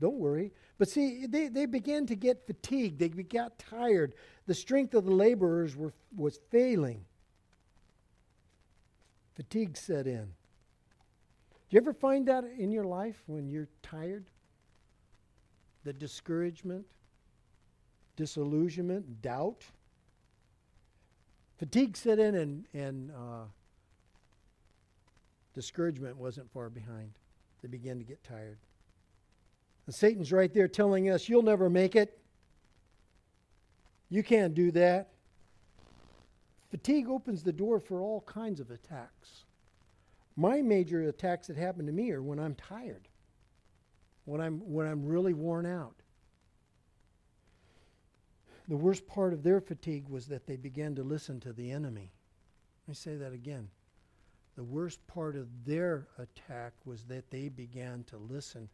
Don't 0.00 0.16
worry. 0.16 0.52
But 0.78 0.88
see, 0.88 1.26
they, 1.26 1.48
they 1.48 1.66
began 1.66 2.06
to 2.06 2.14
get 2.14 2.46
fatigued. 2.46 2.98
They 2.98 3.08
got 3.08 3.58
tired. 3.58 4.14
The 4.46 4.54
strength 4.54 4.94
of 4.94 5.04
the 5.04 5.12
laborers 5.12 5.76
were, 5.76 5.92
was 6.14 6.38
failing. 6.50 7.04
Fatigue 9.34 9.76
set 9.76 10.06
in. 10.06 10.24
Do 10.24 11.74
you 11.74 11.80
ever 11.80 11.92
find 11.92 12.26
that 12.26 12.44
in 12.44 12.70
your 12.70 12.84
life 12.84 13.22
when 13.26 13.48
you're 13.48 13.68
tired? 13.82 14.26
The 15.86 15.92
discouragement, 15.92 16.84
disillusionment, 18.16 19.22
doubt? 19.22 19.64
Fatigue 21.58 21.96
set 21.96 22.18
in, 22.18 22.34
and, 22.34 22.64
and 22.74 23.12
uh, 23.12 23.44
discouragement 25.54 26.16
wasn't 26.16 26.50
far 26.50 26.70
behind. 26.70 27.12
They 27.62 27.68
began 27.68 27.98
to 27.98 28.04
get 28.04 28.24
tired. 28.24 28.58
And 29.86 29.94
Satan's 29.94 30.32
right 30.32 30.52
there 30.52 30.66
telling 30.66 31.08
us, 31.08 31.28
You'll 31.28 31.42
never 31.42 31.70
make 31.70 31.94
it. 31.94 32.18
You 34.08 34.24
can't 34.24 34.54
do 34.54 34.72
that. 34.72 35.10
Fatigue 36.68 37.08
opens 37.08 37.44
the 37.44 37.52
door 37.52 37.78
for 37.78 38.00
all 38.00 38.22
kinds 38.22 38.58
of 38.58 38.72
attacks. 38.72 39.44
My 40.34 40.62
major 40.62 41.02
attacks 41.02 41.46
that 41.46 41.56
happen 41.56 41.86
to 41.86 41.92
me 41.92 42.10
are 42.10 42.22
when 42.24 42.40
I'm 42.40 42.56
tired, 42.56 43.06
when 44.26 44.40
I'm, 44.40 44.58
when 44.58 44.86
I'm 44.86 45.06
really 45.06 45.32
worn 45.32 45.64
out. 45.64 45.94
The 48.68 48.76
worst 48.76 49.06
part 49.06 49.32
of 49.32 49.42
their 49.42 49.60
fatigue 49.60 50.08
was 50.08 50.26
that 50.26 50.46
they 50.46 50.56
began 50.56 50.94
to 50.96 51.02
listen 51.02 51.40
to 51.40 51.52
the 51.52 51.70
enemy. 51.70 52.12
Let 52.86 52.88
me 52.88 52.94
say 52.94 53.16
that 53.16 53.32
again. 53.32 53.68
The 54.56 54.64
worst 54.64 55.06
part 55.06 55.36
of 55.36 55.46
their 55.64 56.08
attack 56.18 56.72
was 56.84 57.04
that 57.04 57.30
they 57.30 57.48
began 57.48 58.04
to 58.08 58.16
listen 58.16 58.68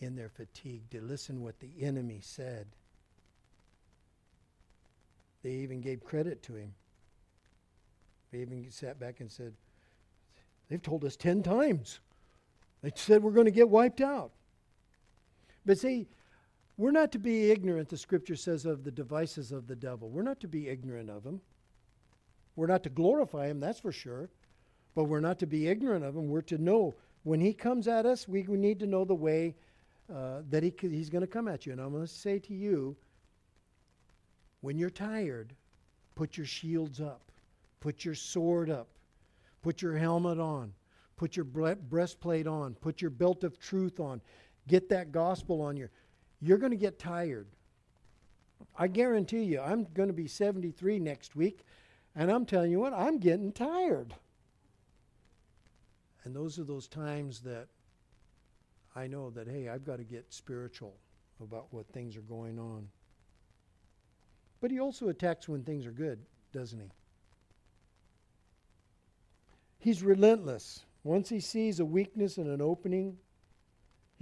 in 0.00 0.14
their 0.14 0.28
fatigue, 0.28 0.88
to 0.90 1.00
listen 1.00 1.42
what 1.42 1.58
the 1.58 1.70
enemy 1.80 2.20
said. 2.22 2.66
They 5.42 5.50
even 5.50 5.80
gave 5.80 6.04
credit 6.04 6.42
to 6.44 6.54
him. 6.54 6.74
They 8.30 8.38
even 8.38 8.70
sat 8.70 9.00
back 9.00 9.20
and 9.20 9.30
said, 9.30 9.54
They've 10.68 10.82
told 10.82 11.04
us 11.04 11.16
10 11.16 11.42
times. 11.42 12.00
They 12.82 12.92
said 12.94 13.22
we're 13.22 13.32
going 13.32 13.46
to 13.46 13.50
get 13.50 13.68
wiped 13.68 14.00
out. 14.00 14.32
But 15.64 15.78
see, 15.78 16.08
we're 16.76 16.90
not 16.90 17.12
to 17.12 17.18
be 17.18 17.50
ignorant, 17.50 17.88
the 17.88 17.96
scripture 17.96 18.36
says, 18.36 18.66
of 18.66 18.84
the 18.84 18.90
devices 18.90 19.52
of 19.52 19.66
the 19.66 19.76
devil. 19.76 20.08
We're 20.08 20.22
not 20.22 20.40
to 20.40 20.48
be 20.48 20.68
ignorant 20.68 21.10
of 21.10 21.22
them. 21.22 21.40
We're 22.56 22.66
not 22.66 22.82
to 22.84 22.90
glorify 22.90 23.46
him, 23.46 23.60
that's 23.60 23.80
for 23.80 23.92
sure. 23.92 24.30
But 24.94 25.04
we're 25.04 25.20
not 25.20 25.38
to 25.40 25.46
be 25.46 25.68
ignorant 25.68 26.04
of 26.04 26.16
him. 26.16 26.28
We're 26.28 26.42
to 26.42 26.58
know 26.58 26.94
when 27.24 27.40
he 27.40 27.52
comes 27.52 27.88
at 27.88 28.04
us, 28.04 28.26
we, 28.26 28.42
need 28.42 28.80
to 28.80 28.86
know 28.86 29.04
the 29.04 29.14
way 29.14 29.54
uh, 30.12 30.42
that 30.50 30.62
he, 30.62 30.72
he's 30.80 31.08
going 31.08 31.22
to 31.22 31.28
come 31.28 31.48
at 31.48 31.66
you. 31.66 31.72
And 31.72 31.80
I'm 31.80 31.92
going 31.92 32.02
to 32.02 32.12
say 32.12 32.38
to 32.40 32.54
you, 32.54 32.96
when 34.60 34.78
you're 34.78 34.90
tired, 34.90 35.54
put 36.14 36.36
your 36.36 36.46
shields 36.46 37.00
up, 37.00 37.30
put 37.80 38.04
your 38.04 38.14
sword 38.14 38.70
up, 38.70 38.88
put 39.62 39.82
your 39.82 39.96
helmet 39.96 40.38
on, 40.38 40.72
put 41.16 41.36
your 41.36 41.44
breastplate 41.44 42.46
on, 42.46 42.74
put 42.74 43.00
your 43.00 43.10
belt 43.10 43.44
of 43.44 43.58
truth 43.58 44.00
on, 44.00 44.20
get 44.68 44.88
that 44.90 45.12
gospel 45.12 45.62
on 45.62 45.76
you. 45.76 45.88
You're 46.40 46.58
going 46.58 46.72
to 46.72 46.76
get 46.76 46.98
tired. 46.98 47.46
I 48.76 48.88
guarantee 48.88 49.44
you, 49.44 49.60
I'm 49.60 49.86
going 49.94 50.08
to 50.08 50.14
be 50.14 50.26
73 50.26 50.98
next 50.98 51.36
week, 51.36 51.64
and 52.14 52.30
I'm 52.30 52.46
telling 52.46 52.70
you 52.70 52.80
what, 52.80 52.92
I'm 52.92 53.18
getting 53.18 53.52
tired. 53.52 54.14
And 56.24 56.34
those 56.34 56.58
are 56.58 56.64
those 56.64 56.88
times 56.88 57.40
that 57.40 57.66
I 58.94 59.06
know 59.06 59.30
that, 59.30 59.48
hey, 59.48 59.68
I've 59.68 59.84
got 59.84 59.96
to 59.98 60.04
get 60.04 60.32
spiritual 60.32 60.94
about 61.40 61.66
what 61.70 61.86
things 61.92 62.16
are 62.16 62.22
going 62.22 62.58
on. 62.58 62.88
But 64.60 64.70
he 64.70 64.78
also 64.78 65.08
attacks 65.08 65.48
when 65.48 65.64
things 65.64 65.86
are 65.86 65.92
good, 65.92 66.20
doesn't 66.52 66.78
he? 66.78 66.90
He's 69.78 70.02
relentless. 70.02 70.84
Once 71.02 71.28
he 71.28 71.40
sees 71.40 71.80
a 71.80 71.84
weakness 71.84 72.38
and 72.38 72.48
an 72.48 72.62
opening, 72.62 73.16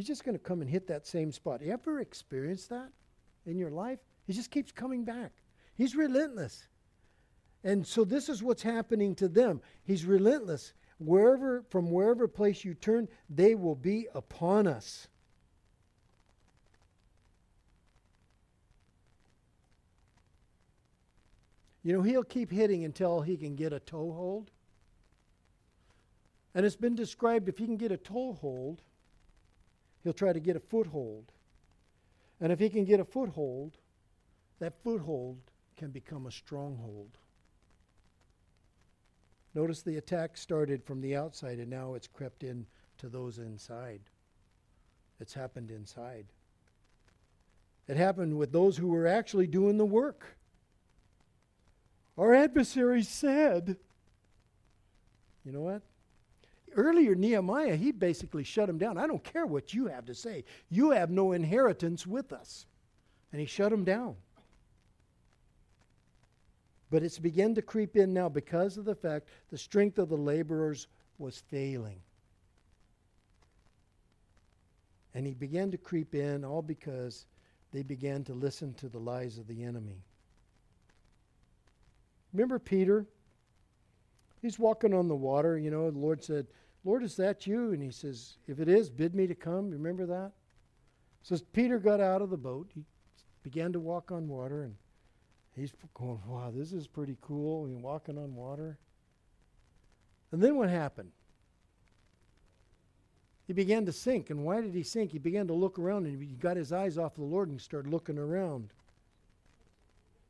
he's 0.01 0.07
just 0.07 0.24
going 0.24 0.34
to 0.34 0.42
come 0.42 0.62
and 0.62 0.70
hit 0.70 0.86
that 0.86 1.07
same 1.07 1.30
spot. 1.30 1.61
You 1.61 1.72
ever 1.72 2.01
experienced 2.01 2.70
that 2.70 2.88
in 3.44 3.59
your 3.59 3.70
life? 3.70 3.98
He 4.26 4.32
just 4.32 4.51
keeps 4.51 4.72
coming 4.72 5.05
back. 5.05 5.30
He's 5.74 5.94
relentless. 5.94 6.68
And 7.64 7.86
so 7.86 8.05
this 8.05 8.30
is 8.30 8.42
what's 8.42 8.62
happening 8.62 9.14
to 9.16 9.28
them. 9.28 9.61
He's 9.84 10.07
relentless 10.07 10.72
wherever 10.96 11.64
from 11.68 11.90
wherever 11.90 12.26
place 12.26 12.64
you 12.64 12.72
turn, 12.72 13.09
they 13.28 13.55
will 13.55 13.74
be 13.74 14.09
upon 14.14 14.66
us. 14.66 15.07
You 21.82 21.92
know, 21.92 22.01
he'll 22.01 22.24
keep 22.24 22.51
hitting 22.51 22.84
until 22.84 23.20
he 23.20 23.36
can 23.36 23.55
get 23.55 23.74
a 23.74 23.80
toehold. 23.80 24.51
And 26.55 26.64
it's 26.64 26.76
been 26.76 26.94
described 26.94 27.51
if 27.51 27.59
he 27.59 27.66
can 27.66 27.76
get 27.76 27.92
a 27.92 27.98
toehold, 27.98 28.80
he'll 30.03 30.12
try 30.12 30.32
to 30.32 30.40
get 30.40 30.57
a 30.57 30.61
foothold. 30.61 31.32
And 32.40 32.53
if 32.53 32.59
he 32.59 32.68
can 32.68 32.84
get 32.84 33.01
a 33.01 33.05
foothold, 33.05 33.72
that 34.59 34.82
foothold 34.82 35.38
can 35.76 35.90
become 35.90 36.26
a 36.26 36.30
stronghold. 36.30 37.18
Notice 39.55 39.82
the 39.82 39.96
attack 39.96 40.36
started 40.36 40.84
from 40.84 41.01
the 41.01 41.16
outside 41.16 41.59
and 41.59 41.70
now 41.70 41.94
it's 41.94 42.07
crept 42.07 42.44
in 42.44 42.66
to 42.98 43.09
those 43.09 43.38
inside. 43.38 44.01
It's 45.18 45.34
happened 45.34 45.70
inside. 45.70 46.26
It 47.88 47.96
happened 47.96 48.38
with 48.38 48.53
those 48.53 48.76
who 48.76 48.88
were 48.88 49.07
actually 49.07 49.48
doing 49.48 49.76
the 49.76 49.84
work. 49.84 50.36
Our 52.16 52.34
adversary 52.34 53.03
said, 53.03 53.76
you 55.44 55.53
know 55.53 55.62
what? 55.62 55.82
Earlier, 56.76 57.14
Nehemiah, 57.14 57.76
he 57.76 57.92
basically 57.92 58.44
shut 58.44 58.68
him 58.68 58.78
down. 58.78 58.98
I 58.98 59.06
don't 59.06 59.24
care 59.24 59.46
what 59.46 59.74
you 59.74 59.86
have 59.86 60.06
to 60.06 60.14
say. 60.14 60.44
You 60.68 60.90
have 60.90 61.10
no 61.10 61.32
inheritance 61.32 62.06
with 62.06 62.32
us. 62.32 62.66
And 63.32 63.40
he 63.40 63.46
shut 63.46 63.72
him 63.72 63.84
down. 63.84 64.16
But 66.90 67.02
it's 67.02 67.18
begun 67.18 67.54
to 67.54 67.62
creep 67.62 67.96
in 67.96 68.12
now 68.12 68.28
because 68.28 68.76
of 68.76 68.84
the 68.84 68.94
fact 68.94 69.28
the 69.50 69.58
strength 69.58 69.98
of 69.98 70.08
the 70.08 70.16
laborers 70.16 70.88
was 71.18 71.42
failing. 71.48 72.00
And 75.14 75.26
he 75.26 75.34
began 75.34 75.70
to 75.70 75.78
creep 75.78 76.14
in 76.14 76.44
all 76.44 76.62
because 76.62 77.26
they 77.72 77.82
began 77.82 78.24
to 78.24 78.32
listen 78.34 78.74
to 78.74 78.88
the 78.88 78.98
lies 78.98 79.38
of 79.38 79.46
the 79.46 79.62
enemy. 79.62 80.02
Remember 82.32 82.58
Peter? 82.58 83.06
He's 84.42 84.58
walking 84.58 84.94
on 84.94 85.08
the 85.08 85.14
water. 85.14 85.58
You 85.58 85.70
know, 85.70 85.90
the 85.90 85.98
Lord 85.98 86.24
said, 86.24 86.46
Lord, 86.84 87.02
is 87.02 87.16
that 87.16 87.46
you? 87.46 87.72
And 87.72 87.82
he 87.82 87.90
says, 87.90 88.36
If 88.46 88.60
it 88.60 88.68
is, 88.68 88.90
bid 88.90 89.14
me 89.14 89.26
to 89.26 89.34
come. 89.34 89.70
Remember 89.70 90.06
that? 90.06 90.32
So 91.22 91.36
Peter 91.52 91.78
got 91.78 92.00
out 92.00 92.22
of 92.22 92.30
the 92.30 92.36
boat. 92.36 92.70
He 92.74 92.84
began 93.42 93.72
to 93.72 93.80
walk 93.80 94.10
on 94.10 94.28
water 94.28 94.62
and 94.62 94.74
He's 95.56 95.72
going, 95.94 96.20
wow, 96.26 96.50
this 96.54 96.72
is 96.72 96.86
pretty 96.86 97.16
cool. 97.20 97.66
He's 97.66 97.76
walking 97.76 98.18
on 98.18 98.34
water. 98.34 98.78
And 100.32 100.42
then 100.42 100.56
what 100.56 100.70
happened? 100.70 101.10
He 103.46 103.52
began 103.52 103.84
to 103.86 103.92
sink. 103.92 104.30
And 104.30 104.44
why 104.44 104.60
did 104.60 104.74
he 104.74 104.84
sink? 104.84 105.10
He 105.10 105.18
began 105.18 105.48
to 105.48 105.52
look 105.52 105.78
around 105.78 106.06
and 106.06 106.22
he 106.22 106.28
got 106.36 106.56
his 106.56 106.72
eyes 106.72 106.98
off 106.98 107.16
the 107.16 107.22
Lord 107.22 107.48
and 107.48 107.60
started 107.60 107.90
looking 107.90 108.16
around. 108.16 108.72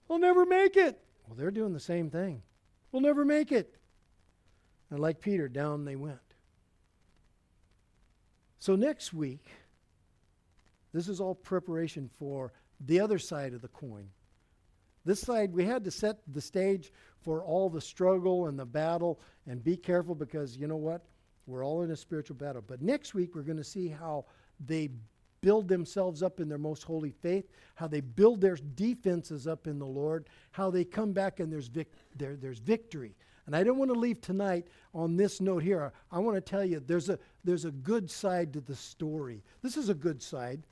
I'll 0.09 0.19
never 0.19 0.47
make 0.47 0.77
it. 0.77 0.99
Well, 1.27 1.37
they're 1.37 1.51
doing 1.51 1.75
the 1.75 1.81
same 1.81 2.11
thing. 2.11 2.43
We'll 2.91 3.03
never 3.03 3.25
make 3.25 3.53
it. 3.53 3.77
And 4.91 4.99
like 4.99 5.21
Peter, 5.21 5.49
down 5.49 5.85
they 5.85 5.97
went. 5.97 6.19
So 8.61 8.77
next 8.77 9.15
week, 9.15 9.47
this 10.93 11.09
is 11.09 11.21
all 11.21 11.35
preparation 11.35 12.11
for 12.19 12.53
the 12.87 13.01
other 13.01 13.19
side 13.19 13.55
of 13.55 13.63
the 13.63 13.69
coin. 13.69 14.09
This 15.05 15.21
side, 15.21 15.55
we 15.55 15.65
had 15.65 15.83
to 15.85 15.91
set 15.91 16.19
the 16.31 16.43
stage 16.43 16.93
for 17.23 17.43
all 17.43 17.71
the 17.71 17.81
struggle 17.81 18.49
and 18.49 18.59
the 18.59 18.67
battle 18.67 19.19
and 19.47 19.65
be 19.65 19.79
careful 19.79 20.15
because 20.15 20.59
you 20.59 20.67
know 20.67 20.77
what? 20.77 21.07
We're 21.47 21.65
all 21.65 21.83
in 21.83 21.91
a 21.91 21.97
spiritual 21.97 22.37
battle. 22.37 22.63
But 22.65 22.83
next 22.83 23.15
week, 23.15 23.35
we're 23.35 23.43
going 23.43 23.57
to 23.57 23.65
see 23.65 23.89
how 23.89 24.27
they 24.67 24.91
build 25.41 25.67
themselves 25.67 26.23
up 26.23 26.39
in 26.39 26.49
their 26.51 26.59
most 26.59 26.83
holy 26.83 27.13
faith, 27.13 27.47
how 27.77 27.87
they 27.87 28.03
build 28.03 28.43
their 28.43 28.57
defenses 28.57 29.47
up 29.47 29.67
in 29.67 29.79
the 29.79 29.87
Lord, 29.87 30.29
how 30.51 30.71
they 30.71 30.85
come 30.85 31.13
back 31.13 31.41
and 31.41 31.51
there's, 31.51 31.69
vic- 31.69 31.95
there, 32.15 32.37
there's 32.37 32.59
victory. 32.59 33.15
And 33.51 33.57
I 33.57 33.65
don't 33.65 33.79
want 33.79 33.93
to 33.93 33.99
leave 33.99 34.21
tonight 34.21 34.69
on 34.95 35.17
this 35.17 35.41
note 35.41 35.65
here. 35.65 35.93
I 36.13 36.21
want 36.21 36.37
to 36.37 36.41
tell 36.41 36.65
you 36.65 36.79
there's 36.79 37.09
a, 37.09 37.19
there's 37.43 37.65
a 37.65 37.73
good 37.73 38.09
side 38.09 38.53
to 38.53 38.61
the 38.61 38.77
story. 38.77 39.43
This 39.61 39.77
is 39.77 39.89
a 39.89 39.95
good 39.95 40.23
side. 40.23 40.63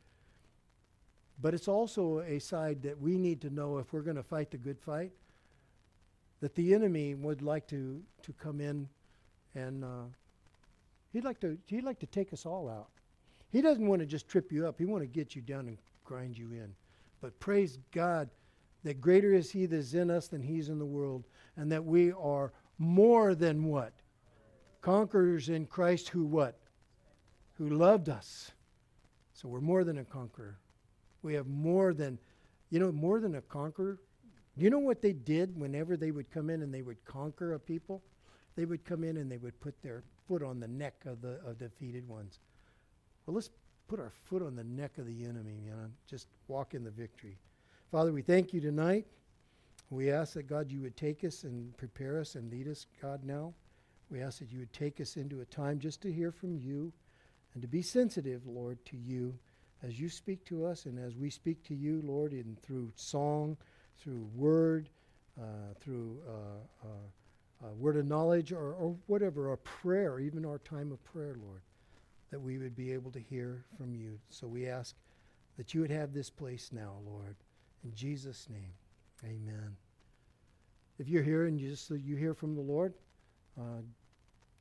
But 1.42 1.54
it's 1.54 1.66
also 1.66 2.20
a 2.20 2.38
side 2.38 2.80
that 2.82 3.00
we 3.00 3.18
need 3.18 3.40
to 3.40 3.50
know 3.50 3.78
if 3.78 3.92
we're 3.92 4.02
going 4.02 4.14
to 4.14 4.22
fight 4.22 4.52
the 4.52 4.58
good 4.58 4.78
fight, 4.78 5.10
that 6.40 6.54
the 6.54 6.72
enemy 6.72 7.16
would 7.16 7.42
like 7.42 7.66
to, 7.66 8.00
to 8.22 8.32
come 8.34 8.60
in 8.60 8.88
and 9.56 9.82
uh, 9.82 10.04
he'd, 11.12 11.24
like 11.24 11.40
to, 11.40 11.58
he'd 11.66 11.82
like 11.82 11.98
to 11.98 12.06
take 12.06 12.32
us 12.32 12.46
all 12.46 12.68
out. 12.68 12.90
He 13.50 13.60
doesn't 13.60 13.88
want 13.88 14.02
to 14.02 14.06
just 14.06 14.28
trip 14.28 14.52
you 14.52 14.68
up. 14.68 14.78
He 14.78 14.84
want 14.84 15.02
to 15.02 15.08
get 15.08 15.34
you 15.34 15.42
down 15.42 15.66
and 15.66 15.78
grind 16.04 16.38
you 16.38 16.52
in. 16.52 16.72
But 17.20 17.40
praise 17.40 17.80
God 17.90 18.30
that 18.84 19.00
greater 19.00 19.34
is 19.34 19.50
he 19.50 19.66
that 19.66 19.76
is 19.76 19.94
in 19.94 20.10
us 20.10 20.28
than 20.28 20.42
he's 20.42 20.68
in 20.68 20.78
the 20.78 20.86
world, 20.86 21.24
and 21.56 21.70
that 21.72 21.84
we 21.84 22.12
are 22.12 22.52
more 22.78 23.34
than 23.34 23.64
what? 23.64 23.92
Conquerors 24.80 25.48
in 25.48 25.66
Christ 25.66 26.08
who 26.08 26.24
what? 26.24 26.58
Who 27.54 27.70
loved 27.70 28.08
us. 28.08 28.52
So 29.32 29.48
we're 29.48 29.60
more 29.60 29.84
than 29.84 29.98
a 29.98 30.04
conqueror. 30.04 30.58
We 31.22 31.34
have 31.34 31.46
more 31.46 31.92
than, 31.92 32.18
you 32.70 32.78
know, 32.78 32.92
more 32.92 33.20
than 33.20 33.36
a 33.36 33.42
conqueror. 33.42 33.98
You 34.56 34.70
know 34.70 34.78
what 34.78 35.02
they 35.02 35.12
did 35.12 35.58
whenever 35.58 35.96
they 35.96 36.10
would 36.10 36.30
come 36.30 36.50
in 36.50 36.62
and 36.62 36.72
they 36.72 36.82
would 36.82 37.04
conquer 37.04 37.54
a 37.54 37.60
people? 37.60 38.02
They 38.56 38.64
would 38.64 38.84
come 38.84 39.04
in 39.04 39.16
and 39.18 39.30
they 39.30 39.36
would 39.36 39.58
put 39.60 39.80
their 39.82 40.02
foot 40.26 40.42
on 40.42 40.58
the 40.58 40.66
neck 40.66 40.94
of 41.06 41.20
the 41.22 41.38
of 41.46 41.58
defeated 41.58 42.08
ones. 42.08 42.40
Well, 43.26 43.34
let's 43.34 43.50
put 43.88 44.00
our 44.00 44.12
foot 44.24 44.42
on 44.42 44.56
the 44.56 44.64
neck 44.64 44.98
of 44.98 45.06
the 45.06 45.24
enemy, 45.24 45.60
you 45.64 45.70
know, 45.70 45.88
just 46.08 46.28
walk 46.46 46.74
in 46.74 46.84
the 46.84 46.90
victory. 46.90 47.38
Father, 47.90 48.12
we 48.12 48.20
thank 48.20 48.52
you 48.52 48.60
tonight. 48.60 49.06
We 49.91 50.11
ask 50.11 50.34
that, 50.34 50.49
God, 50.49 50.70
you 50.70 50.82
would 50.82 50.97
take 50.97 51.24
us 51.24 51.45
and 51.45 51.74
prepare 51.76 52.20
us 52.20 52.34
and 52.34 52.51
lead 52.51 52.68
us, 52.68 52.86
God, 53.01 53.24
now. 53.24 53.55
We 54.11 54.20
ask 54.20 54.39
that 54.39 54.51
you 54.51 54.61
would 54.61 54.72
take 54.72 55.01
us 55.01 55.16
into 55.16 55.41
a 55.41 55.47
time 55.47 55.78
just 55.78 56.03
to 56.03 56.12
hear 56.12 56.30
from 56.30 56.57
you 56.57 56.93
and 57.55 57.62
to 57.62 57.68
be 57.68 57.82
sensitive, 57.82 58.47
Lord, 58.47 58.84
to 58.86 58.97
you 58.97 59.39
as 59.82 59.99
you 59.99 60.09
speak 60.09 60.45
to 60.47 60.66
us 60.66 60.86
and 60.86 60.99
as 60.99 61.16
we 61.16 61.30
speak 61.30 61.62
to 61.64 61.74
you, 61.74 62.03
Lord, 62.05 62.32
in 62.32 62.57
through 62.62 62.93
song, 62.97 63.57
through 63.99 64.28
word, 64.34 64.89
uh, 65.41 65.74
through 65.80 66.18
uh, 66.28 66.86
uh, 66.86 67.66
uh 67.66 67.74
word 67.74 67.97
of 67.97 68.07
knowledge, 68.07 68.53
or, 68.53 68.74
or 68.74 68.97
whatever, 69.07 69.51
or 69.51 69.57
prayer, 69.59 70.18
even 70.18 70.45
our 70.45 70.59
time 70.59 70.91
of 70.93 71.03
prayer, 71.05 71.36
Lord, 71.43 71.62
that 72.30 72.41
we 72.41 72.59
would 72.59 72.76
be 72.76 72.93
able 72.93 73.11
to 73.12 73.20
hear 73.20 73.64
from 73.76 73.95
you. 73.95 74.18
So 74.30 74.47
we 74.47 74.68
ask 74.68 74.95
that 75.57 75.74
you 75.74 75.80
would 75.80 75.91
have 75.91 76.12
this 76.12 76.30
place 76.30 76.70
now, 76.72 76.95
Lord. 77.07 77.36
In 77.84 77.95
Jesus' 77.95 78.49
name, 78.51 78.72
amen. 79.24 79.76
If 80.98 81.08
you're 81.08 81.22
here 81.22 81.46
and 81.46 81.60
you 81.60 81.70
just 81.70 81.90
you 81.90 82.16
hear 82.16 82.34
from 82.34 82.54
the 82.54 82.60
Lord, 82.60 82.94
uh, 83.58 83.82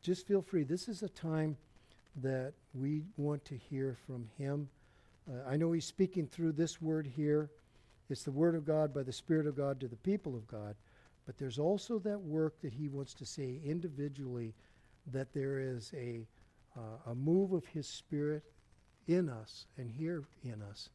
just 0.01 0.28
feel 0.28 0.41
free. 0.41 0.64
This 0.64 0.88
is 0.88 1.03
a 1.03 1.10
time 1.10 1.58
that 2.22 2.53
we 2.74 3.03
want 3.18 3.43
to 3.45 3.58
hear 3.58 3.95
from 4.05 4.30
Him. 4.38 4.70
Uh, 5.30 5.49
I 5.49 5.58
know 5.58 5.72
He's 5.72 5.86
speaking 5.86 6.28
through 6.28 6.53
this 6.53 6.82
word 6.82 7.08
here. 7.08 7.49
It's 8.10 8.24
the 8.24 8.32
Word 8.32 8.55
of 8.55 8.66
God 8.66 8.93
by 8.93 9.03
the 9.03 9.12
Spirit 9.12 9.47
of 9.47 9.58
God 9.58 9.80
to 9.80 9.88
the 9.88 9.97
people 9.97 10.36
of 10.36 10.47
God. 10.47 10.76
But 11.26 11.38
there's 11.38 11.60
also 11.60 11.99
that 11.99 12.22
work 12.22 12.62
that 12.62 12.74
He 12.74 12.88
wants 12.88 13.14
to 13.16 13.26
say 13.26 13.60
individually 13.66 14.53
that 15.12 15.34
there 15.34 15.60
is 15.60 15.91
a, 15.95 16.26
uh, 16.78 17.12
a 17.12 17.16
move 17.16 17.51
of 17.51 17.66
His 17.66 17.88
Spirit 17.88 18.43
in 19.08 19.30
us 19.30 19.66
and 19.78 19.89
here 19.89 20.24
in 20.43 20.62
us 20.62 20.89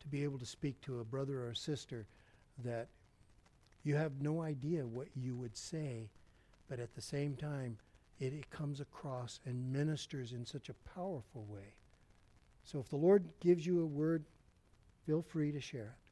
to 0.00 0.06
be 0.08 0.24
able 0.24 0.38
to 0.38 0.46
speak 0.46 0.80
to 0.82 1.00
a 1.00 1.04
brother 1.04 1.40
or 1.40 1.50
a 1.50 1.56
sister 1.56 2.06
that 2.64 2.88
you 3.86 3.94
have 3.94 4.20
no 4.20 4.42
idea 4.42 4.84
what 4.84 5.06
you 5.14 5.36
would 5.36 5.56
say, 5.56 6.10
but 6.68 6.80
at 6.80 6.94
the 6.96 7.00
same 7.00 7.36
time, 7.36 7.78
it, 8.18 8.32
it 8.32 8.50
comes 8.50 8.80
across 8.80 9.38
and 9.46 9.72
ministers 9.72 10.32
in 10.32 10.44
such 10.44 10.68
a 10.68 10.74
powerful 10.94 11.46
way. 11.48 11.74
So 12.64 12.80
if 12.80 12.88
the 12.88 12.96
Lord 12.96 13.24
gives 13.38 13.64
you 13.64 13.80
a 13.80 13.86
word, 13.86 14.24
feel 15.06 15.22
free 15.22 15.52
to 15.52 15.60
share 15.60 15.94
it. 15.94 16.05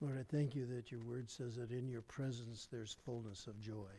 Lord, 0.00 0.16
I 0.18 0.22
thank 0.34 0.54
you 0.54 0.64
that 0.66 0.92
your 0.92 1.00
word 1.00 1.28
says 1.28 1.56
that 1.56 1.72
in 1.72 1.88
your 1.88 2.02
presence 2.02 2.68
there's 2.70 2.96
fullness 3.04 3.48
of 3.48 3.60
joy. 3.60 3.90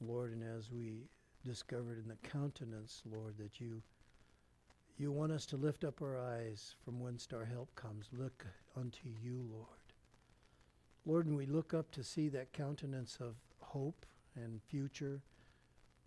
Lord, 0.00 0.32
and 0.32 0.42
as 0.42 0.70
we 0.70 1.08
discovered 1.42 1.98
in 1.98 2.08
the 2.08 2.28
countenance, 2.28 3.02
Lord, 3.10 3.36
that 3.38 3.60
you 3.60 3.82
you 4.96 5.10
want 5.10 5.32
us 5.32 5.46
to 5.46 5.56
lift 5.56 5.84
up 5.84 6.02
our 6.02 6.18
eyes 6.18 6.76
from 6.84 7.00
whence 7.00 7.26
our 7.32 7.44
help 7.44 7.74
comes. 7.74 8.08
Look 8.12 8.46
unto 8.76 9.08
you, 9.08 9.44
Lord. 9.50 9.66
Lord, 11.04 11.26
and 11.26 11.36
we 11.36 11.46
look 11.46 11.74
up 11.74 11.90
to 11.92 12.04
see 12.04 12.28
that 12.28 12.52
countenance 12.52 13.18
of 13.20 13.34
hope 13.58 14.06
and 14.36 14.62
future, 14.62 15.20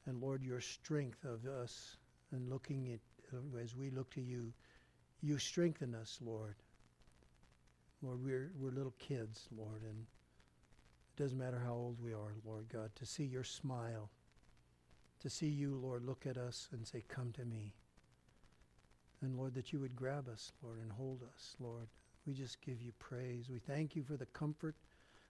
and 0.06 0.22
Lord, 0.22 0.42
your 0.42 0.62
strength 0.62 1.26
of 1.26 1.46
us, 1.46 1.98
and 2.32 2.50
looking 2.50 2.94
at 2.94 3.00
as 3.62 3.76
we 3.76 3.90
look 3.90 4.10
to 4.12 4.22
you, 4.22 4.54
you 5.22 5.38
strengthen 5.38 5.94
us, 5.94 6.20
Lord. 6.24 6.56
Lord, 8.02 8.24
we're, 8.24 8.52
we're 8.60 8.72
little 8.72 8.94
kids, 9.00 9.48
Lord, 9.56 9.82
and 9.82 10.06
it 10.06 11.22
doesn't 11.22 11.38
matter 11.38 11.62
how 11.64 11.74
old 11.74 11.98
we 12.02 12.14
are, 12.14 12.36
Lord 12.46 12.70
God, 12.72 12.92
to 12.96 13.06
see 13.06 13.24
your 13.24 13.44
smile, 13.44 14.10
to 15.20 15.30
see 15.30 15.48
you, 15.48 15.76
Lord, 15.76 16.06
look 16.06 16.26
at 16.28 16.38
us 16.38 16.70
and 16.72 16.86
say, 16.86 17.04
Come 17.08 17.32
to 17.34 17.46
me. 17.46 17.74
And 19.22 19.36
Lord, 19.36 19.56
that 19.56 19.74
you 19.74 19.80
would 19.80 19.96
grab 19.96 20.30
us, 20.30 20.52
Lord, 20.62 20.80
and 20.80 20.92
hold 20.92 21.24
us, 21.24 21.56
Lord. 21.60 21.88
We 22.28 22.34
just 22.34 22.62
give 22.62 22.84
you 22.84 22.92
praise. 23.00 23.50
We 23.50 23.58
thank 23.58 23.96
you 23.96 24.04
for 24.04 24.16
the 24.16 24.28
comfort 24.28 24.76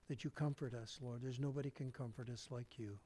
that 0.10 0.26
you 0.26 0.30
comfort 0.30 0.74
us, 0.74 1.00
Lord. 1.02 1.22
There's 1.22 1.40
nobody 1.40 1.70
can 1.70 1.92
comfort 1.92 2.30
us 2.30 2.48
like 2.50 2.78
you. 2.78 2.98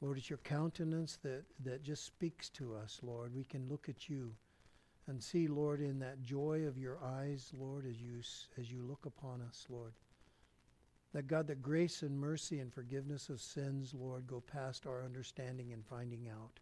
Lord, 0.00 0.16
it's 0.18 0.30
your 0.30 0.38
countenance 0.38 1.18
that, 1.22 1.44
that 1.64 1.82
just 1.82 2.04
speaks 2.04 2.48
to 2.50 2.74
us, 2.74 3.00
Lord. 3.02 3.34
We 3.34 3.44
can 3.44 3.68
look 3.68 3.88
at 3.88 4.08
you 4.08 4.34
and 5.06 5.22
see, 5.22 5.48
Lord, 5.48 5.80
in 5.80 5.98
that 5.98 6.22
joy 6.22 6.64
of 6.66 6.78
your 6.78 6.98
eyes, 7.04 7.52
Lord, 7.58 7.84
as 7.86 8.00
you, 8.00 8.20
as 8.58 8.70
you 8.70 8.82
look 8.82 9.04
upon 9.04 9.42
us, 9.42 9.66
Lord. 9.68 9.92
That 11.12 11.26
God, 11.26 11.46
that 11.48 11.62
grace 11.62 12.02
and 12.02 12.18
mercy 12.18 12.58
and 12.58 12.72
forgiveness 12.72 13.28
of 13.28 13.40
sins, 13.40 13.94
Lord, 13.94 14.26
go 14.26 14.40
past 14.40 14.86
our 14.86 15.04
understanding 15.04 15.72
and 15.72 15.84
finding 15.84 16.28
out. 16.28 16.58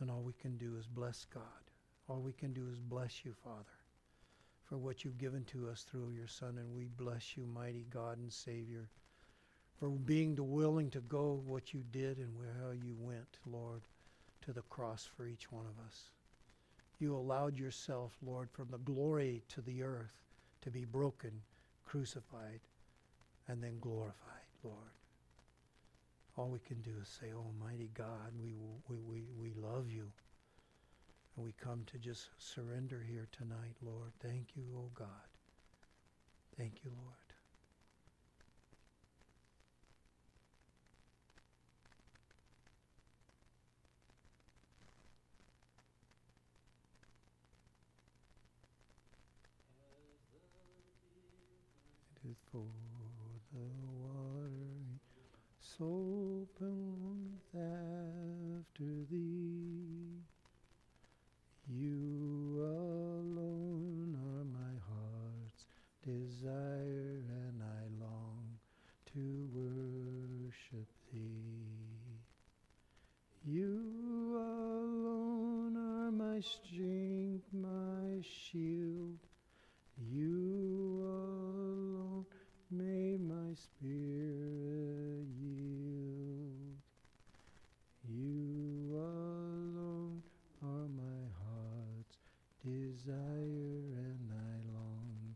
And 0.00 0.10
all 0.10 0.22
we 0.22 0.34
can 0.34 0.58
do 0.58 0.76
is 0.78 0.86
bless 0.86 1.24
God. 1.24 1.42
All 2.08 2.20
we 2.20 2.32
can 2.32 2.52
do 2.52 2.68
is 2.72 2.80
bless 2.80 3.24
you, 3.24 3.34
Father, 3.44 3.64
for 4.64 4.76
what 4.76 5.04
you've 5.04 5.18
given 5.18 5.44
to 5.46 5.68
us 5.68 5.82
through 5.82 6.10
your 6.10 6.26
Son. 6.26 6.58
And 6.58 6.74
we 6.74 6.86
bless 6.86 7.36
you, 7.36 7.46
mighty 7.46 7.86
God 7.88 8.18
and 8.18 8.32
Savior, 8.32 8.90
for 9.78 9.88
being 9.90 10.34
the 10.34 10.42
willing 10.42 10.90
to 10.90 11.00
go 11.00 11.40
what 11.46 11.72
you 11.72 11.84
did 11.92 12.18
and 12.18 12.36
where 12.36 12.56
how 12.62 12.72
you 12.72 12.96
went, 12.98 13.38
Lord, 13.46 13.82
to 14.42 14.52
the 14.52 14.62
cross 14.62 15.08
for 15.16 15.26
each 15.26 15.50
one 15.52 15.66
of 15.66 15.86
us 15.86 16.10
you 17.00 17.16
allowed 17.16 17.58
yourself, 17.58 18.12
Lord, 18.22 18.50
from 18.50 18.68
the 18.70 18.78
glory 18.78 19.42
to 19.48 19.60
the 19.60 19.82
earth 19.82 20.14
to 20.62 20.70
be 20.70 20.84
broken, 20.84 21.32
crucified, 21.84 22.60
and 23.46 23.62
then 23.62 23.78
glorified, 23.80 24.48
Lord. 24.62 24.92
All 26.36 26.48
we 26.48 26.60
can 26.60 26.80
do 26.82 26.92
is 27.02 27.08
say, 27.08 27.32
Almighty 27.32 27.90
God, 27.94 28.32
we, 28.40 28.54
we, 28.88 28.96
we, 29.00 29.24
we 29.40 29.52
love 29.60 29.90
you. 29.90 30.10
And 31.36 31.44
we 31.44 31.52
come 31.52 31.84
to 31.86 31.98
just 31.98 32.30
surrender 32.38 33.04
here 33.08 33.28
tonight, 33.32 33.76
Lord. 33.82 34.12
Thank 34.20 34.56
you, 34.56 34.64
O 34.74 34.78
oh 34.78 34.90
God. 34.94 35.08
Thank 36.56 36.84
you, 36.84 36.90
Lord. 36.90 37.27
For 52.64 53.58
the 53.58 53.68
watering 54.02 55.00
soul 55.60 56.46
belongeth 56.58 57.54
after 57.54 59.04
thee. 59.10 60.22
You 61.68 62.60
alone 62.60 64.16
are 64.16 64.44
my 64.44 64.74
heart's 64.88 65.66
desire, 66.02 67.22
and 67.28 67.62
I 67.62 68.04
long 68.04 68.58
to 69.12 69.48
worship 69.52 70.88
thee. 71.12 71.78
You 73.44 74.36
alone 74.36 75.76
are 75.76 76.10
my 76.10 76.40
strength, 76.40 77.46
my 77.52 78.22
shield. 78.22 79.18
You 80.00 81.02
alone 81.02 82.24
may 82.70 83.16
my 83.16 83.54
spirit 83.54 85.26
yield. 85.40 86.76
You 88.08 88.94
alone 88.94 90.22
are 90.62 90.88
my 90.88 91.24
heart's 91.42 92.18
desire, 92.64 93.82
and 94.06 94.30
I 94.30 94.72
long 94.72 95.34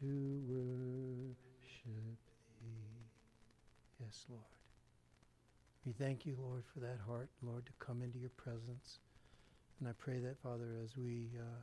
to 0.00 0.42
worship 0.48 2.18
thee. 2.60 3.06
Yes, 4.12 4.26
Lord. 4.28 4.42
We 5.86 5.92
thank 5.92 6.26
you, 6.26 6.36
Lord, 6.38 6.64
for 6.74 6.80
that 6.80 6.98
heart, 7.06 7.30
Lord, 7.42 7.64
to 7.64 7.72
come 7.78 8.02
into 8.02 8.18
your 8.18 8.30
presence 8.36 8.98
And 9.80 9.88
I 9.88 9.92
pray 9.98 10.18
that, 10.20 10.38
Father, 10.42 10.76
as 10.84 10.96
we 10.98 11.30
uh, 11.40 11.62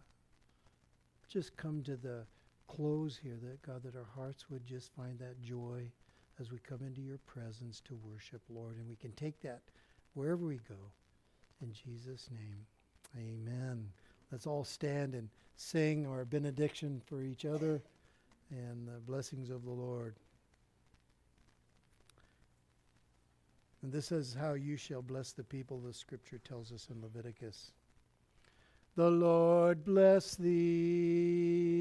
just 1.30 1.56
come 1.58 1.84
to 1.84 1.96
the 1.96 2.26
close 2.68 3.20
here, 3.22 3.38
that 3.44 3.62
God, 3.62 3.84
that 3.84 3.96
our 3.96 4.08
hearts 4.16 4.50
would 4.50 4.66
just 4.66 4.92
find 4.96 5.20
that 5.20 5.42
joy 5.44 5.92
as 6.40 6.52
we 6.52 6.58
come 6.60 6.82
into 6.88 7.02
your 7.02 7.20
presence 7.20 7.82
to 7.82 8.00
worship, 8.04 8.42
Lord. 8.50 8.78
And 8.78 8.90
we 8.90 8.96
can 8.96 9.12
take 9.14 9.40
that 9.44 9.62
wherever 10.16 10.46
we 10.46 10.58
go. 10.70 10.76
In 11.62 11.72
Jesus' 11.72 12.30
name, 12.32 12.66
amen. 13.16 13.90
Let's 14.32 14.48
all 14.48 14.64
stand 14.66 15.14
and 15.16 15.30
sing 15.56 16.08
our 16.08 16.26
benediction 16.26 17.02
for 17.06 17.22
each 17.22 17.46
other 17.46 17.82
and 18.52 18.88
the 18.88 19.00
blessings 19.06 19.52
of 19.52 19.66
the 19.66 19.72
Lord. 19.72 20.16
And 23.82 23.92
this 23.92 24.12
is 24.12 24.34
how 24.34 24.54
you 24.54 24.76
shall 24.76 25.02
bless 25.02 25.32
the 25.32 25.44
people, 25.44 25.80
the 25.80 25.94
scripture 25.94 26.40
tells 26.40 26.72
us 26.72 26.90
in 26.92 27.02
Leviticus. 27.02 27.72
The 28.96 29.10
Lord 29.10 29.86
bless 29.86 30.36
thee 30.36 31.80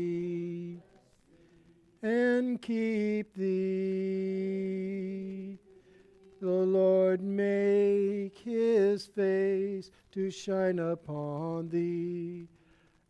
and 2.03 2.63
keep 2.63 3.35
thee. 3.35 3.59
The 6.41 6.47
Lord 6.47 7.21
make 7.21 8.39
his 8.39 9.07
face 9.07 9.91
to 10.13 10.31
shine 10.31 10.79
upon 10.79 11.69
thee 11.69 12.47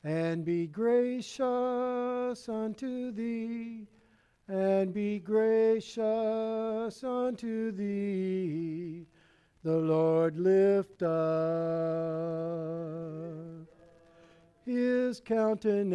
and 0.03 0.47
be 0.47 0.66
gracious 0.66 2.49
unto 2.49 3.12
thee 3.12 3.86
and 4.49 4.92
be 4.94 5.18
gracious 5.18 7.05
unto 7.05 7.70
thee. 7.72 9.07
The 9.62 9.76
Lord 9.76 10.38
lift 10.38 11.03
up 11.03 11.09
his 14.64 15.20
countenance 15.20 15.86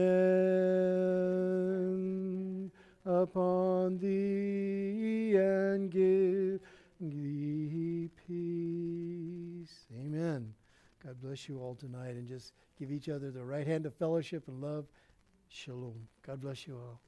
upon 3.06 3.98
thee 3.98 5.36
and 5.36 5.90
give 5.90 6.60
thee 7.00 8.10
peace. 8.28 9.86
Amen. 10.00 10.54
God 11.04 11.20
bless 11.22 11.50
you 11.50 11.60
all 11.60 11.76
tonight 11.76 12.16
and 12.16 12.28
just 12.28 12.54
give 12.80 12.92
each 12.92 13.10
other 13.10 13.32
the 13.32 13.44
right 13.44 13.66
hand 13.66 13.86
of 13.86 13.96
fellowship 13.96 14.48
and 14.48 14.62
love. 14.62 14.86
Shalom. 15.50 16.08
God 16.26 16.42
bless 16.42 16.68
you 16.68 16.76
all. 16.76 17.00